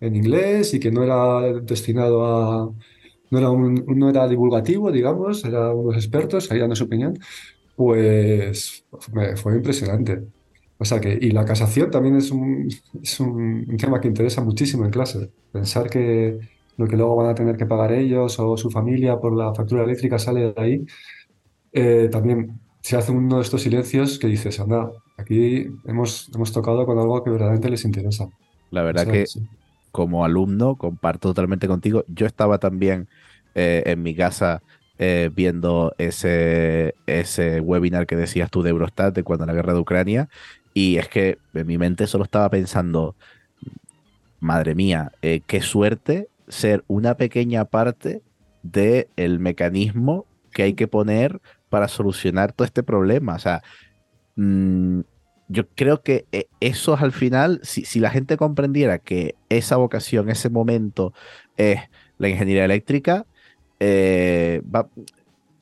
en 0.00 0.16
inglés 0.16 0.72
y 0.74 0.80
que 0.80 0.90
no 0.90 1.02
era 1.04 1.60
destinado 1.60 2.24
a... 2.24 2.70
No 3.28 3.38
era, 3.38 3.50
un, 3.50 3.84
no 3.88 4.08
era 4.08 4.28
divulgativo, 4.28 4.92
digamos, 4.92 5.44
eran 5.44 5.74
unos 5.76 5.96
expertos 5.96 6.50
ahí 6.52 6.60
su 6.76 6.84
opinión, 6.84 7.18
pues 7.74 8.84
fue 9.34 9.56
impresionante. 9.56 10.22
O 10.78 10.84
sea 10.84 11.00
que, 11.00 11.18
y 11.20 11.30
la 11.32 11.44
casación 11.44 11.90
también 11.90 12.16
es 12.16 12.30
un, 12.30 12.68
es 13.02 13.18
un, 13.18 13.76
tema 13.78 14.00
que 14.00 14.08
interesa 14.08 14.42
muchísimo 14.42 14.84
en 14.84 14.90
clase. 14.92 15.30
Pensar 15.50 15.90
que 15.90 16.38
lo 16.76 16.86
que 16.86 16.96
luego 16.96 17.16
van 17.16 17.30
a 17.30 17.34
tener 17.34 17.56
que 17.56 17.66
pagar 17.66 17.92
ellos 17.92 18.38
o 18.38 18.56
su 18.56 18.70
familia 18.70 19.18
por 19.18 19.36
la 19.36 19.54
factura 19.54 19.84
eléctrica 19.84 20.18
sale 20.18 20.52
de 20.52 20.54
ahí, 20.56 20.86
eh, 21.72 22.08
también 22.10 22.60
se 22.80 22.96
hace 22.96 23.12
uno 23.12 23.36
de 23.36 23.42
estos 23.42 23.62
silencios 23.62 24.18
que 24.18 24.26
dices, 24.26 24.60
anda, 24.60 24.90
aquí 25.16 25.66
hemos, 25.86 26.30
hemos 26.34 26.52
tocado 26.52 26.86
con 26.86 26.98
algo 26.98 27.22
que 27.24 27.30
verdaderamente 27.30 27.70
les 27.70 27.84
interesa. 27.84 28.28
La 28.70 28.82
verdad 28.82 29.06
que 29.06 29.24
como 29.96 30.26
alumno 30.26 30.74
comparto 30.74 31.30
totalmente 31.30 31.66
contigo. 31.66 32.04
Yo 32.06 32.26
estaba 32.26 32.58
también 32.58 33.08
eh, 33.54 33.82
en 33.86 34.02
mi 34.02 34.14
casa 34.14 34.62
eh, 34.98 35.30
viendo 35.34 35.94
ese, 35.96 36.94
ese 37.06 37.62
webinar 37.62 38.06
que 38.06 38.14
decías 38.14 38.50
tú 38.50 38.62
de 38.62 38.68
Eurostat 38.68 39.14
de 39.14 39.22
cuando 39.22 39.46
la 39.46 39.54
guerra 39.54 39.72
de 39.72 39.80
Ucrania 39.80 40.28
y 40.74 40.98
es 40.98 41.08
que 41.08 41.38
en 41.54 41.66
mi 41.66 41.78
mente 41.78 42.06
solo 42.06 42.24
estaba 42.24 42.50
pensando, 42.50 43.14
madre 44.38 44.74
mía, 44.74 45.12
eh, 45.22 45.40
qué 45.46 45.62
suerte 45.62 46.28
ser 46.48 46.84
una 46.86 47.16
pequeña 47.16 47.64
parte 47.64 48.22
del 48.62 49.08
el 49.16 49.38
mecanismo 49.38 50.26
que 50.52 50.62
hay 50.64 50.74
que 50.74 50.88
poner 50.88 51.40
para 51.68 51.88
solucionar 51.88 52.52
todo 52.52 52.64
este 52.64 52.82
problema. 52.82 53.34
O 53.34 53.38
sea, 53.38 53.62
mm, 54.36 55.00
yo 55.48 55.68
creo 55.68 56.02
que 56.02 56.26
eso 56.60 56.96
al 56.96 57.12
final, 57.12 57.60
si, 57.62 57.84
si, 57.84 58.00
la 58.00 58.10
gente 58.10 58.36
comprendiera 58.36 58.98
que 58.98 59.36
esa 59.48 59.76
vocación, 59.76 60.28
ese 60.30 60.50
momento 60.50 61.12
es 61.56 61.80
la 62.18 62.28
ingeniería 62.28 62.64
eléctrica, 62.64 63.26
eh, 63.80 64.62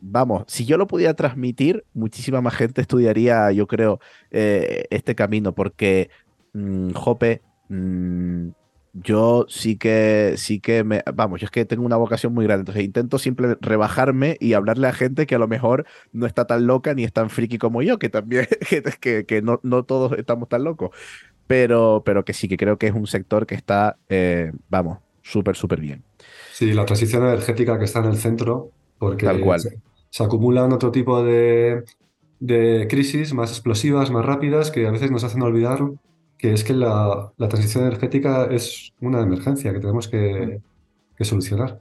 vamos, 0.01 0.45
si 0.47 0.65
yo 0.67 0.77
lo 0.77 0.87
pudiera 0.87 1.15
transmitir, 1.15 1.85
muchísima 1.95 2.41
más 2.41 2.55
gente 2.55 2.81
estudiaría, 2.81 3.51
yo 3.53 3.67
creo, 3.67 4.01
eh, 4.31 4.85
este 4.91 5.15
camino, 5.15 5.55
porque, 5.55 6.11
mm, 6.53 6.91
Jope, 6.93 7.43
mm, 7.69 8.49
yo 8.95 9.45
sí 9.49 9.77
que, 9.77 10.35
sí 10.37 10.61
que 10.61 10.85
me, 10.85 11.03
vamos, 11.15 11.41
yo 11.41 11.47
es 11.47 11.51
que 11.51 11.65
tengo 11.65 11.85
una 11.85 11.97
vocación 11.97 12.33
muy 12.33 12.45
grande, 12.45 12.61
entonces 12.61 12.85
intento 12.85 13.19
siempre 13.19 13.57
rebajarme 13.61 14.37
y 14.41 14.53
hablarle 14.53 14.87
a 14.87 14.93
gente 14.93 15.27
que 15.27 15.35
a 15.35 15.39
lo 15.39 15.49
mejor 15.49 15.85
no 16.13 16.27
está 16.27 16.47
tan 16.47 16.67
loca 16.67 16.95
ni 16.95 17.03
es 17.03 17.13
tan 17.13 17.29
friki 17.29 17.59
como 17.59 17.83
yo, 17.83 17.99
que 17.99 18.09
también, 18.09 18.47
que, 19.01 19.27
que 19.27 19.43
no, 19.43 19.59
no 19.65 19.85
todos 19.85 20.17
estamos 20.17 20.49
tan 20.49 20.63
locos, 20.63 20.91
pero, 21.49 22.03
pero 22.07 22.25
que 22.25 22.33
sí 22.33 22.47
que 22.47 22.57
creo 22.57 22.79
que 22.79 22.87
es 22.87 22.95
un 22.95 23.09
sector 23.09 23.47
que 23.47 23.57
está, 23.57 23.97
eh, 24.09 24.53
vamos, 24.69 24.99
súper, 25.23 25.57
súper 25.57 25.81
bien. 25.81 26.05
Sí, 26.53 26.73
la 26.73 26.87
transición 26.87 27.25
energética 27.25 27.79
que 27.79 27.87
está 27.87 27.99
en 27.99 28.07
el 28.07 28.17
centro, 28.17 28.71
porque 28.99 29.27
Se, 30.11 30.23
acumulan 30.23 30.73
otro 30.73 30.93
tipo 30.93 31.25
de, 31.25 31.83
de, 32.39 32.87
crisis 32.89 33.35
más 33.35 33.51
explosivas, 33.51 34.13
más 34.13 34.25
rápidas, 34.25 34.71
que 34.71 34.87
a 34.87 34.93
veces 34.93 35.11
nos 35.11 35.25
hacen 35.25 35.43
olvidar 35.43 35.81
que 36.45 36.53
es 36.53 36.63
que 36.63 36.75
la, 36.75 37.33
la 37.39 37.49
transición 37.49 37.87
energética 37.87 38.49
es 38.51 38.93
una 39.01 39.23
emergencia 39.23 39.73
que 39.73 39.81
tenemos 39.81 40.09
que, 40.09 40.61
que, 41.17 41.25
solucionar. 41.25 41.81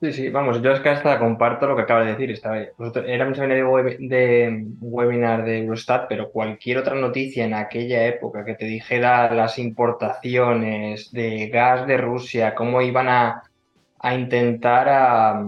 Sí, 0.00 0.14
sí, 0.14 0.30
vamos, 0.30 0.62
yo 0.62 0.72
es 0.72 0.80
que 0.80 0.88
hasta 0.88 1.18
comparto 1.18 1.66
lo 1.66 1.76
que 1.76 1.82
acabas 1.82 2.06
de 2.06 2.12
decir. 2.12 2.30
Estaba, 2.30 2.56
era 3.06 3.28
un 3.28 3.34
seminario 3.34 3.70
de, 3.76 3.98
de 4.00 4.66
webinar 4.80 5.44
de 5.44 5.58
Eurostat, 5.58 6.06
pero 6.08 6.30
cualquier 6.30 6.78
otra 6.78 6.94
noticia 6.94 7.44
en 7.44 7.52
aquella 7.52 8.06
época 8.06 8.46
que 8.46 8.54
te 8.54 8.64
dijera 8.64 9.30
las 9.34 9.58
importaciones 9.58 11.12
de 11.12 11.48
gas 11.48 11.86
de 11.86 11.98
Rusia, 11.98 12.54
cómo 12.54 12.80
iban 12.80 13.10
a, 13.10 13.42
a 13.98 14.14
intentar 14.14 14.88
a, 14.88 15.46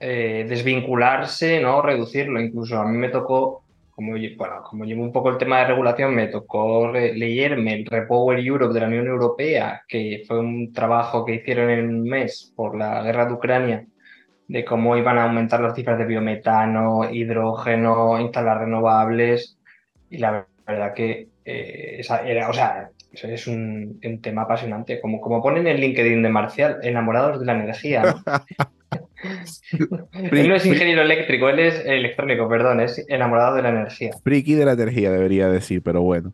eh, 0.00 0.46
desvincularse, 0.48 1.60
¿no? 1.60 1.82
Reducirlo. 1.82 2.40
Incluso 2.40 2.80
a 2.80 2.86
mí 2.86 2.96
me 2.96 3.10
tocó, 3.10 3.61
como, 3.94 4.12
bueno, 4.12 4.62
como 4.64 4.84
llevo 4.84 5.02
un 5.02 5.12
poco 5.12 5.30
el 5.30 5.38
tema 5.38 5.58
de 5.58 5.66
regulación, 5.66 6.14
me 6.14 6.28
tocó 6.28 6.90
leerme 6.90 7.74
el 7.74 7.86
Repower 7.86 8.38
Europe 8.38 8.74
de 8.74 8.80
la 8.80 8.86
Unión 8.86 9.06
Europea, 9.06 9.82
que 9.86 10.24
fue 10.26 10.40
un 10.40 10.72
trabajo 10.72 11.24
que 11.24 11.34
hicieron 11.34 11.70
en 11.70 11.88
un 11.88 12.02
mes 12.04 12.52
por 12.56 12.76
la 12.76 13.02
guerra 13.02 13.26
de 13.26 13.32
Ucrania, 13.34 13.86
de 14.48 14.64
cómo 14.64 14.96
iban 14.96 15.18
a 15.18 15.24
aumentar 15.24 15.60
las 15.60 15.74
cifras 15.74 15.98
de 15.98 16.06
biometano, 16.06 17.10
hidrógeno, 17.10 18.18
instalar 18.20 18.60
renovables. 18.60 19.58
Y 20.10 20.18
la 20.18 20.46
verdad 20.66 20.94
que 20.94 21.28
eh, 21.44 21.96
esa 21.98 22.26
era, 22.26 22.48
o 22.48 22.52
sea, 22.52 22.90
es 23.12 23.46
un, 23.46 24.00
tema 24.22 24.42
apasionante. 24.42 25.00
Como, 25.00 25.20
como 25.20 25.42
ponen 25.42 25.66
en 25.66 25.80
LinkedIn 25.80 26.22
de 26.22 26.28
Marcial, 26.28 26.78
enamorados 26.82 27.40
de 27.40 27.46
la 27.46 27.52
energía. 27.52 28.02
él 30.12 30.48
no 30.48 30.54
es 30.54 30.66
ingeniero 30.66 31.02
eléctrico, 31.02 31.48
él 31.48 31.60
es 31.60 31.84
electrónico, 31.84 32.48
perdón, 32.48 32.80
es 32.80 33.04
enamorado 33.08 33.56
de 33.56 33.62
la 33.62 33.70
energía. 33.70 34.10
Friki 34.22 34.54
de 34.54 34.64
la 34.64 34.72
energía, 34.72 35.10
debería 35.10 35.48
decir, 35.48 35.82
pero 35.82 36.02
bueno. 36.02 36.32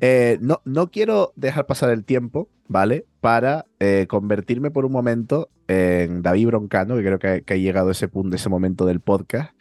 Eh, 0.00 0.38
no, 0.40 0.60
no 0.64 0.90
quiero 0.90 1.32
dejar 1.36 1.66
pasar 1.66 1.90
el 1.90 2.04
tiempo, 2.04 2.48
¿vale? 2.66 3.06
Para 3.20 3.66
eh, 3.80 4.06
convertirme 4.08 4.70
por 4.70 4.84
un 4.84 4.92
momento 4.92 5.50
en 5.68 6.22
David 6.22 6.48
Broncano, 6.48 6.96
que 6.96 7.02
creo 7.02 7.18
que, 7.18 7.42
que, 7.42 7.54
ha 7.54 7.56
llegado 7.56 7.90
ese 7.90 8.08
punto, 8.08 8.36
ese 8.36 8.48
momento 8.48 8.86
del 8.86 9.00
podcast. 9.00 9.54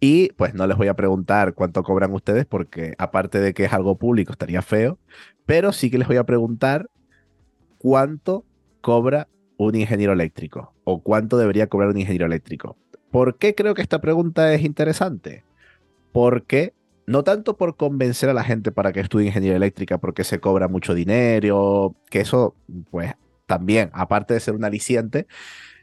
Y 0.00 0.30
pues 0.32 0.54
no 0.54 0.66
les 0.66 0.76
voy 0.76 0.88
a 0.88 0.94
preguntar 0.94 1.54
cuánto 1.54 1.82
cobran 1.82 2.12
ustedes, 2.12 2.46
porque 2.46 2.94
aparte 2.98 3.38
de 3.40 3.54
que 3.54 3.64
es 3.64 3.72
algo 3.72 3.96
público, 3.96 4.32
estaría 4.32 4.62
feo. 4.62 4.98
Pero 5.46 5.72
sí 5.72 5.90
que 5.90 5.98
les 5.98 6.08
voy 6.08 6.16
a 6.16 6.24
preguntar 6.24 6.88
cuánto 7.78 8.44
cobra 8.80 9.28
un 9.56 9.74
ingeniero 9.74 10.12
eléctrico 10.12 10.74
o 10.84 11.02
cuánto 11.02 11.38
debería 11.38 11.68
cobrar 11.68 11.90
un 11.90 11.98
ingeniero 11.98 12.26
eléctrico. 12.26 12.76
¿Por 13.10 13.38
qué 13.38 13.54
creo 13.54 13.74
que 13.74 13.82
esta 13.82 14.00
pregunta 14.00 14.52
es 14.54 14.62
interesante? 14.62 15.44
Porque 16.12 16.74
no 17.06 17.22
tanto 17.22 17.56
por 17.56 17.76
convencer 17.76 18.28
a 18.30 18.34
la 18.34 18.44
gente 18.44 18.72
para 18.72 18.92
que 18.92 19.00
estudie 19.00 19.26
ingeniería 19.26 19.56
eléctrica 19.56 19.98
porque 19.98 20.24
se 20.24 20.40
cobra 20.40 20.68
mucho 20.68 20.94
dinero, 20.94 21.94
que 22.10 22.20
eso 22.20 22.54
pues 22.90 23.12
también, 23.46 23.90
aparte 23.92 24.34
de 24.34 24.40
ser 24.40 24.54
un 24.54 24.64
aliciente, 24.64 25.26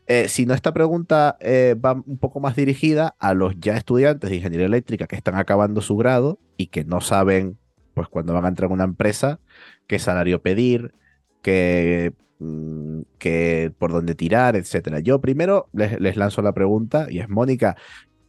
eh, 0.08 0.28
sino 0.28 0.54
esta 0.54 0.74
pregunta 0.74 1.38
eh, 1.40 1.76
va 1.76 1.94
un 1.94 2.18
poco 2.18 2.40
más 2.40 2.56
dirigida 2.56 3.16
a 3.20 3.34
los 3.34 3.54
ya 3.60 3.78
estudiantes 3.78 4.30
de 4.30 4.38
ingeniería 4.38 4.66
eléctrica 4.66 5.08
que 5.08 5.16
están 5.16 5.36
acabando 5.36 5.82
su 5.82 5.96
grado 5.96 6.40
y 6.58 6.68
que 6.68 6.84
no 6.84 7.02
saben, 7.02 7.58
pues 7.94 8.08
cuando 8.08 8.34
van 8.34 8.46
a 8.46 8.50
entrar 8.50 8.70
en 8.70 8.74
una 8.74 8.84
empresa, 8.84 9.40
qué 9.88 10.00
salario 10.00 10.42
pedir, 10.42 10.94
qué 11.44 12.14
Mm, 12.44 13.04
que 13.20 13.72
por 13.78 13.92
dónde 13.92 14.16
tirar, 14.16 14.56
etcétera. 14.56 15.00
Yo 15.00 15.22
primero 15.22 15.70
les, 15.74 16.18
lanzo 16.18 16.42
la 16.42 16.54
pregunta 16.54 17.06
y 17.08 17.20
es, 17.20 17.30
Mónica, 17.30 17.78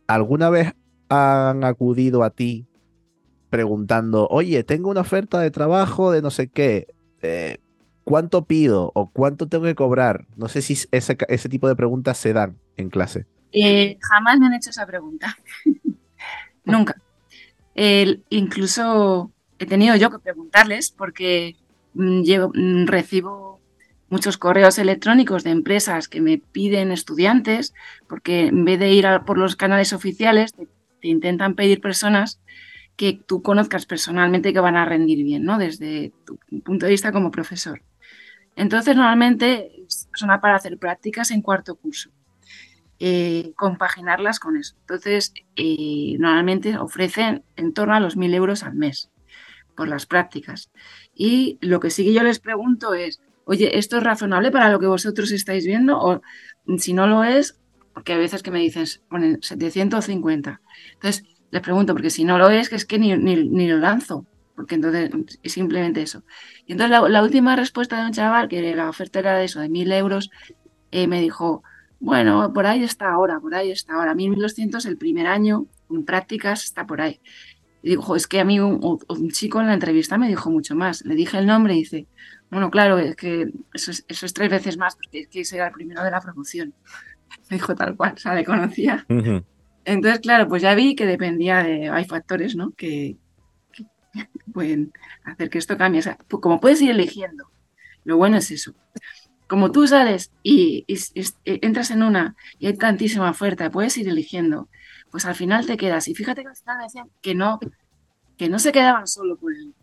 ¿alguna 0.07 0.51
vez 0.51 0.75
han 1.09 1.65
acudido 1.65 2.23
a 2.23 2.29
ti 2.29 2.67
preguntando, 3.49 4.29
oye, 4.29 4.65
tengo 4.65 4.91
una 4.91 5.01
oferta 5.01 5.41
de 5.41 5.51
trabajo 5.51 6.13
de 6.13 6.21
no 6.21 6.31
sé 6.31 6.49
qué, 6.49 6.89
eh, 7.23 7.57
¿cuánto 8.05 8.45
pido 8.45 8.93
o 8.95 9.09
cuánto 9.11 9.49
tengo 9.49 9.65
que 9.65 9.75
cobrar? 9.75 10.27
No 10.37 10.49
sé 10.49 10.61
si 10.61 10.77
ese, 10.91 11.49
tipo 11.49 11.67
de 11.67 11.77
preguntas 11.77 12.19
se 12.19 12.35
dan 12.35 12.59
en 12.77 12.91
clase. 12.91 13.25
Eh, 13.51 13.97
jamás 14.03 14.39
me 14.39 14.45
han 14.45 14.53
hecho 14.53 14.69
esa 14.69 14.85
pregunta. 14.85 15.39
Nunca. 16.67 16.97
incluso 17.75 19.33
he 19.59 19.65
tenido 19.65 19.97
yo 19.97 20.11
que 20.11 20.19
preguntarles 20.19 20.91
porque 20.91 21.57
mm, 21.95 22.25
mm, 22.55 22.87
recibo 22.89 23.62
muchos 24.13 24.37
correos 24.37 24.79
electrónicos 24.79 25.43
de 25.43 25.53
empresas 25.53 26.07
que 26.07 26.21
me 26.21 26.37
piden 26.37 26.93
estudiantes, 26.93 27.73
porque 28.07 28.49
en 28.49 28.67
vez 28.67 28.79
de 28.79 28.93
ir 28.93 29.07
por 29.25 29.39
los 29.39 29.57
canales 29.57 29.95
oficiales, 29.95 30.53
te, 30.53 30.69
intentan 31.01 31.55
pedir 31.55 31.81
personas 31.81 32.39
que 32.95 33.15
tú 33.15 33.41
conozcas 33.41 33.87
personalmente 33.87 34.53
que 34.53 34.61
van 34.61 34.77
a 34.77 34.85
rendir 34.85 35.25
bien, 35.25 35.45
¿no? 35.45 35.57
Desde 35.57 36.13
tu 36.27 36.39
punto 36.61 36.85
de 36.85 36.93
vista 36.93 37.11
como 37.11 37.31
profesor. 37.31 37.83
Entonces, 38.55 38.95
normalmente 38.95 39.73
son 39.89 40.29
para 40.43 40.57
hacer 40.57 40.77
prácticas 40.77 41.31
en 41.31 41.41
cuarto 41.41 41.75
curso. 41.77 42.11
Eh, 42.99 43.55
compaginarlas 43.57 44.39
con 44.39 44.59
eso. 44.59 44.77
Entonces, 44.81 45.33
eh, 45.57 46.17
normalmente 46.19 46.77
ofrecen 46.77 47.45
en 47.57 47.73
torno 47.73 47.95
a 47.95 48.01
los 48.01 48.19
1.000 48.19 48.35
euros 48.35 48.63
al 48.63 48.75
mes 48.75 49.11
por 49.75 49.89
las 49.89 50.05
prácticas. 50.05 50.71
Y 51.15 51.57
lo 51.63 51.81
que 51.81 51.89
sí 51.89 52.05
que 52.05 52.13
yo 52.13 52.23
les 52.23 52.41
pregunto 52.41 52.93
es, 52.93 53.23
oye, 53.45 53.79
¿esto 53.79 53.99
es 53.99 54.03
razonable 54.03 54.51
para 54.51 54.71
lo 54.71 54.79
que 54.79 54.87
vosotros 54.87 55.31
estáis 55.33 55.67
viendo? 55.67 55.99
O 55.99 56.23
si 56.79 56.93
no 56.93 57.07
lo 57.07 57.25
es, 57.25 57.59
porque 57.95 58.13
a 58.13 58.19
veces 58.19 58.43
que 58.43 58.51
me 58.51 58.61
dicen, 58.61 58.85
ponen 59.09 59.43
750. 59.43 60.61
Entonces, 60.95 61.25
les 61.51 61.63
pregunto, 61.63 61.93
porque 61.93 62.11
si 62.11 62.25
no 62.25 62.39
lo 62.39 62.49
es, 62.51 62.69
que 62.69 62.77
es 62.77 62.87
que 62.87 62.99
ni, 62.99 63.15
ni, 63.17 63.69
lo 63.69 63.79
lanzo, 63.79 64.27
porque 64.57 64.77
entonces 64.77 65.11
es 65.43 65.53
simplemente 65.53 66.03
eso. 66.03 66.25
Y 66.67 66.73
entonces 66.73 66.99
la, 67.11 67.23
última 67.23 67.57
respuesta 67.57 68.01
de 68.01 68.07
un 68.07 68.13
chaval, 68.13 68.49
que 68.49 68.75
la 68.75 68.89
oferta 68.89 69.19
era 69.19 69.37
de 69.37 69.45
eso, 69.45 69.61
de 69.61 69.69
1.000 69.69 69.93
euros, 69.93 70.31
eh, 70.91 71.07
me 71.07 71.21
dijo, 71.21 71.63
bueno, 72.01 72.53
por 72.53 72.67
ahí 72.67 72.83
está 72.83 73.13
ahora, 73.13 73.39
por 73.39 73.55
ahí 73.55 73.71
está 73.71 73.95
ahora. 73.95 74.15
1200 74.15 74.85
el 74.87 74.97
primer 74.97 75.27
año, 75.27 75.67
en 75.91 76.05
prácticas, 76.05 76.65
está 76.65 76.87
por 76.87 77.01
ahí. 77.01 77.21
Y 77.83 77.91
digo, 77.91 78.17
es 78.17 78.27
que 78.27 78.41
a 78.41 78.45
mí 78.45 78.59
un, 78.59 78.99
chico 79.31 79.61
en 79.61 79.67
la 79.67 79.75
entrevista 79.75 80.19
me 80.19 80.29
dijo 80.29 80.51
mucho 80.51 80.75
más. 80.75 81.05
Le 81.05 81.15
dije 81.15 81.39
el 81.39 81.47
nombre 81.47 81.75
y 81.75 81.79
dice, 81.79 82.07
bueno, 82.53 82.71
claro, 82.71 82.99
es 82.99 83.17
que 83.17 83.51
eso 83.75 83.91
es, 83.91 84.35
tres 84.35 84.51
veces 84.51 84.77
más, 84.77 84.95
porque 84.95 85.21
es 85.21 85.29
que 85.29 85.45
será 85.45 85.67
el 85.67 85.73
primero 85.73 86.05
de 86.05 86.11
la 86.11 86.21
promoción. 86.21 86.73
Me 87.51 87.57
dijo 87.57 87.75
tal 87.75 87.97
cual, 87.97 88.13
o 88.15 88.19
sea, 88.19 88.35
le 88.35 88.45
conocía. 88.45 89.05
Entonces, 89.85 90.21
claro, 90.21 90.47
pues 90.47 90.63
ya 90.63 90.75
vi 90.75 90.95
que 90.95 91.07
dependía 91.07 91.65
de, 91.65 91.89
hay 91.89 92.05
factores, 92.05 92.55
¿no? 92.55 92.71
Que, 92.73 93.17
que 93.73 93.85
pueden 94.53 94.93
hacer 95.25 95.51
que 95.51 95.59
esto 95.59 95.77
cambie. 95.77 96.01
O 96.01 96.03
sea, 96.03 96.17
como 96.29 96.61
puedes 96.61 96.81
ir 96.81 96.91
eligiendo, 96.91 97.51
lo 98.05 98.17
bueno 98.17 98.37
es 98.37 98.51
eso 98.51 98.75
como 99.53 99.71
tú 99.71 99.87
sales 99.87 100.33
y, 100.43 100.87
eh, 100.89 101.59
entras 101.61 101.91
en 101.91 102.03
una 102.03 102.35
y 102.59 102.69
hay 102.69 102.73
tantísima 102.73 103.29
oferta, 103.29 103.71
puedes 103.71 103.99
ir 103.99 104.09
eligiendo, 104.09 104.71
pues 105.11 105.27
al 105.27 105.35
final 105.35 105.67
te 105.67 105.77
quedas. 105.77 106.09
Y 106.09 106.15
fíjate 106.15 106.41
que 106.41 106.49
al 106.49 106.57
final 106.57 106.79
decían 106.83 107.11
que 107.21 107.35
no, 107.35 107.61
que 108.39 108.49
no 108.49 108.59
se 108.59 108.73
quedaban 108.73 109.07
solo 109.07 109.37
por 109.37 109.53
el, 109.53 109.75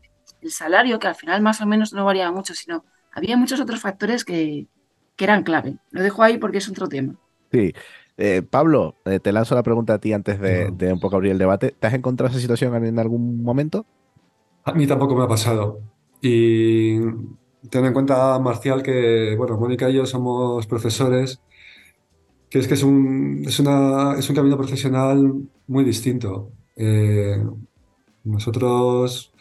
salario, 0.48 1.00
que 1.00 1.08
al 1.08 1.16
final 1.16 1.42
más 1.42 1.62
o 1.62 1.66
menos 1.66 1.94
no 1.94 2.06
variaba 2.06 2.32
mucho, 2.32 2.54
sino 2.54 2.86
había 3.12 3.38
muchos 3.38 3.60
otros 3.60 3.82
factores 3.82 4.24
que, 4.26 4.68
eran 5.18 5.44
clave. 5.44 5.76
Lo 5.92 6.02
dejo 6.02 6.24
ahí 6.24 6.38
porque 6.38 6.60
es 6.60 6.70
otro 6.70 6.88
tema. 6.88 7.16
Sí. 7.52 7.74
Eh, 8.16 8.42
Pablo, 8.42 8.96
eh, 9.04 9.20
te 9.20 9.34
lanzo 9.34 9.54
la 9.54 9.64
pregunta 9.64 9.96
a 9.96 10.00
ti 10.00 10.14
antes 10.14 10.40
de, 10.40 10.72
de, 10.72 10.94
un 10.94 11.00
poco 11.02 11.18
abrir 11.18 11.34
el 11.34 11.38
debate. 11.38 11.76
¿Te 11.78 11.88
has 11.88 11.94
encontrado 11.94 12.32
esa 12.32 12.40
situación 12.40 12.74
en 12.86 13.00
algún 13.00 13.44
momento? 13.44 13.86
A 14.64 14.72
mí 14.72 14.88
tampoco 14.88 15.18
me 15.18 15.26
ha 15.26 15.28
pasado. 15.28 15.82
Y 16.22 17.00
ten 17.70 17.86
en 17.86 17.94
cuenta, 17.94 18.40
Marcial, 18.40 18.84
que 18.84 19.36
bueno, 19.38 19.58
Mónica 19.58 19.90
y 19.90 19.96
yo 19.96 20.06
somos 20.06 20.66
profesores, 20.68 21.42
que 22.50 22.60
es 22.60 22.68
que 22.68 22.74
es 22.74 22.84
un, 22.84 23.44
es 23.46 23.60
una, 23.60 24.18
es 24.18 24.30
un 24.30 24.36
camino 24.36 24.58
profesional 24.58 25.34
muy 25.68 25.84
distinto. 25.84 26.52
Eh, 26.76 27.44
nosotros, 28.24 29.34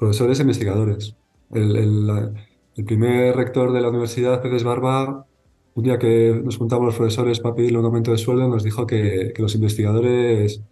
profesores 0.00 0.38
e 0.38 0.42
investigadores. 0.42 1.14
El, 1.52 1.76
el, 1.76 2.32
el, 2.76 2.84
primer 2.84 3.36
rector 3.36 3.72
de 3.72 3.82
la 3.82 3.90
Universidad, 3.90 4.40
Pérez 4.40 4.64
Barba, 4.64 5.26
un 5.74 5.84
día 5.84 5.98
que 5.98 6.40
nos 6.42 6.56
juntamos 6.56 6.86
los 6.86 6.96
profesores 6.96 7.38
para 7.38 7.54
pedirle 7.54 7.78
un 7.78 7.84
aumento 7.84 8.10
de 8.10 8.18
sueldo, 8.18 8.48
nos 8.48 8.64
dijo 8.64 8.86
que, 8.86 9.32
que 9.34 9.42
los 9.42 9.54
investigadores 9.54 10.62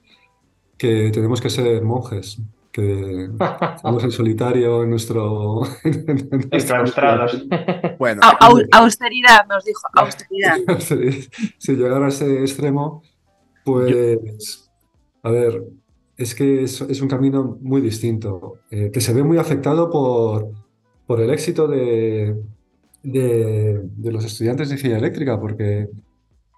que 0.79 1.11
tenemos 1.11 1.43
que 1.43 1.51
ser 1.51 1.83
monjes, 1.83 2.41
que 2.73 3.29
estamos 3.77 4.03
en 4.05 4.13
solitario 4.13 4.83
en 4.83 4.91
nuestro... 4.91 5.63
Exclaustrados. 6.51 7.45
bueno, 7.99 8.23
austeridad, 8.73 9.47
nos 9.47 9.65
dijo, 9.65 9.83
austeridad. 9.93 10.57
si 11.59 11.73
llegara 11.75 12.07
a 12.07 12.09
ese 12.09 12.41
extremo, 12.41 13.03
pues, 13.65 14.71
a 15.23 15.31
ver, 15.31 15.65
es 16.19 16.35
que 16.35 16.65
es, 16.65 16.81
un 16.81 17.09
camino 17.09 17.59
muy 17.63 17.81
distinto, 17.81 18.59
eh, 18.71 18.91
que 18.93 19.01
se 19.01 19.15
ve 19.15 19.23
muy 19.23 19.39
afectado 19.39 19.89
por, 19.89 20.51
por 21.07 21.21
el 21.21 21.31
éxito 21.31 21.67
de, 21.67 22.37
de, 23.03 24.13
los 24.13 24.25
estudiantes 24.25 24.69
de 24.69 24.75
ingeniería 24.75 24.99
eléctrica, 24.99 25.41
porque, 25.41 25.89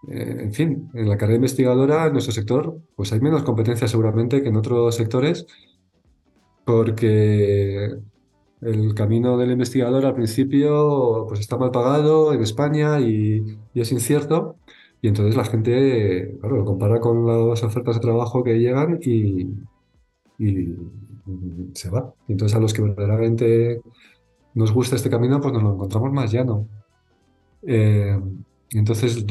eh, 0.08 0.36
en 0.40 0.52
fin, 0.52 0.90
en 0.94 1.08
la 1.08 1.16
carrera 1.16 1.36
investigadora, 1.36 2.06
en 2.06 2.12
nuestro 2.12 2.32
sector, 2.32 2.80
pues 2.96 3.12
hay 3.12 3.20
menos 3.20 3.44
competencia 3.44 3.86
seguramente 3.86 4.42
que 4.42 4.48
en 4.48 4.56
otros 4.56 4.96
sectores 4.96 5.46
porque 6.64 7.96
el 8.61 8.94
camino 8.94 9.36
del 9.36 9.50
investigador 9.50 10.04
al 10.06 10.14
principio 10.14 11.26
pues 11.28 11.40
está 11.40 11.56
mal 11.56 11.70
pagado 11.70 12.32
en 12.32 12.42
España 12.42 13.00
y, 13.00 13.58
es 13.74 13.90
incierto. 13.92 14.56
Y 15.03 15.09
entonces 15.09 15.36
la 15.36 15.44
gente, 15.44 16.36
claro, 16.40 16.57
lo 16.57 16.64
compara 16.64 17.01
con 17.01 17.26
las 17.26 17.62
ofertas 17.62 17.96
de 17.96 18.01
trabajo 18.01 18.44
que 18.44 18.59
llegan 18.59 18.98
y, 19.03 19.48
se 21.74 21.90
va. 21.90 22.14
Y 22.28 22.32
entonces 22.32 22.57
a 22.57 22.61
los 22.61 22.74
que 22.74 22.82
verdaderamente 22.82 23.80
nos 24.55 24.72
gusta 24.72 24.96
este 24.96 25.11
camino, 25.11 25.40
pues 25.40 25.55
nos 25.55 25.62
lo 25.62 25.74
encontramos 25.74 26.12
más 26.12 26.32
llano. 26.32 26.66
Eh, 27.62 28.18
entonces, 28.72 29.24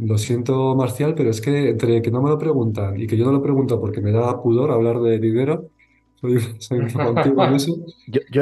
lo 0.00 0.18
siento, 0.18 0.74
Marcial, 0.74 1.14
pero 1.14 1.30
es 1.30 1.40
que 1.40 1.70
entre 1.70 2.02
que 2.02 2.10
no 2.10 2.22
me 2.22 2.30
lo 2.30 2.38
preguntan 2.38 2.98
y 3.00 3.06
que 3.06 3.16
yo 3.16 3.24
no 3.24 3.32
lo 3.32 3.42
pregunto 3.42 3.80
porque 3.80 4.00
me 4.00 4.12
da 4.12 4.42
pudor 4.42 4.70
hablar 4.70 5.00
de 5.00 5.18
dinero, 5.18 5.70
Yo, 6.22 6.38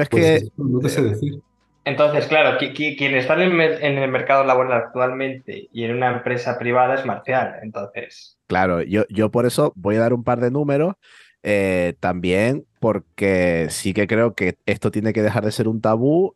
es 0.01 0.09
que... 0.09 0.11
Pues, 0.11 0.51
no 0.57 0.81
te 0.81 0.89
sé 0.89 1.03
decir. 1.03 1.41
Entonces, 1.89 2.27
claro, 2.27 2.59
quien 2.59 3.15
está 3.15 3.43
en 3.43 3.99
el, 3.99 4.11
mercado 4.11 4.45
laboral 4.45 4.75
actualmente 4.75 5.69
y 5.73 5.85
en 5.85 5.97
una 5.97 6.13
empresa 6.13 6.59
privada 6.59 6.97
es 6.97 7.07
Marcial, 7.07 7.55
entonces. 7.63 8.39
Claro, 8.47 8.83
yo, 8.83 9.05
yo 9.09 9.31
por 9.31 9.47
eso 9.47 9.73
voy 9.75 9.97
a 9.97 10.01
dar 10.01 10.13
un 10.13 10.23
par 10.23 10.39
de 10.41 10.51
números, 10.51 10.97
eh, 11.43 11.95
también 11.99 12.67
porque 12.79 13.69
sí 13.71 13.95
que 13.95 14.07
creo 14.07 14.35
que 14.35 14.59
esto 14.67 14.91
tiene 14.91 15.15
que 15.15 15.23
dejar 15.23 15.47
de 15.47 15.51
ser 15.51 15.67
un 15.67 15.81
tabú, 15.81 16.35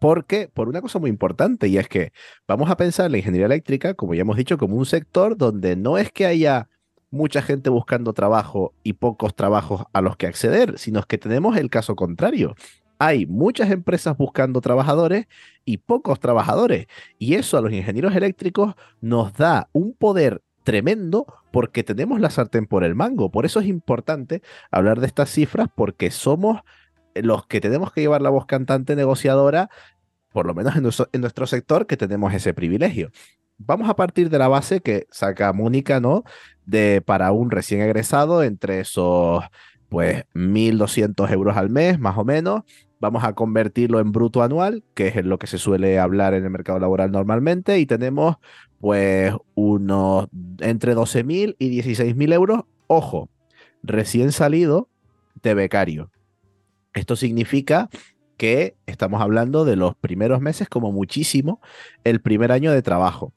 porque 0.00 0.50
por 0.52 0.68
una 0.68 0.80
cosa 0.80 0.98
muy 0.98 1.10
importante, 1.10 1.68
y 1.68 1.78
es 1.78 1.86
que 1.86 2.10
vamos 2.48 2.68
a 2.68 2.76
pensar 2.76 3.08
la 3.08 3.18
ingeniería 3.18 3.46
eléctrica, 3.46 3.94
como 3.94 4.14
ya 4.14 4.22
hemos 4.22 4.36
dicho, 4.36 4.58
como 4.58 4.74
un 4.74 4.86
sector 4.86 5.36
donde 5.36 5.76
no 5.76 5.96
es 5.96 6.10
que 6.10 6.26
haya 6.26 6.68
mucha 7.10 7.40
gente 7.40 7.70
buscando 7.70 8.14
trabajo 8.14 8.74
y 8.82 8.94
pocos 8.94 9.36
trabajos 9.36 9.84
a 9.92 10.00
los 10.00 10.16
que 10.16 10.26
acceder, 10.26 10.76
sino 10.76 11.04
que 11.04 11.18
tenemos 11.18 11.56
el 11.56 11.70
caso 11.70 11.94
contrario. 11.94 12.56
Hay 12.98 13.26
muchas 13.26 13.70
empresas 13.70 14.16
buscando 14.16 14.60
trabajadores 14.60 15.26
y 15.64 15.78
pocos 15.78 16.18
trabajadores. 16.20 16.86
Y 17.18 17.34
eso 17.34 17.56
a 17.56 17.60
los 17.60 17.72
ingenieros 17.72 18.14
eléctricos 18.16 18.74
nos 19.00 19.32
da 19.34 19.68
un 19.72 19.94
poder 19.94 20.42
tremendo 20.64 21.26
porque 21.50 21.84
tenemos 21.84 22.20
la 22.20 22.30
sartén 22.30 22.66
por 22.66 22.84
el 22.84 22.94
mango. 22.94 23.30
Por 23.30 23.46
eso 23.46 23.60
es 23.60 23.66
importante 23.66 24.42
hablar 24.70 25.00
de 25.00 25.06
estas 25.06 25.30
cifras 25.30 25.68
porque 25.74 26.10
somos 26.10 26.60
los 27.14 27.46
que 27.46 27.60
tenemos 27.60 27.92
que 27.92 28.00
llevar 28.00 28.22
la 28.22 28.30
voz 28.30 28.46
cantante 28.46 28.94
negociadora, 28.96 29.70
por 30.30 30.46
lo 30.46 30.54
menos 30.54 30.76
en 30.76 30.82
nuestro, 31.20 31.46
sector, 31.46 31.86
que 31.86 31.96
tenemos 31.96 32.32
ese 32.34 32.54
privilegio 32.54 33.10
vamos 33.58 33.90
a 33.90 33.96
partir 33.96 34.30
de 34.30 34.38
la 34.38 34.48
base 34.48 34.80
que 34.80 35.06
saca 35.10 35.52
Mónica, 35.52 36.00
¿no? 36.00 36.24
De 36.64 37.02
para 37.04 37.32
un 37.32 37.50
recién 37.50 37.80
egresado 37.80 38.42
entre 38.42 38.80
esos, 38.80 39.44
pues, 39.88 40.24
1.200 40.34 41.30
euros 41.32 41.56
al 41.56 41.68
mes, 41.68 41.98
más 41.98 42.16
o 42.16 42.24
menos. 42.24 42.62
Vamos 43.00 43.24
a 43.24 43.34
convertirlo 43.34 44.00
en 44.00 44.12
bruto 44.12 44.42
anual, 44.42 44.82
que 44.94 45.08
es 45.08 45.24
lo 45.24 45.38
que 45.38 45.46
se 45.46 45.58
suele 45.58 45.98
hablar 45.98 46.34
en 46.34 46.44
el 46.44 46.50
mercado 46.50 46.78
laboral 46.78 47.12
normalmente, 47.12 47.78
y 47.78 47.86
tenemos, 47.86 48.36
pues, 48.80 49.32
unos 49.54 50.28
entre 50.60 50.94
12.000 50.94 51.56
y 51.58 51.80
16.000 51.80 52.32
euros. 52.32 52.64
Ojo, 52.88 53.28
recién 53.82 54.32
salido 54.32 54.88
de 55.42 55.54
becario. 55.54 56.10
Esto 56.94 57.16
significa 57.16 57.88
que 58.36 58.76
estamos 58.86 59.20
hablando 59.20 59.64
de 59.64 59.76
los 59.76 59.94
primeros 59.96 60.40
meses 60.40 60.68
como 60.68 60.92
muchísimo, 60.92 61.60
el 62.04 62.20
primer 62.20 62.52
año 62.52 62.72
de 62.72 62.82
trabajo. 62.82 63.32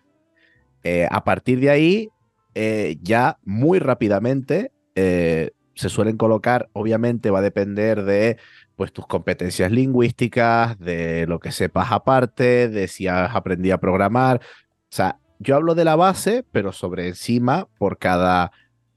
Eh, 0.84 1.08
a 1.12 1.24
partir 1.24 1.60
de 1.60 1.70
ahí, 1.70 2.10
eh, 2.56 2.98
ya 3.02 3.40
muy 3.44 3.80
rápidamente 3.80 4.72
eh, 4.96 5.52
se 5.74 5.90
suelen 5.90 6.18
colocar, 6.18 6.70
obviamente 6.74 7.32
va 7.32 7.40
a 7.40 7.44
depender 7.44 8.04
de 8.04 8.38
pues 8.82 8.92
tus 8.92 9.06
competencias 9.06 9.72
lingüísticas, 9.72 10.80
de 10.80 11.28
lo 11.28 11.38
que 11.38 11.52
sepas 11.52 11.92
aparte, 11.92 12.68
de 12.68 12.88
si 12.88 13.08
has 13.08 13.36
aprendido 13.36 13.76
a 13.76 13.80
programar. 13.80 14.38
O 14.38 14.88
sea, 14.90 15.20
yo 15.38 15.56
hablo 15.56 15.76
de 15.76 15.86
la 15.86 15.96
base, 15.96 16.44
pero 16.52 16.72
sobre 16.72 17.08
encima, 17.08 17.68
por 17.78 18.00
cada 18.00 18.52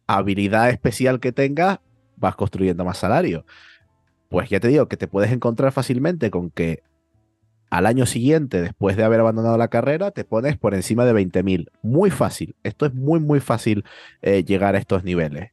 habilidad 0.07 0.71
especial 0.71 1.21
que 1.21 1.33
tengas, 1.33 1.81
vas 2.17 2.35
construyendo 2.35 2.87
más 2.87 2.97
salario. 2.97 3.45
Pues 4.31 4.49
ya 4.49 4.59
te 4.59 4.69
digo 4.69 4.89
que 4.89 4.97
te 4.97 5.07
puedes 5.07 5.31
encontrar 5.31 5.71
fácilmente 5.71 6.31
con 6.31 6.51
que 6.51 6.83
al 7.69 7.85
año 7.85 8.07
siguiente, 8.07 8.63
después 8.63 8.97
de 8.97 9.05
haber 9.05 9.21
abandonado 9.21 9.59
la 9.59 9.69
carrera, 9.69 10.13
te 10.13 10.25
pones 10.25 10.57
por 10.57 10.73
encima 10.73 11.05
de 11.05 11.13
20.000. 11.13 11.69
Muy 11.83 12.09
fácil. 12.09 12.57
Esto 12.63 12.87
es 12.87 12.95
muy, 12.95 13.21
muy 13.21 13.41
fácil 13.41 13.85
eh, 14.23 14.45
llegar 14.45 14.77
a 14.77 14.79
estos 14.79 15.05
niveles. 15.05 15.51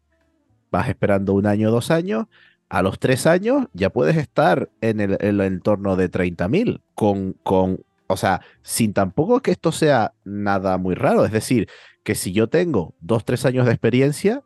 vas 0.72 0.88
esperando 0.88 1.34
un 1.34 1.48
año, 1.48 1.70
dos 1.70 1.92
años, 1.92 2.28
a 2.72 2.82
los 2.82 3.00
tres 3.00 3.28
años 3.28 3.68
ya 3.74 3.90
puedes 3.90 4.16
estar 4.16 4.70
en 4.80 5.02
el, 5.02 5.18
en 5.20 5.28
el 5.28 5.42
entorno 5.42 5.98
de 5.98 6.10
30.000 6.10 6.82
con, 6.96 7.34
con, 7.44 7.84
o 8.08 8.16
sea, 8.16 8.40
sin 8.62 8.94
tampoco 8.94 9.42
que 9.42 9.52
esto 9.52 9.74
sea 9.74 10.14
nada 10.24 10.78
muy 10.78 10.96
raro. 10.96 11.26
Es 11.26 11.34
decir, 11.34 11.68
que 12.04 12.16
si 12.16 12.32
yo 12.32 12.48
tengo 12.48 12.96
dos, 13.02 13.26
tres 13.26 13.46
años 13.46 13.66
de 13.66 13.74
experiencia, 13.74 14.42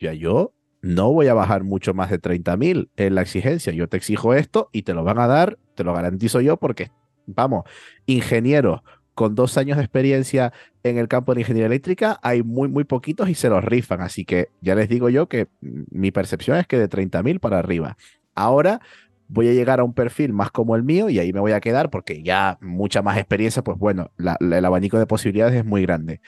ya 0.00 0.14
yo 0.14 0.54
no 0.80 1.12
voy 1.12 1.26
a 1.26 1.34
bajar 1.34 1.62
mucho 1.62 1.92
más 1.92 2.08
de 2.08 2.18
30.000 2.18 2.88
en 2.96 3.14
la 3.14 3.20
exigencia. 3.20 3.70
Yo 3.74 3.86
te 3.86 3.98
exijo 3.98 4.32
esto 4.32 4.70
y 4.72 4.82
te 4.82 4.94
lo 4.94 5.04
van 5.04 5.18
a 5.18 5.26
dar, 5.26 5.58
te 5.74 5.84
lo 5.84 5.92
garantizo 5.92 6.40
yo 6.40 6.56
porque, 6.56 6.90
vamos, 7.26 7.64
ingenieros 8.06 8.80
con 9.18 9.34
dos 9.34 9.58
años 9.58 9.78
de 9.78 9.82
experiencia 9.82 10.52
en 10.84 10.96
el 10.96 11.08
campo 11.08 11.34
de 11.34 11.40
ingeniería 11.40 11.66
eléctrica 11.66 12.20
hay 12.22 12.44
muy, 12.44 12.68
muy 12.68 12.84
poquitos 12.84 13.28
y 13.28 13.34
se 13.34 13.48
los 13.48 13.64
rifan. 13.64 14.00
Así 14.00 14.24
que 14.24 14.50
ya 14.60 14.76
les 14.76 14.88
digo 14.88 15.08
yo 15.08 15.28
que 15.28 15.48
mi 15.60 16.12
percepción 16.12 16.56
es 16.56 16.68
que 16.68 16.78
de 16.78 16.88
30.000 16.88 17.40
para 17.40 17.58
arriba. 17.58 17.96
Ahora 18.36 18.80
voy 19.26 19.48
a 19.48 19.52
llegar 19.54 19.80
a 19.80 19.82
un 19.82 19.92
perfil 19.92 20.32
más 20.32 20.52
como 20.52 20.76
el 20.76 20.84
mío 20.84 21.08
y 21.08 21.18
ahí 21.18 21.32
me 21.32 21.40
voy 21.40 21.50
a 21.50 21.58
quedar 21.58 21.90
porque 21.90 22.22
ya 22.22 22.58
mucha 22.60 23.02
más 23.02 23.18
experiencia, 23.18 23.64
pues 23.64 23.76
bueno, 23.76 24.12
el 24.38 24.64
abanico 24.64 25.00
de 25.00 25.06
posibilidades 25.06 25.56
es 25.56 25.64
muy 25.64 25.82
grande. 25.82 26.20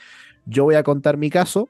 Yo 0.44 0.64
voy 0.64 0.74
a 0.74 0.82
contar 0.82 1.16
mi 1.16 1.30
caso. 1.30 1.68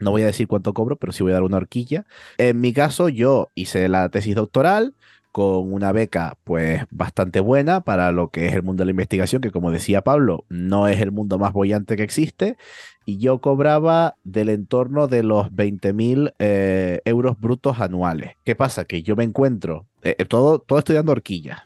No 0.00 0.10
voy 0.10 0.22
a 0.22 0.26
decir 0.26 0.48
cuánto 0.48 0.74
cobro, 0.74 0.96
pero 0.96 1.12
sí 1.12 1.22
voy 1.22 1.30
a 1.30 1.34
dar 1.34 1.44
una 1.44 1.58
horquilla. 1.58 2.06
En 2.38 2.60
mi 2.60 2.72
caso, 2.72 3.08
yo 3.08 3.50
hice 3.54 3.88
la 3.88 4.08
tesis 4.08 4.34
doctoral, 4.34 4.96
con 5.34 5.72
una 5.72 5.90
beca 5.90 6.38
pues 6.44 6.84
bastante 6.92 7.40
buena 7.40 7.80
para 7.80 8.12
lo 8.12 8.28
que 8.28 8.46
es 8.46 8.54
el 8.54 8.62
mundo 8.62 8.82
de 8.82 8.84
la 8.84 8.90
investigación, 8.92 9.42
que 9.42 9.50
como 9.50 9.72
decía 9.72 10.04
Pablo, 10.04 10.44
no 10.48 10.86
es 10.86 11.00
el 11.00 11.10
mundo 11.10 11.40
más 11.40 11.52
bollante 11.52 11.96
que 11.96 12.04
existe, 12.04 12.56
y 13.04 13.18
yo 13.18 13.40
cobraba 13.40 14.14
del 14.22 14.48
entorno 14.48 15.08
de 15.08 15.24
los 15.24 15.50
20.000 15.50 16.34
eh, 16.38 17.00
euros 17.04 17.40
brutos 17.40 17.80
anuales. 17.80 18.36
¿Qué 18.44 18.54
pasa? 18.54 18.84
Que 18.84 19.02
yo 19.02 19.16
me 19.16 19.24
encuentro, 19.24 19.86
eh, 20.04 20.14
eh 20.20 20.24
todo, 20.24 20.60
todo 20.60 20.78
estoy 20.78 20.94
dando 20.94 21.10
horquillas, 21.10 21.62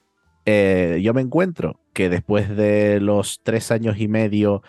yo 0.46 1.12
me 1.12 1.20
encuentro 1.20 1.78
que 1.92 2.08
después 2.08 2.48
de 2.48 3.00
los 3.00 3.42
tres 3.42 3.70
años 3.70 3.98
y 3.98 4.08
medio 4.08 4.62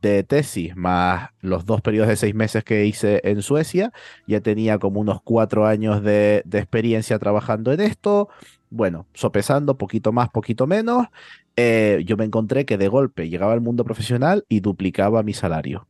de 0.00 0.22
tesis 0.24 0.76
más 0.76 1.30
los 1.40 1.64
dos 1.64 1.80
periodos 1.80 2.08
de 2.08 2.16
seis 2.16 2.34
meses 2.34 2.64
que 2.64 2.86
hice 2.86 3.20
en 3.24 3.42
Suecia, 3.42 3.92
ya 4.26 4.40
tenía 4.40 4.78
como 4.78 5.00
unos 5.00 5.20
cuatro 5.22 5.66
años 5.66 6.02
de, 6.02 6.42
de 6.44 6.58
experiencia 6.58 7.18
trabajando 7.18 7.72
en 7.72 7.80
esto. 7.80 8.28
Bueno, 8.70 9.06
sopesando 9.14 9.78
poquito 9.78 10.12
más, 10.12 10.28
poquito 10.30 10.66
menos, 10.66 11.06
eh, 11.56 12.02
yo 12.04 12.16
me 12.16 12.24
encontré 12.24 12.66
que 12.66 12.76
de 12.76 12.88
golpe 12.88 13.28
llegaba 13.28 13.52
al 13.52 13.60
mundo 13.60 13.84
profesional 13.84 14.44
y 14.48 14.60
duplicaba 14.60 15.22
mi 15.22 15.32
salario. 15.32 15.86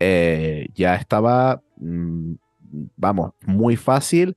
Eh, 0.00 0.68
ya 0.74 0.96
estaba, 0.96 1.62
mmm, 1.76 2.34
vamos, 2.96 3.32
muy 3.46 3.76
fácil 3.76 4.36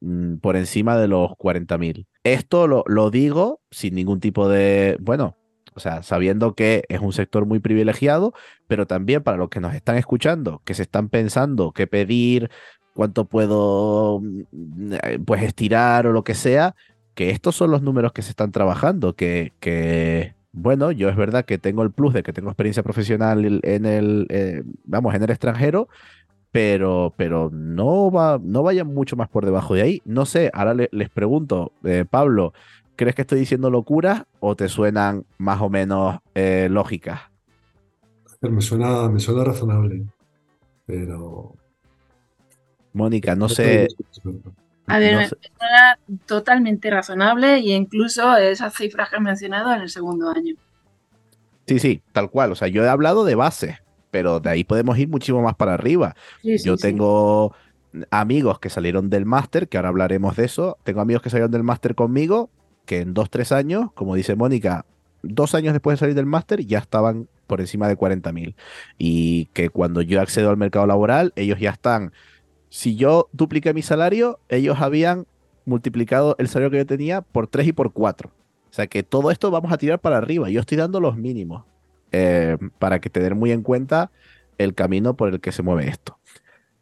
mmm, 0.00 0.36
por 0.36 0.56
encima 0.56 0.96
de 0.96 1.08
los 1.08 1.32
40.000. 1.32 2.06
Esto 2.24 2.66
lo, 2.68 2.84
lo 2.86 3.10
digo 3.10 3.60
sin 3.70 3.94
ningún 3.94 4.20
tipo 4.20 4.48
de, 4.48 4.96
bueno, 5.00 5.37
o 5.78 5.80
sea, 5.80 6.02
sabiendo 6.02 6.54
que 6.54 6.82
es 6.88 6.98
un 7.00 7.12
sector 7.12 7.46
muy 7.46 7.60
privilegiado, 7.60 8.34
pero 8.66 8.86
también 8.86 9.22
para 9.22 9.36
los 9.36 9.48
que 9.48 9.60
nos 9.60 9.74
están 9.74 9.96
escuchando, 9.96 10.60
que 10.64 10.74
se 10.74 10.82
están 10.82 11.08
pensando 11.08 11.70
qué 11.70 11.86
pedir, 11.86 12.50
cuánto 12.94 13.26
puedo 13.26 14.20
pues 15.24 15.42
estirar 15.44 16.08
o 16.08 16.12
lo 16.12 16.24
que 16.24 16.34
sea, 16.34 16.74
que 17.14 17.30
estos 17.30 17.54
son 17.54 17.70
los 17.70 17.80
números 17.80 18.12
que 18.12 18.22
se 18.22 18.30
están 18.30 18.50
trabajando, 18.50 19.14
que, 19.14 19.52
que 19.60 20.34
bueno, 20.52 20.90
yo 20.90 21.08
es 21.08 21.14
verdad 21.14 21.44
que 21.44 21.58
tengo 21.58 21.84
el 21.84 21.92
plus 21.92 22.12
de 22.12 22.24
que 22.24 22.32
tengo 22.32 22.50
experiencia 22.50 22.82
profesional 22.82 23.60
en 23.62 23.86
el, 23.86 24.26
eh, 24.30 24.64
vamos, 24.84 25.14
en 25.14 25.22
el 25.22 25.30
extranjero, 25.30 25.88
pero, 26.50 27.14
pero 27.16 27.50
no, 27.52 28.10
va, 28.10 28.40
no 28.42 28.64
vayan 28.64 28.92
mucho 28.92 29.14
más 29.14 29.28
por 29.28 29.44
debajo 29.44 29.74
de 29.76 29.82
ahí. 29.82 30.02
No 30.04 30.26
sé, 30.26 30.50
ahora 30.52 30.74
le, 30.74 30.88
les 30.90 31.08
pregunto, 31.08 31.70
eh, 31.84 32.04
Pablo, 32.08 32.52
¿Crees 32.98 33.14
que 33.14 33.22
estoy 33.22 33.38
diciendo 33.38 33.70
locuras 33.70 34.24
o 34.40 34.56
te 34.56 34.68
suenan 34.68 35.24
más 35.38 35.60
o 35.60 35.70
menos 35.70 36.18
eh, 36.34 36.66
lógicas? 36.68 37.20
Me 38.40 38.60
suena, 38.60 39.08
me 39.08 39.20
suena 39.20 39.44
razonable, 39.44 40.04
pero... 40.84 41.54
Mónica, 42.92 43.36
no 43.36 43.48
sé... 43.48 43.86
A 44.88 44.98
ver, 44.98 45.12
no 45.12 45.18
me 45.20 45.28
suena 45.28 45.98
totalmente 46.26 46.90
razonable 46.90 47.58
e 47.58 47.76
incluso 47.76 48.36
esas 48.36 48.74
cifras 48.74 49.10
que 49.10 49.14
has 49.14 49.22
mencionado 49.22 49.72
en 49.72 49.82
el 49.82 49.90
segundo 49.90 50.30
año. 50.30 50.56
Sí, 51.68 51.78
sí, 51.78 52.02
tal 52.10 52.30
cual. 52.30 52.50
O 52.50 52.56
sea, 52.56 52.66
yo 52.66 52.82
he 52.82 52.88
hablado 52.88 53.24
de 53.24 53.36
base, 53.36 53.78
pero 54.10 54.40
de 54.40 54.50
ahí 54.50 54.64
podemos 54.64 54.98
ir 54.98 55.08
muchísimo 55.08 55.40
más 55.40 55.54
para 55.54 55.74
arriba. 55.74 56.16
Sí, 56.42 56.58
sí, 56.58 56.66
Yo 56.66 56.76
sí. 56.76 56.82
tengo 56.82 57.54
amigos 58.10 58.58
que 58.58 58.70
salieron 58.70 59.08
del 59.08 59.24
máster, 59.24 59.68
que 59.68 59.76
ahora 59.76 59.90
hablaremos 59.90 60.34
de 60.34 60.46
eso. 60.46 60.78
Tengo 60.82 61.00
amigos 61.00 61.22
que 61.22 61.30
salieron 61.30 61.52
del 61.52 61.62
máster 61.62 61.94
conmigo, 61.94 62.50
que 62.88 63.02
en 63.02 63.12
dos, 63.12 63.28
tres 63.28 63.52
años, 63.52 63.92
como 63.92 64.14
dice 64.14 64.34
Mónica, 64.34 64.86
dos 65.22 65.54
años 65.54 65.74
después 65.74 65.94
de 65.94 66.00
salir 66.00 66.14
del 66.14 66.24
máster 66.24 66.64
ya 66.64 66.78
estaban 66.78 67.28
por 67.46 67.60
encima 67.60 67.86
de 67.86 67.98
40.000. 67.98 68.54
Y 68.96 69.44
que 69.52 69.68
cuando 69.68 70.00
yo 70.00 70.22
accedo 70.22 70.48
al 70.48 70.56
mercado 70.56 70.86
laboral, 70.86 71.34
ellos 71.36 71.60
ya 71.60 71.68
están. 71.68 72.12
Si 72.70 72.96
yo 72.96 73.28
dupliqué 73.32 73.74
mi 73.74 73.82
salario, 73.82 74.40
ellos 74.48 74.78
habían 74.80 75.26
multiplicado 75.66 76.34
el 76.38 76.48
salario 76.48 76.70
que 76.70 76.78
yo 76.78 76.86
tenía 76.86 77.20
por 77.20 77.46
tres 77.46 77.66
y 77.66 77.74
por 77.74 77.92
cuatro. 77.92 78.30
O 78.70 78.72
sea 78.72 78.86
que 78.86 79.02
todo 79.02 79.30
esto 79.30 79.50
vamos 79.50 79.70
a 79.70 79.76
tirar 79.76 79.98
para 79.98 80.16
arriba. 80.16 80.48
Yo 80.48 80.60
estoy 80.60 80.78
dando 80.78 80.98
los 80.98 81.18
mínimos 81.18 81.64
eh, 82.10 82.56
para 82.78 83.02
que 83.02 83.10
tener 83.10 83.34
muy 83.34 83.52
en 83.52 83.62
cuenta 83.62 84.10
el 84.56 84.74
camino 84.74 85.14
por 85.14 85.28
el 85.28 85.40
que 85.40 85.52
se 85.52 85.62
mueve 85.62 85.88
esto. 85.88 86.18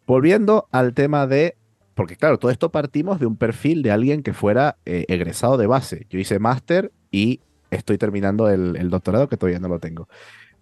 Volviendo 0.07 0.69
al 0.71 0.95
tema 0.95 1.27
de, 1.27 1.57
porque 1.97 2.17
claro, 2.17 2.39
todo 2.39 2.51
esto 2.51 2.71
partimos 2.71 3.19
de 3.19 3.25
un 3.25 3.37
perfil 3.37 3.83
de 3.83 3.91
alguien 3.91 4.23
que 4.23 4.35
fuera 4.35 4.77
eh, 4.85 5.07
egresado 5.09 5.57
de 5.57 5.67
base. 5.67 6.07
Yo 6.11 6.19
hice 6.19 6.39
máster 6.39 6.93
y 7.11 7.41
estoy 7.71 7.97
terminando 7.97 8.51
el, 8.51 8.91
doctorado 8.91 9.31
que 9.31 9.39
todavía 9.39 9.61
no 9.61 9.69
lo 9.69 9.79
tengo. 9.79 10.07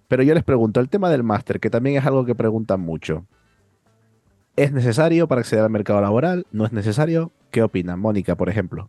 Pero 0.07 0.23
yo 0.23 0.33
les 0.33 0.45
pregunto, 0.45 0.79
el 0.79 0.89
tema 0.89 1.11
del 1.11 1.25
máster, 1.25 1.59
que 1.59 1.71
también 1.71 1.97
es 1.97 2.07
algo 2.07 2.25
que 2.25 2.37
preguntan 2.37 2.81
mucho. 2.81 3.27
¿Es 4.55 4.71
necesario 4.71 5.27
para 5.27 5.41
acceder 5.41 5.65
al 5.65 5.71
mercado 5.71 6.01
laboral? 6.01 6.47
¿No 6.53 6.67
es 6.67 6.73
necesario? 6.73 7.33
¿Qué 7.51 7.65
opinan? 7.65 7.99
Mónica, 7.99 8.37
por 8.37 8.49
ejemplo. 8.49 8.89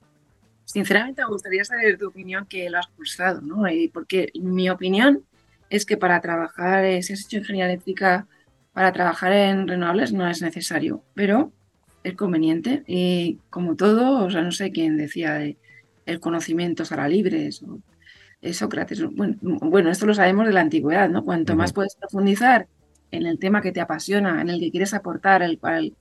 Sinceramente 0.66 1.24
me 1.24 1.30
gustaría 1.30 1.66
saber 1.66 1.98
tu 1.98 2.10
opinión 2.10 2.46
que 2.46 2.70
lo 2.70 2.78
has 2.78 2.88
cursado, 2.88 3.42
¿no? 3.42 3.68
Y 3.68 3.88
porque 3.88 4.30
mi 4.40 4.70
opinión 4.70 5.24
es 5.72 5.84
que 5.84 5.98
para 5.98 6.22
trabajar, 6.22 6.86
eh, 6.86 7.02
si 7.02 7.14
has 7.14 7.26
hecho 7.26 7.38
ingeniería 7.38 7.74
eléctrica, 7.74 8.28
para 8.72 8.92
trabajar 8.92 9.34
en 9.34 9.68
renovables 9.68 10.14
no 10.14 10.30
es 10.30 10.44
necesario, 10.44 11.02
pero 11.16 11.52
es 12.06 12.16
conveniente. 12.16 12.84
Y 12.88 13.40
como 13.50 13.76
todo, 13.76 14.26
o 14.26 14.30
sea, 14.32 14.42
no 14.42 14.52
sé 14.52 14.72
quién 14.72 14.98
decía 14.98 15.34
de 15.36 15.58
el 16.06 16.20
conocimiento 16.20 16.86
será 16.86 17.08
libre, 17.08 17.48
eso, 17.48 17.80
eh, 18.42 18.54
Sócrates. 18.54 19.04
Bueno, 19.12 19.36
bueno, 19.42 19.90
esto 19.90 20.06
lo 20.06 20.14
sabemos 20.14 20.46
de 20.48 20.54
la 20.54 20.62
antigüedad, 20.62 21.10
¿no? 21.10 21.24
Cuanto 21.24 21.56
más 21.56 21.74
puedes 21.74 21.96
profundizar 21.96 22.68
en 23.12 23.26
el 23.26 23.40
tema 23.40 23.62
que 23.62 23.72
te 23.72 23.82
apasiona, 23.82 24.42
en 24.42 24.50
el 24.50 24.60
que 24.60 24.72
quieres 24.72 24.94
aportar, 24.94 25.42
el 25.42 25.58
cual 25.58 25.94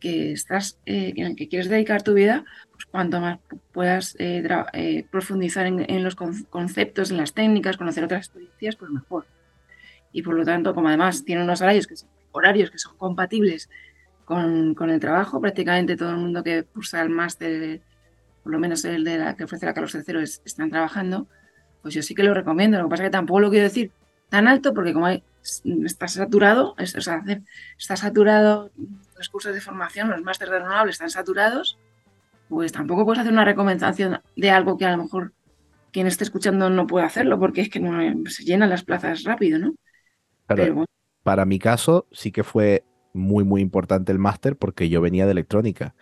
que 0.00 0.32
estás, 0.32 0.78
eh, 0.84 1.12
en 1.16 1.26
el 1.26 1.36
que 1.36 1.48
quieres 1.48 1.68
dedicar 1.68 2.02
tu 2.02 2.12
vida, 2.14 2.44
pues 2.72 2.84
cuanto 2.86 3.20
más 3.20 3.38
pu- 3.48 3.60
puedas 3.72 4.14
eh, 4.18 4.42
eh, 4.72 5.06
profundizar 5.10 5.66
en, 5.66 5.88
en 5.88 6.02
los 6.04 6.14
con- 6.16 6.42
conceptos, 6.50 7.10
en 7.10 7.16
las 7.16 7.32
técnicas, 7.32 7.76
conocer 7.76 8.04
otras 8.04 8.26
experiencias, 8.26 8.76
pues 8.76 8.90
mejor. 8.90 9.26
Y 10.12 10.22
por 10.22 10.34
lo 10.34 10.44
tanto, 10.44 10.74
como 10.74 10.88
además 10.88 11.24
tiene 11.24 11.42
unos 11.44 11.60
horarios 11.62 11.86
que 11.86 11.96
son, 11.96 12.08
horarios 12.32 12.70
que 12.70 12.78
son 12.78 12.96
compatibles 12.96 13.70
con, 14.26 14.74
con 14.74 14.90
el 14.90 15.00
trabajo, 15.00 15.40
prácticamente 15.40 15.96
todo 15.96 16.10
el 16.10 16.16
mundo 16.18 16.42
que 16.42 16.64
cursa 16.64 17.00
el 17.00 17.08
máster, 17.08 17.80
por 18.42 18.52
lo 18.52 18.58
menos 18.58 18.84
el 18.84 19.04
de 19.04 19.18
la 19.18 19.36
que 19.36 19.44
ofrece 19.44 19.64
la 19.64 19.72
Carlos 19.72 19.94
III, 19.94 20.20
es- 20.22 20.42
están 20.44 20.68
trabajando, 20.68 21.26
pues 21.80 21.94
yo 21.94 22.02
sí 22.02 22.14
que 22.14 22.24
lo 22.24 22.34
recomiendo. 22.34 22.76
Lo 22.76 22.84
que 22.84 22.90
pasa 22.90 23.04
es 23.04 23.06
que 23.08 23.12
tampoco 23.12 23.40
lo 23.40 23.50
quiero 23.50 23.64
decir 23.64 23.92
tan 24.28 24.48
alto 24.48 24.74
porque 24.74 24.92
como 24.92 25.06
hay- 25.06 25.22
está 25.84 26.08
saturado, 26.08 26.74
es- 26.76 26.96
o 26.96 27.00
sea, 27.00 27.22
está 27.78 27.96
saturado 27.96 28.70
los 29.16 29.28
cursos 29.28 29.54
de 29.54 29.60
formación, 29.60 30.10
los 30.10 30.20
másteres 30.22 30.52
de 30.52 30.58
renovables 30.58 30.96
están 30.96 31.10
saturados, 31.10 31.78
pues 32.48 32.72
tampoco 32.72 33.04
puedes 33.04 33.20
hacer 33.20 33.32
una 33.32 33.44
recomendación 33.44 34.20
de 34.34 34.50
algo 34.50 34.76
que 34.76 34.86
a 34.86 34.96
lo 34.96 35.04
mejor 35.04 35.32
quien 35.92 36.08
esté 36.08 36.24
escuchando 36.24 36.68
no 36.68 36.88
puede 36.88 37.06
hacerlo 37.06 37.38
porque 37.38 37.60
es 37.60 37.70
que 37.70 37.78
no 37.78 38.00
se 38.28 38.44
llenan 38.44 38.70
las 38.70 38.82
plazas 38.82 39.22
rápido, 39.22 39.60
¿no? 39.60 39.74
Claro, 40.46 40.62
Pero 40.62 40.74
bueno, 40.74 40.86
para 41.22 41.44
mi 41.44 41.60
caso 41.60 42.06
sí 42.10 42.32
que 42.32 42.42
fue 42.42 42.84
muy, 43.16 43.44
muy 43.44 43.60
importante 43.60 44.12
el 44.12 44.18
máster 44.18 44.56
porque 44.56 44.88
yo 44.88 45.00
venía 45.00 45.26
de 45.26 45.32
electrónica. 45.32 45.94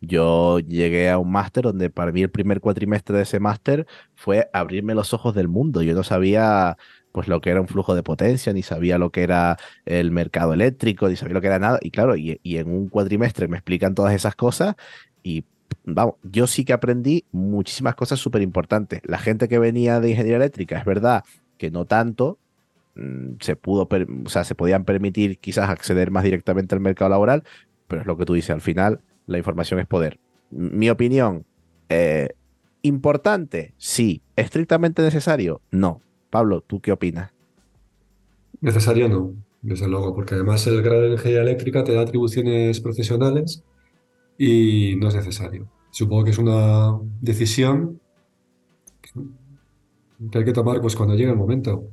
Yo 0.00 0.58
llegué 0.58 1.10
a 1.10 1.18
un 1.18 1.30
máster 1.30 1.64
donde 1.64 1.90
para 1.90 2.10
mí 2.12 2.22
el 2.22 2.30
primer 2.30 2.60
cuatrimestre 2.60 3.16
de 3.16 3.22
ese 3.22 3.38
máster 3.40 3.86
fue 4.14 4.50
abrirme 4.52 4.94
los 4.94 5.14
ojos 5.14 5.34
del 5.34 5.48
mundo. 5.48 5.82
Yo 5.82 5.94
no 5.94 6.02
sabía 6.02 6.76
pues 7.12 7.28
lo 7.28 7.40
que 7.40 7.50
era 7.50 7.60
un 7.60 7.68
flujo 7.68 7.94
de 7.94 8.02
potencia, 8.02 8.52
ni 8.52 8.62
sabía 8.62 8.98
lo 8.98 9.10
que 9.10 9.22
era 9.22 9.58
el 9.84 10.10
mercado 10.10 10.54
eléctrico, 10.54 11.08
ni 11.08 11.16
sabía 11.16 11.34
lo 11.34 11.40
que 11.40 11.46
era 11.48 11.58
nada. 11.58 11.78
Y 11.82 11.90
claro, 11.90 12.16
y, 12.16 12.40
y 12.42 12.56
en 12.56 12.68
un 12.68 12.88
cuatrimestre 12.88 13.48
me 13.48 13.58
explican 13.58 13.94
todas 13.94 14.14
esas 14.14 14.34
cosas 14.34 14.74
y 15.22 15.44
vamos, 15.84 16.16
yo 16.22 16.46
sí 16.46 16.64
que 16.64 16.72
aprendí 16.72 17.24
muchísimas 17.32 17.94
cosas 17.94 18.18
súper 18.20 18.42
importantes. 18.42 19.00
La 19.04 19.18
gente 19.18 19.48
que 19.48 19.58
venía 19.58 20.00
de 20.00 20.10
ingeniería 20.10 20.36
eléctrica, 20.36 20.78
es 20.78 20.84
verdad 20.84 21.24
que 21.58 21.70
no 21.70 21.84
tanto, 21.86 22.38
se 23.40 23.56
pudo, 23.56 23.88
o 24.24 24.28
sea, 24.28 24.44
se 24.44 24.54
podían 24.54 24.84
permitir 24.84 25.38
quizás 25.38 25.70
acceder 25.70 26.10
más 26.10 26.24
directamente 26.24 26.74
al 26.74 26.80
mercado 26.80 27.10
laboral, 27.10 27.44
pero 27.88 28.02
es 28.02 28.06
lo 28.06 28.16
que 28.16 28.24
tú 28.24 28.34
dices, 28.34 28.50
al 28.50 28.60
final 28.60 29.00
la 29.26 29.38
información 29.38 29.80
es 29.80 29.86
poder. 29.86 30.18
Mi 30.50 30.90
opinión, 30.90 31.46
eh, 31.88 32.30
importante, 32.82 33.74
sí. 33.78 34.22
Estrictamente 34.36 35.02
necesario, 35.02 35.60
no. 35.70 36.02
Pablo, 36.30 36.62
¿tú 36.62 36.80
qué 36.80 36.92
opinas? 36.92 37.32
Necesario 38.60 39.08
no, 39.08 39.34
desde 39.60 39.88
luego, 39.88 40.14
porque 40.14 40.34
además 40.34 40.66
el 40.66 40.82
grado 40.82 41.02
de 41.02 41.12
ingeniería 41.12 41.42
eléctrica 41.42 41.84
te 41.84 41.94
da 41.94 42.02
atribuciones 42.02 42.80
profesionales 42.80 43.64
y 44.38 44.96
no 44.96 45.08
es 45.08 45.14
necesario. 45.14 45.68
Supongo 45.90 46.24
que 46.24 46.30
es 46.30 46.38
una 46.38 46.98
decisión 47.20 48.00
que 50.30 50.38
hay 50.38 50.44
que 50.44 50.52
tomar 50.52 50.80
pues 50.80 50.96
cuando 50.96 51.14
llegue 51.14 51.30
el 51.30 51.36
momento. 51.36 51.84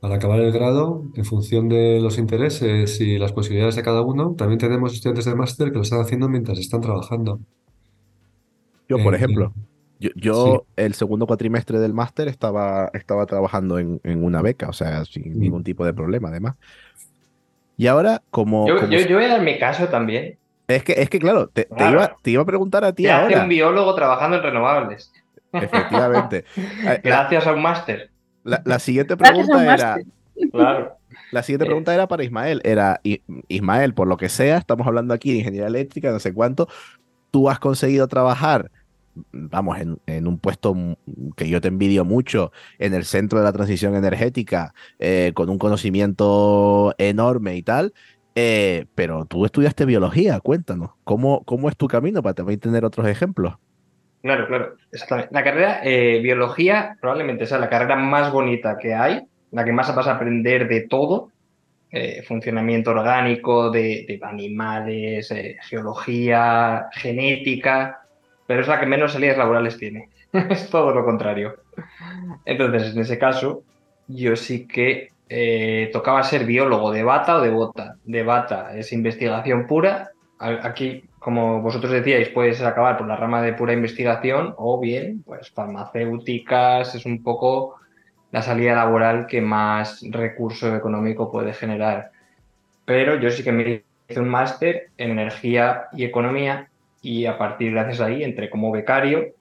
Al 0.00 0.12
acabar 0.12 0.40
el 0.40 0.52
grado, 0.52 1.04
en 1.14 1.24
función 1.26 1.68
de 1.68 2.00
los 2.00 2.16
intereses 2.16 2.98
y 3.00 3.18
las 3.18 3.32
posibilidades 3.32 3.76
de 3.76 3.82
cada 3.82 4.00
uno, 4.00 4.34
también 4.34 4.58
tenemos 4.58 4.94
estudiantes 4.94 5.26
de 5.26 5.34
máster 5.34 5.68
que 5.70 5.76
lo 5.76 5.82
están 5.82 6.00
haciendo 6.00 6.28
mientras 6.30 6.58
están 6.58 6.80
trabajando. 6.80 7.40
Yo, 8.88 9.00
por 9.00 9.14
Eh, 9.14 9.16
ejemplo, 9.16 9.52
yo, 9.98 10.10
yo 10.14 10.66
el 10.76 10.94
segundo 10.94 11.26
cuatrimestre 11.26 11.78
del 11.78 11.94
máster 11.94 12.28
estaba, 12.28 12.90
estaba 12.94 13.26
trabajando 13.26 13.78
en, 13.78 14.00
en 14.04 14.24
una 14.24 14.42
beca, 14.42 14.68
o 14.68 14.72
sea, 14.72 15.04
sin 15.04 15.38
Mm. 15.38 15.40
ningún 15.40 15.64
tipo 15.64 15.84
de 15.84 15.94
problema, 15.94 16.28
además. 16.28 16.56
Y 17.76 17.86
ahora, 17.86 18.22
como, 18.30 18.68
Yo, 18.68 18.76
como 18.76 18.90
yo, 18.90 19.00
yo 19.00 19.16
voy 19.16 19.24
a 19.24 19.28
dar 19.28 19.42
mi 19.42 19.58
caso 19.58 19.88
también. 19.88 20.38
es 20.68 20.82
que, 20.84 20.92
es 21.00 21.10
que 21.10 21.18
claro, 21.18 21.48
te, 21.48 21.68
iba, 21.78 22.16
te 22.22 22.30
iba 22.32 22.42
a 22.42 22.46
preguntar 22.46 22.84
a 22.84 22.92
ti 22.94 23.04
¿Qué 23.04 23.10
hace 23.10 23.22
ahora. 23.22 23.42
un 23.42 23.48
biólogo 23.48 23.94
trabajando 23.94 24.36
en 24.38 24.42
renovables? 24.42 25.12
Efectivamente. 25.58 26.44
Eh, 26.84 27.00
Gracias 27.02 27.46
a 27.46 27.52
un 27.52 27.62
máster. 27.62 28.10
La- 28.46 28.62
la 28.64 28.78
siguiente 28.78 29.16
pregunta 29.16 29.74
era. 29.74 29.98
Claro. 30.52 30.96
la 31.32 31.42
siguiente 31.42 31.64
Eh. 31.64 31.68
pregunta 31.68 31.94
era 31.94 32.06
para 32.08 32.22
Ismael. 32.24 32.60
Era, 32.64 33.00
"I- 33.02 33.22
Ismael, 33.48 33.94
por 33.94 34.06
lo 34.06 34.16
que 34.16 34.28
sea, 34.28 34.58
estamos 34.58 34.86
hablando 34.86 35.14
aquí 35.14 35.32
de 35.32 35.38
ingeniería 35.38 35.66
eléctrica, 35.68 36.10
no 36.10 36.18
sé 36.18 36.32
cuánto, 36.34 36.68
tú 37.30 37.48
has 37.48 37.58
conseguido 37.58 38.06
trabajar, 38.06 38.70
vamos, 39.32 39.78
en, 39.80 39.98
en 40.06 40.26
un 40.26 40.38
puesto 40.38 40.76
que 41.36 41.48
yo 41.48 41.60
te 41.62 41.68
envidio 41.68 42.04
mucho, 42.04 42.52
en 42.78 42.92
el 42.92 43.04
centro 43.04 43.38
de 43.38 43.44
la 43.46 43.52
transición 43.52 43.94
energética, 43.96 44.74
eh, 44.98 45.32
con 45.34 45.48
un 45.48 45.58
conocimiento 45.58 46.94
enorme 46.98 47.56
y 47.56 47.62
tal. 47.62 47.92
eh, 48.38 48.84
pero 48.94 49.24
tú 49.24 49.46
estudiaste 49.46 49.86
biología, 49.86 50.40
cuéntanos, 50.40 50.90
¿cómo, 51.04 51.42
cómo 51.44 51.70
es 51.70 51.76
tu 51.78 51.88
camino 51.88 52.20
para 52.22 52.34
también 52.34 52.60
tener 52.60 52.84
otros 52.84 53.06
ejemplos? 53.08 53.54
Claro, 54.26 54.48
claro, 54.48 54.74
exactamente. 54.90 55.32
La 55.32 55.44
carrera 55.44 55.80
eh, 55.84 56.18
biología 56.20 56.96
probablemente 57.00 57.46
sea 57.46 57.58
la 57.58 57.68
carrera 57.68 57.94
más 57.94 58.32
bonita 58.32 58.76
que 58.76 58.92
hay, 58.92 59.22
la 59.52 59.64
que 59.64 59.70
más 59.70 59.94
vas 59.94 60.08
a 60.08 60.16
aprender 60.16 60.66
de 60.66 60.80
todo, 60.80 61.30
eh, 61.92 62.24
funcionamiento 62.26 62.90
orgánico, 62.90 63.70
de, 63.70 64.18
animales, 64.20 65.30
eh, 65.30 65.58
geología, 65.62 66.88
genética, 66.92 68.00
pero 68.48 68.62
es 68.62 68.66
la 68.66 68.80
que 68.80 68.86
menos 68.86 69.12
salidas 69.12 69.38
laborales 69.38 69.78
tiene. 69.78 70.08
es 70.32 70.68
todo 70.70 70.92
lo 70.92 71.04
contrario. 71.04 71.58
Entonces, 72.44 72.96
en 72.96 73.02
ese 73.02 73.20
caso, 73.20 73.62
yo 74.08 74.34
sí 74.34 74.66
que 74.66 75.10
tocaba 75.92 76.24
ser 76.24 76.44
biólogo 76.44 76.90
de 76.90 77.04
bata 77.04 77.36
o 77.36 77.42
de 77.42 77.50
bota. 77.50 77.94
De 78.02 78.24
bata 78.24 78.76
es 78.76 78.92
investigación 78.92 79.68
pura. 79.68 80.10
Aquí, 80.40 81.04
como 81.26 81.60
vosotros 81.60 81.90
decíais, 81.90 82.28
puedes 82.28 82.62
acabar 82.62 82.96
por 82.96 83.08
la 83.08 83.16
rama 83.16 83.42
de 83.42 83.52
pura 83.52 83.72
investigación 83.72 84.54
o 84.58 84.78
bien, 84.78 85.24
pues 85.24 85.50
farmacéuticas, 85.50 86.94
es 86.94 87.04
un 87.04 87.24
poco 87.24 87.80
la 88.30 88.42
salida 88.42 88.76
laboral 88.76 89.26
que 89.26 89.40
más 89.40 90.04
recurso 90.08 90.76
económico 90.76 91.32
puede 91.32 91.52
generar. 91.52 92.12
Pero 92.84 93.18
yo 93.18 93.28
sí 93.30 93.42
que 93.42 93.50
me 93.50 93.82
hice 94.08 94.20
un 94.20 94.28
máster 94.28 94.90
en 94.98 95.10
energía 95.10 95.86
y 95.92 96.04
economía 96.04 96.68
y 97.02 97.26
a 97.26 97.36
partir 97.36 97.72
gracias 97.72 98.00
ahí 98.00 98.22
entré 98.22 98.48
como 98.48 98.70
becario 98.70 99.34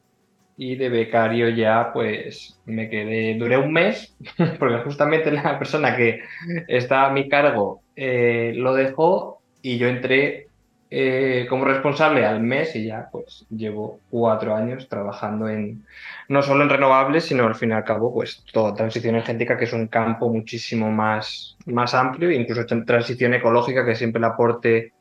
y 0.57 0.77
de 0.77 0.89
becario 0.89 1.49
ya 1.49 1.91
pues 1.93 2.59
me 2.65 2.89
quedé, 2.89 3.35
duré 3.35 3.59
un 3.59 3.71
mes 3.71 4.17
porque 4.57 4.79
justamente 4.79 5.29
la 5.29 5.59
persona 5.59 5.95
que 5.95 6.21
está 6.67 7.05
a 7.05 7.11
mi 7.11 7.29
cargo 7.29 7.81
eh, 7.95 8.53
lo 8.55 8.73
dejó 8.73 9.39
y 9.61 9.77
yo 9.77 9.87
entré 9.87 10.47
eh, 10.89 11.47
como 11.49 11.65
responsable 11.65 12.25
al 12.25 12.41
mes 12.41 12.75
y 12.75 12.85
ya 12.85 13.09
pues 13.11 13.45
llevo 13.49 14.01
cuatro 14.09 14.55
años 14.55 14.87
trabajando 14.87 15.49
en 15.49 15.85
no 16.29 16.41
solo 16.43 16.63
en 16.63 16.69
renovables 16.69 17.25
sino 17.25 17.45
al 17.45 17.55
fin 17.55 17.71
y 17.71 17.73
al 17.73 17.83
cabo 17.83 18.13
pues 18.13 18.43
toda 18.53 18.73
transición 18.75 19.15
energética 19.15 19.57
que 19.57 19.65
es 19.65 19.73
un 19.73 19.87
campo 19.87 20.29
muchísimo 20.31 20.91
más, 20.91 21.57
más 21.65 21.93
amplio 21.95 22.31
incluso 22.31 22.65
tran- 22.65 22.85
transición 22.85 23.33
ecológica 23.33 23.85
que 23.85 23.95
siempre 23.95 24.19
el 24.19 24.25
aporte 24.25 24.93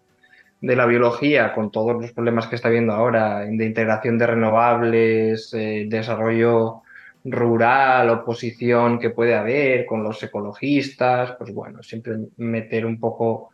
de 0.60 0.76
la 0.76 0.86
biología 0.86 1.52
con 1.54 1.70
todos 1.70 2.00
los 2.00 2.12
problemas 2.12 2.46
que 2.46 2.56
está 2.56 2.68
viendo 2.70 2.92
ahora 2.92 3.40
de 3.40 3.64
integración 3.66 4.18
de 4.18 4.26
renovables, 4.26 5.52
eh, 5.54 5.86
desarrollo 5.88 6.82
rural, 7.24 8.10
oposición 8.10 8.98
que 8.98 9.10
puede 9.10 9.34
haber 9.34 9.86
con 9.86 10.02
los 10.02 10.22
ecologistas, 10.22 11.34
pues 11.38 11.52
bueno, 11.54 11.82
siempre 11.82 12.14
meter 12.36 12.86
un 12.86 12.98
poco 13.00 13.50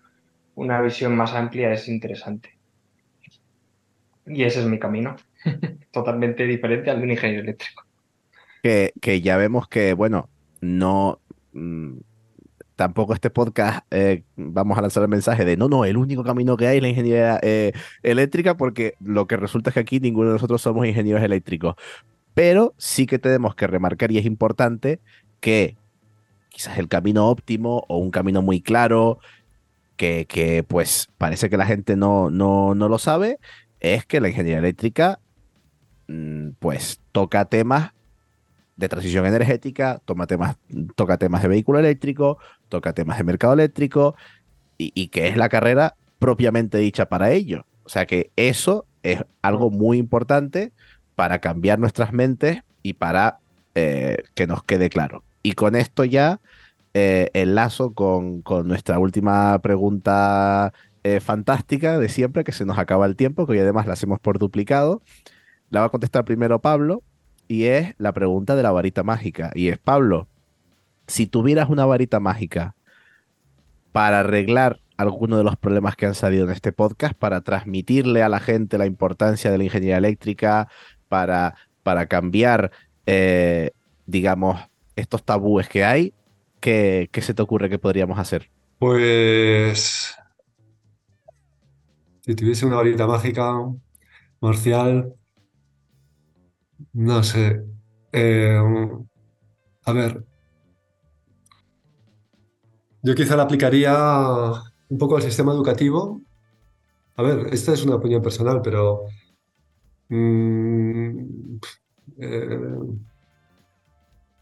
una 0.61 0.83
visión 0.83 1.17
más 1.17 1.33
amplia 1.33 1.73
es 1.73 1.89
interesante. 1.89 2.59
Y 4.27 4.43
ese 4.45 4.61
es 4.61 4.67
mi 4.67 4.79
camino, 4.79 5.17
totalmente 5.91 6.45
diferente 6.45 6.91
al 6.91 6.99
de 6.99 7.05
un 7.05 7.11
ingeniero 7.13 7.43
eléctrico. 7.43 7.85
que, 8.63 8.93
que 9.01 9.23
ya 9.23 9.39
vemos 9.39 9.69
que, 9.69 9.95
bueno, 9.95 10.29
no. 10.61 11.19
mm, 11.53 11.97
tampoco 12.77 13.13
este 13.13 13.29
podcast 13.29 13.85
eh, 13.91 14.23
vamos 14.37 14.79
a 14.79 14.81
lanzar 14.81 15.03
el 15.03 15.09
mensaje 15.11 15.45
de 15.45 15.57
no, 15.57 15.69
no, 15.69 15.85
el 15.85 15.99
único 15.99 16.25
camino 16.25 16.57
que 16.57 16.67
hay 16.67 16.77
es 16.79 16.83
la 16.83 16.89
ingeniería 16.89 17.39
eh, 17.43 17.73
eléctrica, 18.03 18.57
porque 18.57 18.95
lo 19.01 19.27
que 19.27 19.37
resulta 19.37 19.71
es 19.71 19.75
que 19.75 19.81
aquí 19.81 20.01
ninguno 20.01 20.29
de 20.29 20.35
nosotros 20.35 20.63
somos 20.63 20.87
ingenieros 20.87 21.23
eléctricos. 21.23 21.75
Pero 22.35 22.75
sí 22.77 23.07
que 23.07 23.19
tenemos 23.19 23.55
que 23.55 23.67
remarcar, 23.67 24.13
y 24.13 24.19
es 24.19 24.27
importante, 24.27 25.01
que 25.41 25.77
quizás 26.51 26.79
el 26.79 26.89
camino 26.89 27.29
óptimo 27.29 27.85
o 27.89 27.97
un 27.97 28.11
camino 28.11 28.43
muy 28.43 28.61
claro, 28.61 29.21
que, 30.01 30.65
pues 30.67 31.11
parece 31.19 31.51
que 31.51 31.57
la 31.57 31.67
gente 31.67 31.97
no, 31.97 32.31
no, 32.31 32.75
no 32.75 32.89
lo 32.89 32.99
sabe, 32.99 33.39
es 33.81 34.07
que 34.07 34.21
la 34.21 34.29
ingeniería 34.29 34.59
eléctrica 34.59 35.21
mm, 36.09 36.51
pues 36.59 37.01
toca 37.13 37.45
temas 37.45 37.93
de 38.77 38.89
transición 38.89 39.27
energética, 39.27 40.01
toma 40.05 40.27
temas, 40.27 40.57
toca 40.97 41.19
temas 41.19 41.43
de 41.43 41.49
vehículo 41.49 41.79
eléctrico, 41.79 42.39
toca 42.71 42.95
temas 42.95 43.19
de 43.19 43.25
mercado 43.25 43.53
eléctrico 43.53 44.17
y, 44.79 44.93
y 44.95 45.09
que 45.09 45.29
es 45.29 45.37
la 45.37 45.51
carrera 45.51 45.97
propiamente 46.19 46.79
dicha 46.79 47.09
para 47.09 47.31
ello. 47.31 47.67
O 47.85 47.91
sea 47.91 48.07
que 48.07 48.31
eso 48.37 48.87
es 49.03 49.23
algo 49.43 49.71
muy 49.71 49.99
importante 49.99 50.73
para 51.15 51.41
cambiar 51.41 51.79
nuestras 51.79 52.13
mentes 52.15 52.63
y 52.83 52.95
para 52.95 53.41
eh, 53.75 54.23
que 54.35 54.47
nos 54.47 54.65
quede 54.65 54.89
claro. 54.89 55.23
Y 55.43 55.53
con 55.53 55.77
esto 55.77 56.05
ya 56.05 56.41
eh, 56.95 57.31
enlazo 57.35 57.95
con, 57.95 58.43
nuestra 58.65 58.99
última 58.99 59.59
pregunta 59.61 60.73
eh, 61.05 61.21
fantástica 61.21 61.99
de 61.99 62.09
siempre, 62.09 62.45
que 62.45 62.53
se 62.53 62.67
nos 62.67 62.79
acaba 62.79 63.07
el 63.07 63.17
tiempo, 63.17 63.47
que 63.47 63.53
hoy 63.53 63.59
además 63.61 63.87
la 63.87 63.93
hacemos 63.93 64.19
por 64.21 64.39
duplicado. 64.39 65.03
La 65.71 65.81
va 65.81 65.87
a 65.87 65.91
contestar 65.91 66.25
primero 66.25 66.61
Pablo, 66.61 67.03
y 67.49 67.65
es 67.65 67.95
la 67.99 68.13
pregunta 68.13 68.57
de 68.57 68.63
la 68.63 68.73
varita 68.73 69.03
mágica. 69.03 69.51
Y 69.55 69.69
es, 69.69 69.79
Pablo, 69.79 70.29
si 71.07 71.27
tuvieras 71.27 71.69
una 71.69 71.87
varita 71.87 72.21
mágica 72.21 72.75
para 73.93 74.21
arreglar 74.21 74.81
alguno 74.97 75.39
de 75.39 75.45
los 75.45 75.57
problemas 75.57 75.97
que 75.97 76.07
han 76.07 76.15
salido 76.15 76.45
en 76.45 76.51
este 76.51 76.73
podcast, 76.73 77.15
para 77.15 77.41
transmitirle 77.41 78.23
a 78.23 78.29
la 78.29 78.39
gente 78.39 78.79
la 78.79 78.87
importancia 78.87 79.51
de 79.51 79.59
la 79.59 79.65
ingeniería 79.65 79.97
eléctrica, 79.97 80.69
para, 81.09 81.55
para 81.83 82.07
cambiar, 82.07 82.71
eh, 83.07 83.71
digamos, 84.07 84.61
estos 84.97 85.25
tabúes 85.25 85.69
que 85.69 85.85
hay, 85.85 86.13
¿qué, 86.61 87.09
se 87.21 87.35
te 87.35 87.43
ocurre 87.43 87.69
que 87.69 87.79
podríamos 87.79 88.19
hacer? 88.19 88.51
Pues 88.79 90.15
si 92.21 92.35
tuviese 92.35 92.67
una 92.67 92.77
varita 92.77 93.07
mágica, 93.07 93.53
Marcial, 94.41 95.15
no 96.93 97.23
sé. 97.23 97.63
Eh, 98.13 98.59
a 99.85 99.93
ver, 99.93 100.25
yo 103.03 103.15
quizá 103.15 103.37
la 103.37 103.45
aplicaría 103.45 103.95
un 104.89 104.99
poco 104.99 105.17
al 105.17 105.23
sistema 105.23 105.53
educativo. 105.53 106.21
A 107.17 107.23
ver, 107.23 107.49
esta 107.53 107.73
es 107.73 107.85
una 107.85 107.97
opinión 107.97 108.23
personal, 108.23 108.61
pero 108.63 109.05
mm, 110.09 111.57
eh, 112.19 112.61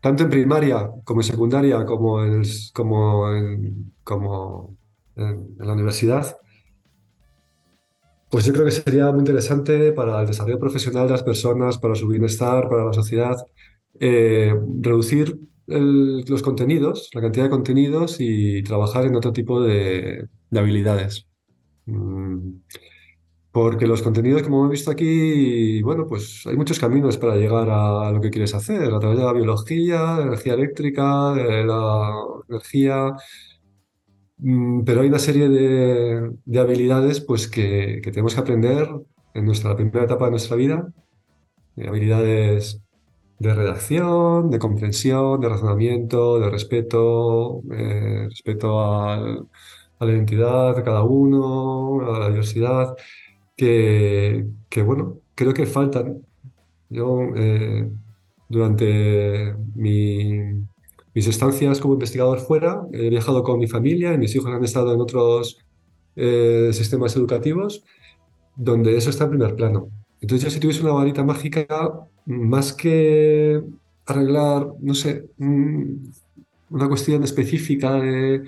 tanto 0.00 0.24
en 0.24 0.30
primaria 0.30 0.90
como 1.04 1.20
en 1.20 1.24
secundaria, 1.26 1.84
como 1.84 2.24
en, 2.24 2.32
el- 2.42 3.74
como 4.04 4.76
en, 5.16 5.56
la 5.58 5.72
universidad, 5.74 6.36
pues 8.30 8.44
yo 8.44 8.52
creo 8.52 8.64
que 8.66 8.70
sería 8.72 9.10
muy 9.10 9.20
interesante 9.20 9.92
para 9.92 10.20
el 10.20 10.26
desarrollo 10.26 10.58
profesional 10.58 11.06
de 11.06 11.12
las 11.12 11.22
personas, 11.22 11.78
para 11.78 11.94
su 11.94 12.06
bienestar, 12.08 12.68
para 12.68 12.84
la 12.86 12.92
sociedad, 12.92 13.36
eh, 14.00 14.54
reducir 14.80 15.38
los 15.66 16.42
contenidos, 16.42 17.10
la 17.14 17.20
cantidad 17.20 17.44
de 17.46 17.50
contenidos 17.50 18.16
y 18.20 18.62
trabajar 18.62 19.04
en 19.06 19.16
otro 19.16 19.32
tipo 19.32 19.60
de, 19.62 20.28
de 20.50 20.58
habilidades. 20.60 21.26
Mm, 21.86 22.60
Porque 23.50 23.86
los 23.86 24.02
contenidos, 24.02 24.42
como 24.42 24.58
hemos 24.58 24.70
visto 24.70 24.90
aquí, 24.90 25.82
bueno, 25.82 26.06
pues 26.06 26.46
hay 26.46 26.56
muchos 26.56 26.78
caminos 26.78 27.16
para 27.16 27.36
llegar 27.36 27.68
a 27.70 28.12
lo 28.12 28.20
que 28.20 28.30
quieres 28.30 28.54
hacer, 28.54 28.92
a 28.92 28.98
través 29.00 29.18
de 29.18 29.24
la 29.24 29.32
biología, 29.32 30.16
de 30.16 30.20
la 30.20 30.26
energía 30.26 30.54
eléctrica, 30.54 31.32
de 31.34 31.64
la 31.64 32.12
energía, 32.48 33.16
Mm, 34.38 34.84
pero 34.84 35.00
hay 35.00 35.08
una 35.08 35.18
serie 35.18 35.48
de, 35.48 36.30
de 36.44 36.60
habilidades 36.60 37.20
pues, 37.20 37.48
que, 37.48 38.00
que 38.02 38.10
tenemos 38.10 38.34
que 38.34 38.40
aprender 38.40 38.88
en 39.34 39.44
nuestra 39.44 39.74
primera 39.76 40.04
etapa 40.04 40.26
de 40.26 40.30
nuestra 40.32 40.56
vida, 40.56 40.92
eh, 41.76 41.88
habilidades 41.88 42.80
de 43.38 43.54
redacción, 43.54 44.50
de 44.50 44.58
comprensión, 44.58 45.40
de 45.40 45.48
razonamiento, 45.48 46.40
de 46.40 46.50
respeto, 46.50 47.62
eh, 47.72 48.26
respeto 48.28 48.80
a 48.80 49.16
la 50.00 50.12
identidad 50.12 50.76
de 50.76 50.82
cada 50.82 51.02
uno, 51.02 52.00
a 52.14 52.18
la 52.20 52.28
diversidad, 52.28 52.96
que, 53.58 54.82
bueno, 54.84 55.20
creo 55.34 55.54
que 55.54 55.66
faltan. 55.66 56.26
Yo, 56.90 57.20
eh, 57.36 57.90
durante 58.48 59.54
mi- 59.74 60.66
mis 61.14 61.26
estancias 61.28 61.80
como 61.80 61.94
investigador 61.94 62.40
fuera, 62.40 62.82
he 62.92 63.10
viajado 63.10 63.42
con 63.42 63.58
mi 63.60 63.66
familia 63.68 64.14
y 64.14 64.18
mis 64.18 64.34
hijos 64.36 64.52
han 64.54 64.64
estado 64.64 64.94
en 64.94 65.00
otros 65.00 65.58
eh, 66.16 66.70
sistemas 66.72 67.16
educativos 67.16 67.84
donde 68.54 68.96
eso 68.96 69.10
está 69.10 69.24
en 69.24 69.30
primer 69.30 69.54
plano. 69.56 69.90
Entonces, 70.20 70.44
yo 70.44 70.50
si 70.50 70.60
tuviese 70.60 70.82
una 70.82 70.92
varita 70.92 71.24
mágica, 71.24 71.66
más 72.26 72.72
que 72.72 73.62
arreglar, 74.06 74.68
no 74.80 74.94
sé, 74.94 75.26
un- 75.38 76.12
una 76.70 76.88
cuestión 76.88 77.22
específica 77.24 77.94
de 77.94 78.42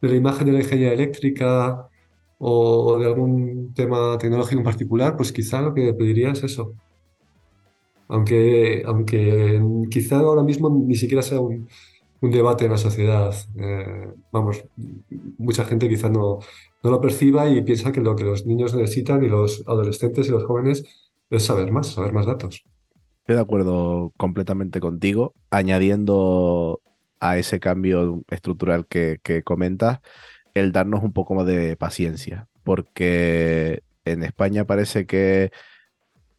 la 0.00 0.14
imagen 0.14 0.46
de 0.46 0.52
la 0.52 0.60
ingeniería 0.60 0.92
eléctrica 0.94 1.88
o 2.38 2.98
de 2.98 3.06
algún 3.06 3.72
tema 3.74 4.18
tecnológico 4.18 4.58
en 4.58 4.64
particular, 4.64 5.16
pues 5.16 5.32
quizá 5.32 5.60
lo 5.62 5.72
que 5.72 5.94
pediría 5.94 6.30
es 6.30 6.42
eso. 6.42 6.74
Aunque, 8.08 8.82
aunque 8.86 9.60
quizá 9.90 10.18
ahora 10.18 10.42
mismo 10.42 10.70
ni 10.70 10.94
siquiera 10.94 11.22
sea 11.22 11.40
un, 11.40 11.68
debate 12.20 12.64
en 12.64 12.72
la 12.72 12.78
sociedad. 12.78 13.32
Eh, 13.56 14.08
vamos, 14.32 14.64
mucha 15.38 15.64
gente 15.64 15.88
quizá 15.88 16.08
no, 16.08 16.40
no 16.82 16.90
lo 16.90 17.00
perciba 17.00 17.48
y 17.48 17.62
piensa 17.62 17.92
que 17.92 18.00
lo 18.00 18.16
que 18.16 18.24
los 18.24 18.46
niños 18.46 18.74
necesitan 18.74 19.22
y 19.22 19.28
los 19.28 19.62
adolescentes 19.68 20.26
y 20.26 20.32
los 20.32 20.44
jóvenes 20.44 20.82
es 21.30 21.44
saber 21.44 21.70
más, 21.70 21.86
saber 21.86 22.12
más 22.12 22.26
datos. 22.26 22.64
Estoy 23.20 23.36
de 23.36 23.42
acuerdo 23.42 24.12
completamente 24.16 24.80
contigo, 24.80 25.34
añadiendo 25.50 26.80
a 27.20 27.38
ese 27.38 27.60
cambio 27.60 28.24
estructural 28.28 28.86
que 28.86 29.42
comentas, 29.44 30.00
el 30.56 30.72
darnos 30.72 31.02
un 31.02 31.12
poco 31.12 31.34
más 31.34 31.46
de 31.46 31.76
paciencia, 31.76 32.48
porque 32.64 33.82
en 34.06 34.22
España 34.22 34.64
parece 34.64 35.06
que, 35.06 35.52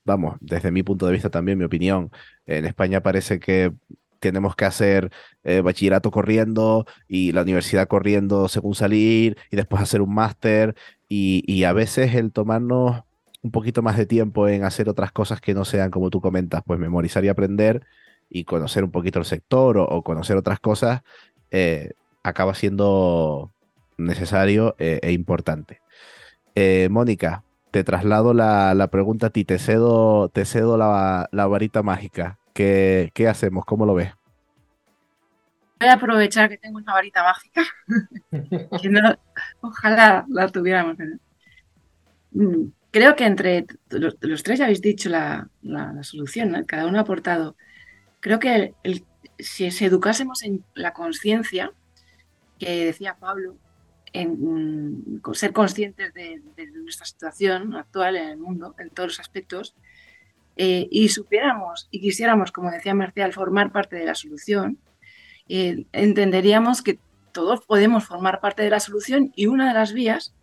vamos, 0.05 0.38
desde 0.41 0.72
mi 0.72 0.82
punto 0.82 1.05
de 1.05 1.13
vista 1.13 1.30
también, 1.30 1.59
mi 1.59 1.65
opinión, 1.65 2.11
en 2.47 2.65
España 2.65 3.03
parece 3.03 3.39
que 3.39 3.74
tenemos 4.20 4.55
que 4.55 4.65
hacer 4.65 5.11
eh, 5.43 5.61
bachillerato 5.61 6.09
corriendo 6.09 6.88
y 7.07 7.32
la 7.32 7.43
universidad 7.43 7.88
corriendo 7.88 8.47
según 8.47 8.74
salir 8.74 9.38
y 9.51 9.55
después 9.55 9.84
hacer 9.84 10.01
un 10.01 10.15
máster 10.15 10.76
y, 11.07 11.63
a 11.63 11.74
veces 11.74 12.15
el 12.15 12.32
tomarnos 12.32 13.03
un 13.43 13.51
poquito 13.51 13.84
más 13.84 13.97
de 13.97 14.07
tiempo 14.07 14.47
en 14.47 14.63
hacer 14.63 14.89
otras 14.89 15.11
cosas 15.11 15.41
que 15.41 15.53
no 15.53 15.63
sean, 15.63 15.91
como 15.91 16.09
tú 16.09 16.22
comentas, 16.22 16.63
pues 16.65 16.80
memorizar 16.80 17.24
y 17.24 17.30
aprender 17.30 17.86
y 18.30 18.45
conocer 18.45 18.84
un 18.84 18.91
poquito 18.91 19.20
el 19.20 19.26
sector 19.26 19.78
o, 19.78 19.86
o 19.86 20.03
conocer 20.03 20.38
otras 20.38 20.59
cosas, 20.59 21.01
eh, 21.51 21.91
acaba 22.24 22.55
siendo 22.55 23.51
necesario 23.97 24.75
eh, 24.79 24.99
e 25.03 25.11
importante. 25.11 25.81
Eh, 26.55 26.87
Mónica, 26.89 27.43
te 27.71 27.83
traslado 27.83 28.33
la, 28.33 28.73
la 28.73 28.87
pregunta 28.87 29.27
a 29.27 29.29
ti, 29.29 29.45
te 29.45 29.59
cedo, 29.59 30.29
te 30.29 30.45
cedo 30.45 30.77
la, 30.77 31.29
la 31.31 31.47
varita 31.47 31.83
mágica. 31.83 32.39
¿Qué, 32.53 33.11
qué 33.13 33.27
hacemos? 33.27 33.65
¿Cómo 33.65 33.85
lo 33.85 33.93
ves? 33.93 34.13
Voy 35.79 35.89
a 35.89 35.93
aprovechar 35.93 36.49
que 36.49 36.57
tengo 36.57 36.77
una 36.79 36.93
varita 36.93 37.23
mágica. 37.23 37.61
que 38.81 38.89
no- 38.89 39.15
ojalá 39.61 40.25
la 40.29 40.47
tuviéramos. 40.49 40.95
pero- 40.97 41.17
Mm, 42.31 42.71
Creo 42.91 43.15
que 43.15 43.25
entre 43.25 43.65
los, 43.89 44.15
los 44.21 44.43
tres 44.43 44.59
ya 44.59 44.65
habéis 44.65 44.81
dicho 44.81 45.09
la, 45.09 45.49
la- 45.61 45.93
la 45.93 46.03
solución, 46.03 46.51
¿no? 46.51 46.65
Cada 46.65 46.87
uno 46.87 46.97
ha 46.97 47.01
aportado. 47.01 47.55
Creo 48.21 48.39
que 48.39 48.55
el- 48.55 48.75
el- 48.83 49.05
si 49.39 49.69
se 49.71 49.85
educásemos 49.85 50.41
en 50.43 50.63
la 50.73 50.93
conciencia, 50.93 51.71
que 52.59 52.85
decía 52.85 53.15
Pablo, 53.19 53.57
en 54.13 55.21
ser 55.33 55.53
conscientes 55.53 56.13
de, 56.13 56.41
de 56.55 56.67
nuestra 56.67 57.05
situación 57.05 57.75
actual 57.75 58.15
en 58.15 58.29
el 58.29 58.37
mundo, 58.37 58.75
en 58.79 58.89
todos 58.89 59.09
los 59.09 59.19
aspectos, 59.19 59.75
eh, 60.57 60.87
y 60.89 61.09
supiéramos 61.09 61.87
y 61.91 62.01
quisiéramos, 62.01 62.51
como 62.51 62.71
decía 62.71 62.95
Marcial, 62.95 63.31
formar 63.31 63.71
parte 63.71 63.95
de 63.95 64.05
la 64.05 64.15
solución, 64.15 64.79
eh, 65.47 65.85
entenderíamos 65.91 66.81
que 66.81 66.99
todos 67.31 67.63
podemos 67.63 68.05
formar 68.05 68.39
parte 68.41 68.63
de 68.63 68.71
la 68.71 68.79
solución 68.79 69.31
y 69.35 69.45
una 69.45 69.67
de 69.67 69.75
las 69.75 69.93
vías, 69.93 70.33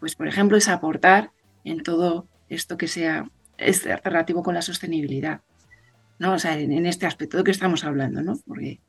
pues 0.00 0.16
por 0.16 0.28
ejemplo, 0.28 0.58
es 0.58 0.68
aportar 0.68 1.30
en 1.64 1.82
todo 1.82 2.28
esto 2.50 2.76
que 2.76 2.88
sea 2.88 3.30
este 3.56 3.96
relativo 3.96 4.42
con 4.42 4.54
la 4.54 4.60
sostenibilidad, 4.60 5.40
¿no? 6.18 6.34
O 6.34 6.38
sea, 6.38 6.58
en, 6.58 6.70
en 6.70 6.84
este 6.84 7.06
aspecto 7.06 7.38
de 7.38 7.44
que 7.44 7.50
estamos 7.50 7.84
hablando, 7.84 8.20
¿no? 8.20 8.34
Porque, 8.46 8.80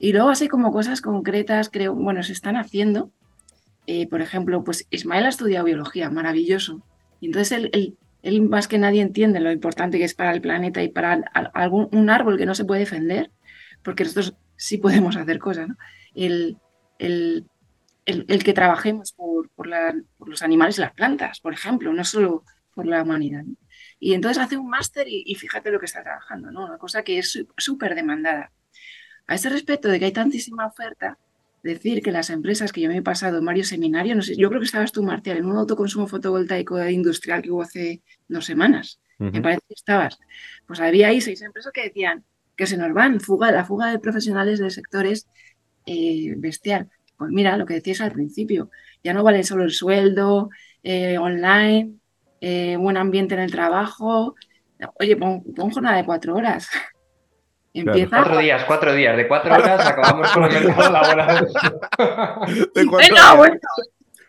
y 0.00 0.12
luego 0.12 0.30
así 0.30 0.48
como 0.48 0.72
cosas 0.72 1.00
concretas, 1.00 1.70
creo, 1.70 1.94
bueno, 1.94 2.24
se 2.24 2.32
están 2.32 2.56
haciendo. 2.56 3.12
Eh, 3.86 4.08
por 4.08 4.20
ejemplo, 4.22 4.62
pues 4.64 4.86
Ismael 4.90 5.26
ha 5.26 5.28
estudiado 5.28 5.64
biología, 5.64 6.10
maravilloso. 6.10 6.82
Y 7.20 7.26
entonces 7.26 7.52
él, 7.52 7.70
él- 7.72 7.96
él 8.22 8.42
más 8.42 8.68
que 8.68 8.78
nadie 8.78 9.02
entiende 9.02 9.40
lo 9.40 9.50
importante 9.50 9.98
que 9.98 10.04
es 10.04 10.14
para 10.14 10.32
el 10.32 10.40
planeta 10.40 10.82
y 10.82 10.88
para 10.88 11.12
al- 11.34 11.50
algún, 11.54 11.88
un 11.92 12.10
árbol 12.10 12.38
que 12.38 12.46
no 12.46 12.54
se 12.54 12.64
puede 12.64 12.80
defender, 12.80 13.30
porque 13.82 14.04
nosotros 14.04 14.34
sí 14.56 14.78
podemos 14.78 15.16
hacer 15.16 15.38
cosas. 15.38 15.68
El, 16.14 16.58
el- 16.98 17.46
el- 18.06 18.44
que 18.44 18.52
trabajemos 18.52 19.12
por, 19.12 19.48
por 19.50 19.68
los 20.28 20.42
animales 20.42 20.78
y 20.78 20.80
las 20.82 20.92
plantas, 20.92 21.40
por 21.40 21.52
ejemplo, 21.54 21.92
no 21.92 22.04
solo 22.04 22.44
por 22.74 22.86
la 22.86 23.02
humanidad. 23.02 23.44
Y 23.98 24.14
entonces 24.14 24.42
hace 24.42 24.56
un 24.56 24.68
máster 24.68 25.06
y, 25.08 25.22
y 25.26 25.34
fíjate 25.36 25.70
lo 25.70 25.78
que 25.78 25.86
está 25.86 26.02
trabajando, 26.02 26.50
¿no? 26.50 26.64
Una 26.66 26.78
cosa 26.78 27.02
que 27.04 27.18
es 27.18 27.32
sú- 27.32 27.48
súper 27.56 27.94
demandada. 27.94 28.52
A 29.26 29.34
ese 29.36 29.48
respecto 29.50 29.88
de 29.88 29.98
que 29.98 30.06
hay 30.06 30.12
tantísima 30.12 30.66
oferta, 30.66 31.18
decir 31.62 32.02
que 32.02 32.12
las 32.12 32.30
empresas 32.30 32.72
que 32.72 32.80
yo 32.80 32.88
me 32.88 32.96
he 32.96 33.02
pasado 33.02 33.38
en 33.38 33.44
varios 33.44 33.68
seminarios, 33.68 34.16
no 34.16 34.22
sé, 34.22 34.36
yo 34.36 34.48
creo 34.48 34.60
que 34.60 34.66
estabas 34.66 34.92
tú, 34.92 35.02
Marcial, 35.02 35.38
en 35.38 35.46
un 35.46 35.56
autoconsumo 35.56 36.06
fotovoltaico 36.06 36.88
industrial 36.88 37.42
que 37.42 37.50
hubo 37.50 37.62
hace 37.62 38.02
dos 38.28 38.44
semanas, 38.44 39.00
me 39.18 39.40
parece 39.40 39.60
que 39.68 39.74
estabas. 39.74 40.18
Pues 40.66 40.80
había 40.80 41.08
ahí 41.08 41.20
seis 41.20 41.40
empresas 41.42 41.72
que 41.72 41.84
decían 41.84 42.24
que 42.56 42.66
se 42.66 42.76
nos 42.76 42.92
van, 42.92 43.20
fuga, 43.20 43.52
la 43.52 43.64
fuga 43.64 43.90
de 43.90 44.00
profesionales 44.00 44.58
del 44.58 44.72
sector 44.72 45.06
es 45.06 45.28
eh, 45.86 46.34
bestial. 46.36 46.90
Pues 47.16 47.30
mira, 47.30 47.56
lo 47.56 47.64
que 47.64 47.74
decías 47.74 48.00
al 48.00 48.10
principio, 48.10 48.70
ya 49.04 49.14
no 49.14 49.22
vale 49.22 49.44
solo 49.44 49.62
el 49.62 49.70
sueldo, 49.70 50.50
eh, 50.82 51.18
online, 51.18 51.94
eh, 52.40 52.76
buen 52.76 52.96
ambiente 52.96 53.34
en 53.34 53.40
el 53.40 53.52
trabajo. 53.52 54.34
Oye, 54.98 55.16
pon, 55.16 55.44
pon 55.54 55.70
jornada 55.70 55.98
de 55.98 56.04
cuatro 56.04 56.34
horas. 56.34 56.68
Empieza. 57.74 58.16
Cuatro 58.16 58.38
días, 58.38 58.64
cuatro 58.64 58.94
días. 58.94 59.16
De 59.16 59.26
cuatro 59.28 59.54
horas 59.54 59.86
acabamos 59.86 60.30
con 60.32 60.44
el 60.44 60.52
mercado 60.64 60.90
laboral. 60.92 61.46
¿De 62.74 62.84
Venga, 62.84 63.00
es? 63.30 63.36
bueno, 63.36 63.58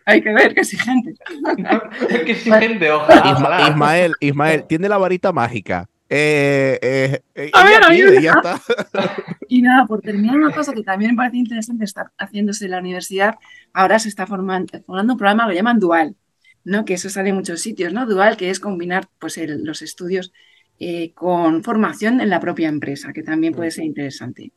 hay 0.06 0.22
que 0.22 0.34
ver, 0.34 0.54
qué 0.54 0.62
exigente. 0.62 1.14
Qué 2.26 2.32
exigente, 2.32 2.92
ojalá. 2.92 3.22
Isma- 3.22 3.34
ojalá. 3.38 3.70
Ismael, 3.70 4.14
Ismael, 4.20 4.64
tiene 4.66 4.88
la 4.90 4.98
varita 4.98 5.32
mágica. 5.32 5.88
Eh, 6.10 6.78
eh, 6.82 7.22
eh, 7.36 7.50
A 7.54 7.64
ver, 7.64 7.74
ella 7.78 7.86
a 7.86 7.90
ver. 7.90 7.98
pide, 8.10 8.22
ya 8.22 8.32
está. 8.34 8.62
Y 9.48 9.62
nada, 9.62 9.86
por 9.86 10.02
terminar, 10.02 10.36
una 10.36 10.52
cosa 10.52 10.74
que 10.74 10.82
también 10.84 11.12
me 11.12 11.18
parece 11.18 11.38
interesante 11.38 11.86
estar 11.86 12.08
haciéndose 12.18 12.66
en 12.66 12.72
la 12.72 12.80
universidad, 12.80 13.36
ahora 13.72 14.00
se 14.00 14.10
está 14.10 14.26
formando, 14.26 14.82
formando 14.86 15.14
un 15.14 15.20
programa 15.20 15.44
que 15.44 15.50
lo 15.50 15.56
llaman 15.56 15.80
Dual, 15.80 16.16
¿no? 16.64 16.86
Que 16.86 16.96
eso 16.96 17.10
sale 17.10 17.30
en 17.30 17.36
muchos 17.36 17.62
sitios, 17.62 17.94
¿no? 17.94 18.06
Dual, 18.08 18.36
que 18.36 18.50
es 18.50 18.60
combinar 18.60 19.08
pues, 19.20 19.38
el- 19.38 19.64
los 19.64 19.82
estudios 19.84 20.34
eh, 20.86 21.14
con 21.14 21.64
formación 21.64 22.22
en 22.22 22.30
la 22.30 22.40
propia 22.40 22.70
empresa, 22.70 23.14
que 23.14 23.24
también 23.24 23.54
puede 23.54 23.72
ser 23.72 23.86
interesante. 23.86 24.54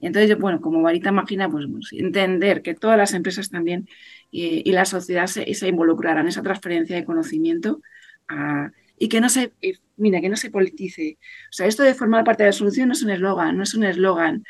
Entonces, 0.00 0.38
bueno, 0.38 0.60
como 0.60 0.82
varita 0.82 1.12
máquina, 1.12 1.48
pues 1.50 1.66
sí, 1.88 1.98
entender 1.98 2.62
que 2.62 2.74
todas 2.74 2.96
las 2.98 3.12
empresas 3.14 3.50
también 3.50 3.86
eh, 4.32 4.62
y 4.64 4.72
la 4.72 4.84
sociedad 4.84 5.26
se, 5.26 5.52
se 5.54 5.68
involucrarán 5.68 6.22
en 6.24 6.28
esa 6.28 6.42
transferencia 6.42 6.96
de 6.96 7.04
conocimiento 7.04 7.80
a- 8.28 8.70
y 8.98 9.08
que 9.08 9.20
no 9.20 9.28
se, 9.30 9.52
eh, 9.62 9.74
mira, 9.96 10.20
que 10.20 10.28
no 10.28 10.36
se 10.36 10.50
politice. 10.50 11.18
O 11.50 11.52
sea, 11.52 11.66
esto 11.66 11.82
de 11.82 11.94
formar 11.94 12.24
parte 12.24 12.42
de 12.44 12.48
la 12.50 12.52
solución 12.52 12.88
no 12.88 12.92
es 12.94 13.02
un 13.02 13.10
eslogan, 13.10 13.56
no 13.56 13.62
es 13.62 13.74
un 13.74 13.84
eslogan 13.84 14.44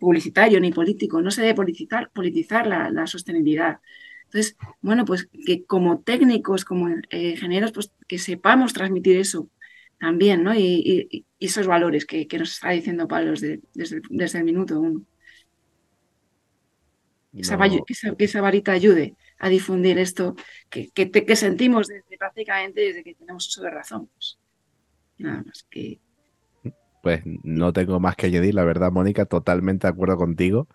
publicitario 0.00 0.60
ni 0.60 0.72
político, 0.72 1.20
no 1.22 1.30
se 1.30 1.42
debe 1.42 1.54
politizar, 1.54 2.10
politizar 2.12 2.66
la, 2.66 2.90
la 2.90 3.06
sostenibilidad. 3.06 3.80
Entonces, 4.24 4.56
bueno, 4.80 5.04
pues 5.04 5.28
que 5.46 5.64
como 5.64 6.00
técnicos, 6.02 6.64
como 6.64 6.88
ingenieros, 7.10 7.72
pues 7.72 7.92
que 8.06 8.18
sepamos 8.18 8.72
transmitir 8.72 9.16
eso 9.16 9.50
también, 9.98 10.42
¿no? 10.44 10.54
Y, 10.54 10.62
y- 11.10 11.26
y 11.38 11.46
esos 11.46 11.66
valores 11.66 12.04
que, 12.06 12.26
que 12.26 12.38
nos 12.38 12.52
está 12.52 12.70
diciendo 12.70 13.08
Pablo 13.08 13.32
desde, 13.32 13.60
desde, 13.74 14.00
desde 14.10 14.38
el 14.38 14.44
minuto 14.44 14.80
uno. 14.80 15.02
No. 17.32 17.40
esa- 17.88 18.14
que 18.16 18.24
esa 18.24 18.40
varita 18.40 18.72
ayude 18.72 19.14
a 19.38 19.48
difundir 19.48 19.98
esto 19.98 20.34
que, 20.70 20.90
que, 20.90 21.10
que 21.10 21.36
sentimos 21.36 21.86
desde, 21.86 22.16
prácticamente 22.18 22.80
desde 22.80 23.04
que 23.04 23.14
tenemos 23.14 23.46
uso 23.48 23.62
de 23.62 23.70
razón. 23.70 24.08
Pues, 24.14 24.38
nada 25.18 25.42
más 25.44 25.64
que... 25.70 26.00
Pues 27.02 27.22
no 27.24 27.72
tengo 27.72 28.00
más 28.00 28.16
que 28.16 28.26
añadir, 28.26 28.54
la 28.54 28.64
verdad, 28.64 28.90
Mónica, 28.90 29.24
totalmente 29.24 29.86
de 29.86 29.92
acuerdo 29.92 30.16
contigo. 30.16 30.68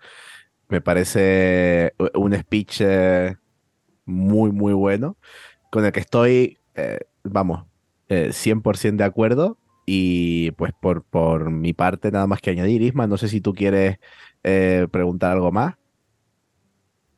Me 0.70 0.80
parece 0.80 1.94
un 2.16 2.34
speech 2.34 2.82
eh, 2.82 3.36
muy, 4.06 4.52
muy 4.52 4.74
bueno, 4.74 5.18
con 5.70 5.84
el 5.84 5.92
que 5.92 6.00
estoy, 6.00 6.58
eh, 6.76 7.00
vamos, 7.24 7.66
eh, 8.10 8.30
100% 8.32 8.98
de 8.98 9.04
acuerdo. 9.04 9.58
Y 9.86 10.52
pues 10.52 10.72
por, 10.80 11.04
por 11.04 11.52
mi 11.52 11.74
parte, 11.74 12.12
nada 12.12 12.28
más 12.28 12.40
que 12.40 12.52
añadir, 12.52 12.82
Isma, 12.82 13.08
no 13.08 13.18
sé 13.18 13.28
si 13.28 13.42
tú 13.42 13.54
quieres 13.54 13.98
eh, 14.44 14.88
preguntar 14.92 15.32
algo 15.32 15.52
más. 15.52 15.76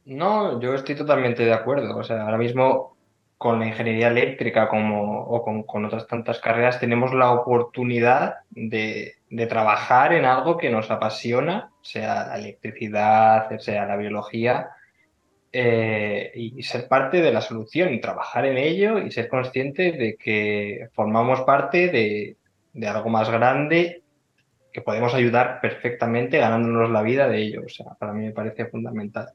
No, 0.05 0.59
yo 0.59 0.73
estoy 0.73 0.95
totalmente 0.95 1.43
de 1.43 1.53
acuerdo. 1.53 1.97
O 1.97 2.03
sea, 2.03 2.23
ahora 2.23 2.37
mismo 2.37 2.95
con 3.37 3.59
la 3.59 3.67
ingeniería 3.67 4.07
eléctrica 4.07 4.69
como, 4.69 5.23
o 5.23 5.43
con, 5.43 5.63
con 5.63 5.85
otras 5.85 6.07
tantas 6.07 6.39
carreras 6.39 6.79
tenemos 6.79 7.13
la 7.13 7.31
oportunidad 7.31 8.35
de, 8.49 9.15
de, 9.29 9.45
trabajar 9.47 10.13
en 10.13 10.25
algo 10.25 10.57
que 10.57 10.69
nos 10.69 10.89
apasiona, 10.89 11.69
sea 11.81 12.27
la 12.27 12.37
electricidad, 12.37 13.49
sea 13.59 13.85
la 13.85 13.97
biología, 13.97 14.69
eh, 15.57 16.33
y 16.35 16.63
ser 16.63 16.89
parte 16.89 17.21
de 17.21 17.31
la 17.31 17.39
solución 17.39 17.93
y 17.93 18.01
trabajar 18.01 18.45
en 18.45 18.57
ello 18.57 18.99
y 18.99 19.09
ser 19.09 19.29
consciente 19.29 19.93
de 19.93 20.17
que 20.17 20.89
formamos 20.91 21.41
parte 21.41 21.87
de, 21.87 22.35
de 22.73 22.87
algo 22.87 23.09
más 23.09 23.29
grande 23.29 24.03
que 24.73 24.81
podemos 24.81 25.13
ayudar 25.13 25.61
perfectamente 25.61 26.39
ganándonos 26.39 26.91
la 26.91 27.01
vida 27.01 27.29
de 27.29 27.41
ello. 27.41 27.61
O 27.65 27.69
sea, 27.69 27.93
para 27.97 28.11
mí 28.11 28.25
me 28.25 28.33
parece 28.33 28.65
fundamental. 28.65 29.29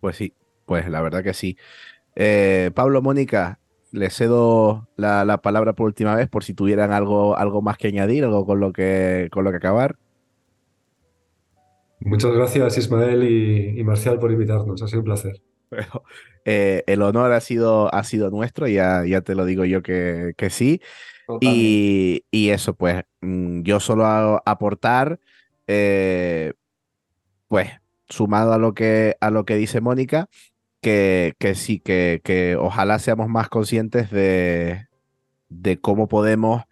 Pues 0.00 0.16
sí, 0.16 0.32
pues 0.64 0.88
la 0.88 1.00
verdad 1.02 1.22
que 1.22 1.32
sí. 1.32 1.56
Eh, 2.16 2.72
Pablo, 2.74 3.02
Mónica, 3.02 3.60
les 3.92 4.12
cedo 4.12 4.88
la, 4.96 5.24
la, 5.24 5.38
palabra 5.38 5.74
por 5.74 5.86
última 5.86 6.16
vez 6.16 6.28
por 6.28 6.42
si 6.42 6.52
tuvieran 6.52 6.92
algo, 6.92 7.36
algo 7.36 7.62
más 7.62 7.78
que 7.78 7.86
añadir, 7.86 8.24
algo 8.24 8.44
con 8.44 8.58
lo 8.58 8.72
que, 8.72 9.28
con 9.30 9.44
lo 9.44 9.52
que 9.52 9.58
acabar. 9.58 9.94
Muchas 12.06 12.30
gracias 12.30 12.78
Ismael 12.78 13.24
y, 13.24 13.80
y 13.80 13.82
Marcial 13.82 14.20
por 14.20 14.30
invitarnos, 14.30 14.80
ha 14.80 14.86
sido 14.86 15.00
un 15.00 15.06
placer. 15.06 15.42
Bueno, 15.68 16.04
eh, 16.44 16.84
el 16.86 17.02
honor 17.02 17.32
ha 17.32 17.40
sido, 17.40 17.92
ha 17.92 18.04
sido 18.04 18.30
nuestro, 18.30 18.68
ya, 18.68 19.04
ya 19.04 19.22
te 19.22 19.34
lo 19.34 19.44
digo 19.44 19.64
yo 19.64 19.82
que, 19.82 20.34
que 20.36 20.48
sí. 20.48 20.80
Y, 21.40 22.24
y, 22.30 22.50
eso, 22.50 22.74
pues, 22.74 23.02
mm, 23.20 23.62
yo 23.62 23.80
solo 23.80 24.06
a, 24.06 24.40
aportar, 24.46 25.18
eh, 25.66 26.52
pues, 27.48 27.70
sumado 28.08 28.52
a 28.52 28.58
lo 28.58 28.74
que, 28.74 29.16
a 29.20 29.30
lo 29.30 29.44
que 29.44 29.56
dice 29.56 29.80
Mónica, 29.80 30.28
que, 30.80 31.34
que 31.40 31.56
sí, 31.56 31.80
que, 31.80 32.20
que, 32.22 32.54
ojalá 32.54 33.00
seamos 33.00 33.28
más 33.28 33.48
conscientes 33.48 34.12
de, 34.12 34.86
de 35.48 35.80
cómo 35.80 36.06
podemos 36.06 36.62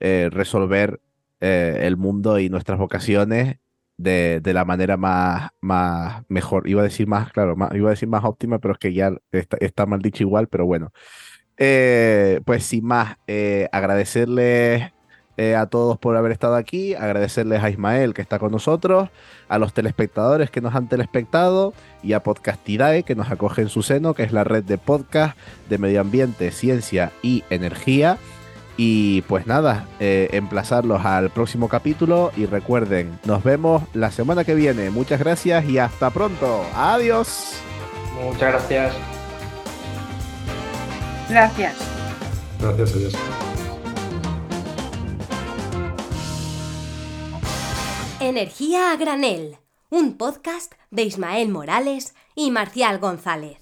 eh, 0.00 0.28
resolver 0.30 1.00
eh, 1.40 1.78
el 1.84 1.96
mundo 1.96 2.38
y 2.38 2.50
nuestras 2.50 2.78
vocaciones 2.78 3.56
de, 3.96 4.40
de, 4.42 4.54
la 4.54 4.64
manera 4.64 4.96
más, 4.96 5.50
más 5.60 6.22
mejor. 6.28 6.68
Iba 6.68 6.80
a 6.82 6.84
decir 6.84 7.06
más, 7.06 7.32
claro, 7.32 7.56
más, 7.56 7.74
iba 7.74 7.88
a 7.88 7.90
decir 7.90 8.08
más 8.08 8.24
óptima, 8.24 8.58
pero 8.58 8.72
es 8.74 8.78
que 8.78 8.92
ya 8.92 9.12
está, 9.30 9.56
está 9.60 9.86
mal 9.86 10.00
dicho 10.00 10.22
igual, 10.22 10.48
pero 10.48 10.66
bueno. 10.66 10.92
Eh, 11.58 12.40
pues 12.44 12.64
sin 12.64 12.84
más, 12.84 13.18
eh, 13.26 13.68
agradecerles 13.72 14.92
eh, 15.36 15.54
a 15.54 15.66
todos 15.66 15.98
por 15.98 16.16
haber 16.16 16.32
estado 16.32 16.56
aquí, 16.56 16.94
agradecerles 16.94 17.62
a 17.62 17.70
Ismael 17.70 18.14
que 18.14 18.22
está 18.22 18.38
con 18.38 18.52
nosotros, 18.52 19.10
a 19.48 19.58
los 19.58 19.72
telespectadores 19.72 20.50
que 20.50 20.60
nos 20.60 20.74
han 20.74 20.88
telespectado 20.88 21.72
y 22.02 22.12
a 22.14 22.22
Podcastidae 22.22 23.02
que 23.02 23.14
nos 23.14 23.30
acoge 23.30 23.62
en 23.62 23.68
su 23.68 23.82
seno, 23.82 24.12
que 24.14 24.24
es 24.24 24.32
la 24.32 24.44
red 24.44 24.64
de 24.64 24.76
podcast 24.76 25.36
de 25.70 25.78
medio 25.78 26.00
ambiente, 26.00 26.50
ciencia 26.50 27.12
y 27.22 27.44
energía. 27.48 28.18
Y 28.84 29.22
pues 29.28 29.46
nada, 29.46 29.86
eh, 30.00 30.28
emplazarlos 30.32 31.04
al 31.04 31.30
próximo 31.30 31.68
capítulo 31.68 32.32
y 32.36 32.46
recuerden, 32.46 33.16
nos 33.24 33.44
vemos 33.44 33.84
la 33.94 34.10
semana 34.10 34.42
que 34.42 34.56
viene. 34.56 34.90
Muchas 34.90 35.20
gracias 35.20 35.64
y 35.66 35.78
hasta 35.78 36.10
pronto. 36.10 36.66
Adiós. 36.74 37.52
Muchas 38.20 38.50
gracias. 38.50 38.94
Gracias. 41.30 41.76
Gracias, 42.60 42.92
adiós. 42.96 43.14
Energía 48.18 48.90
a 48.90 48.96
granel, 48.96 49.58
un 49.90 50.16
podcast 50.16 50.72
de 50.90 51.04
Ismael 51.04 51.50
Morales 51.50 52.14
y 52.34 52.50
Marcial 52.50 52.98
González. 52.98 53.58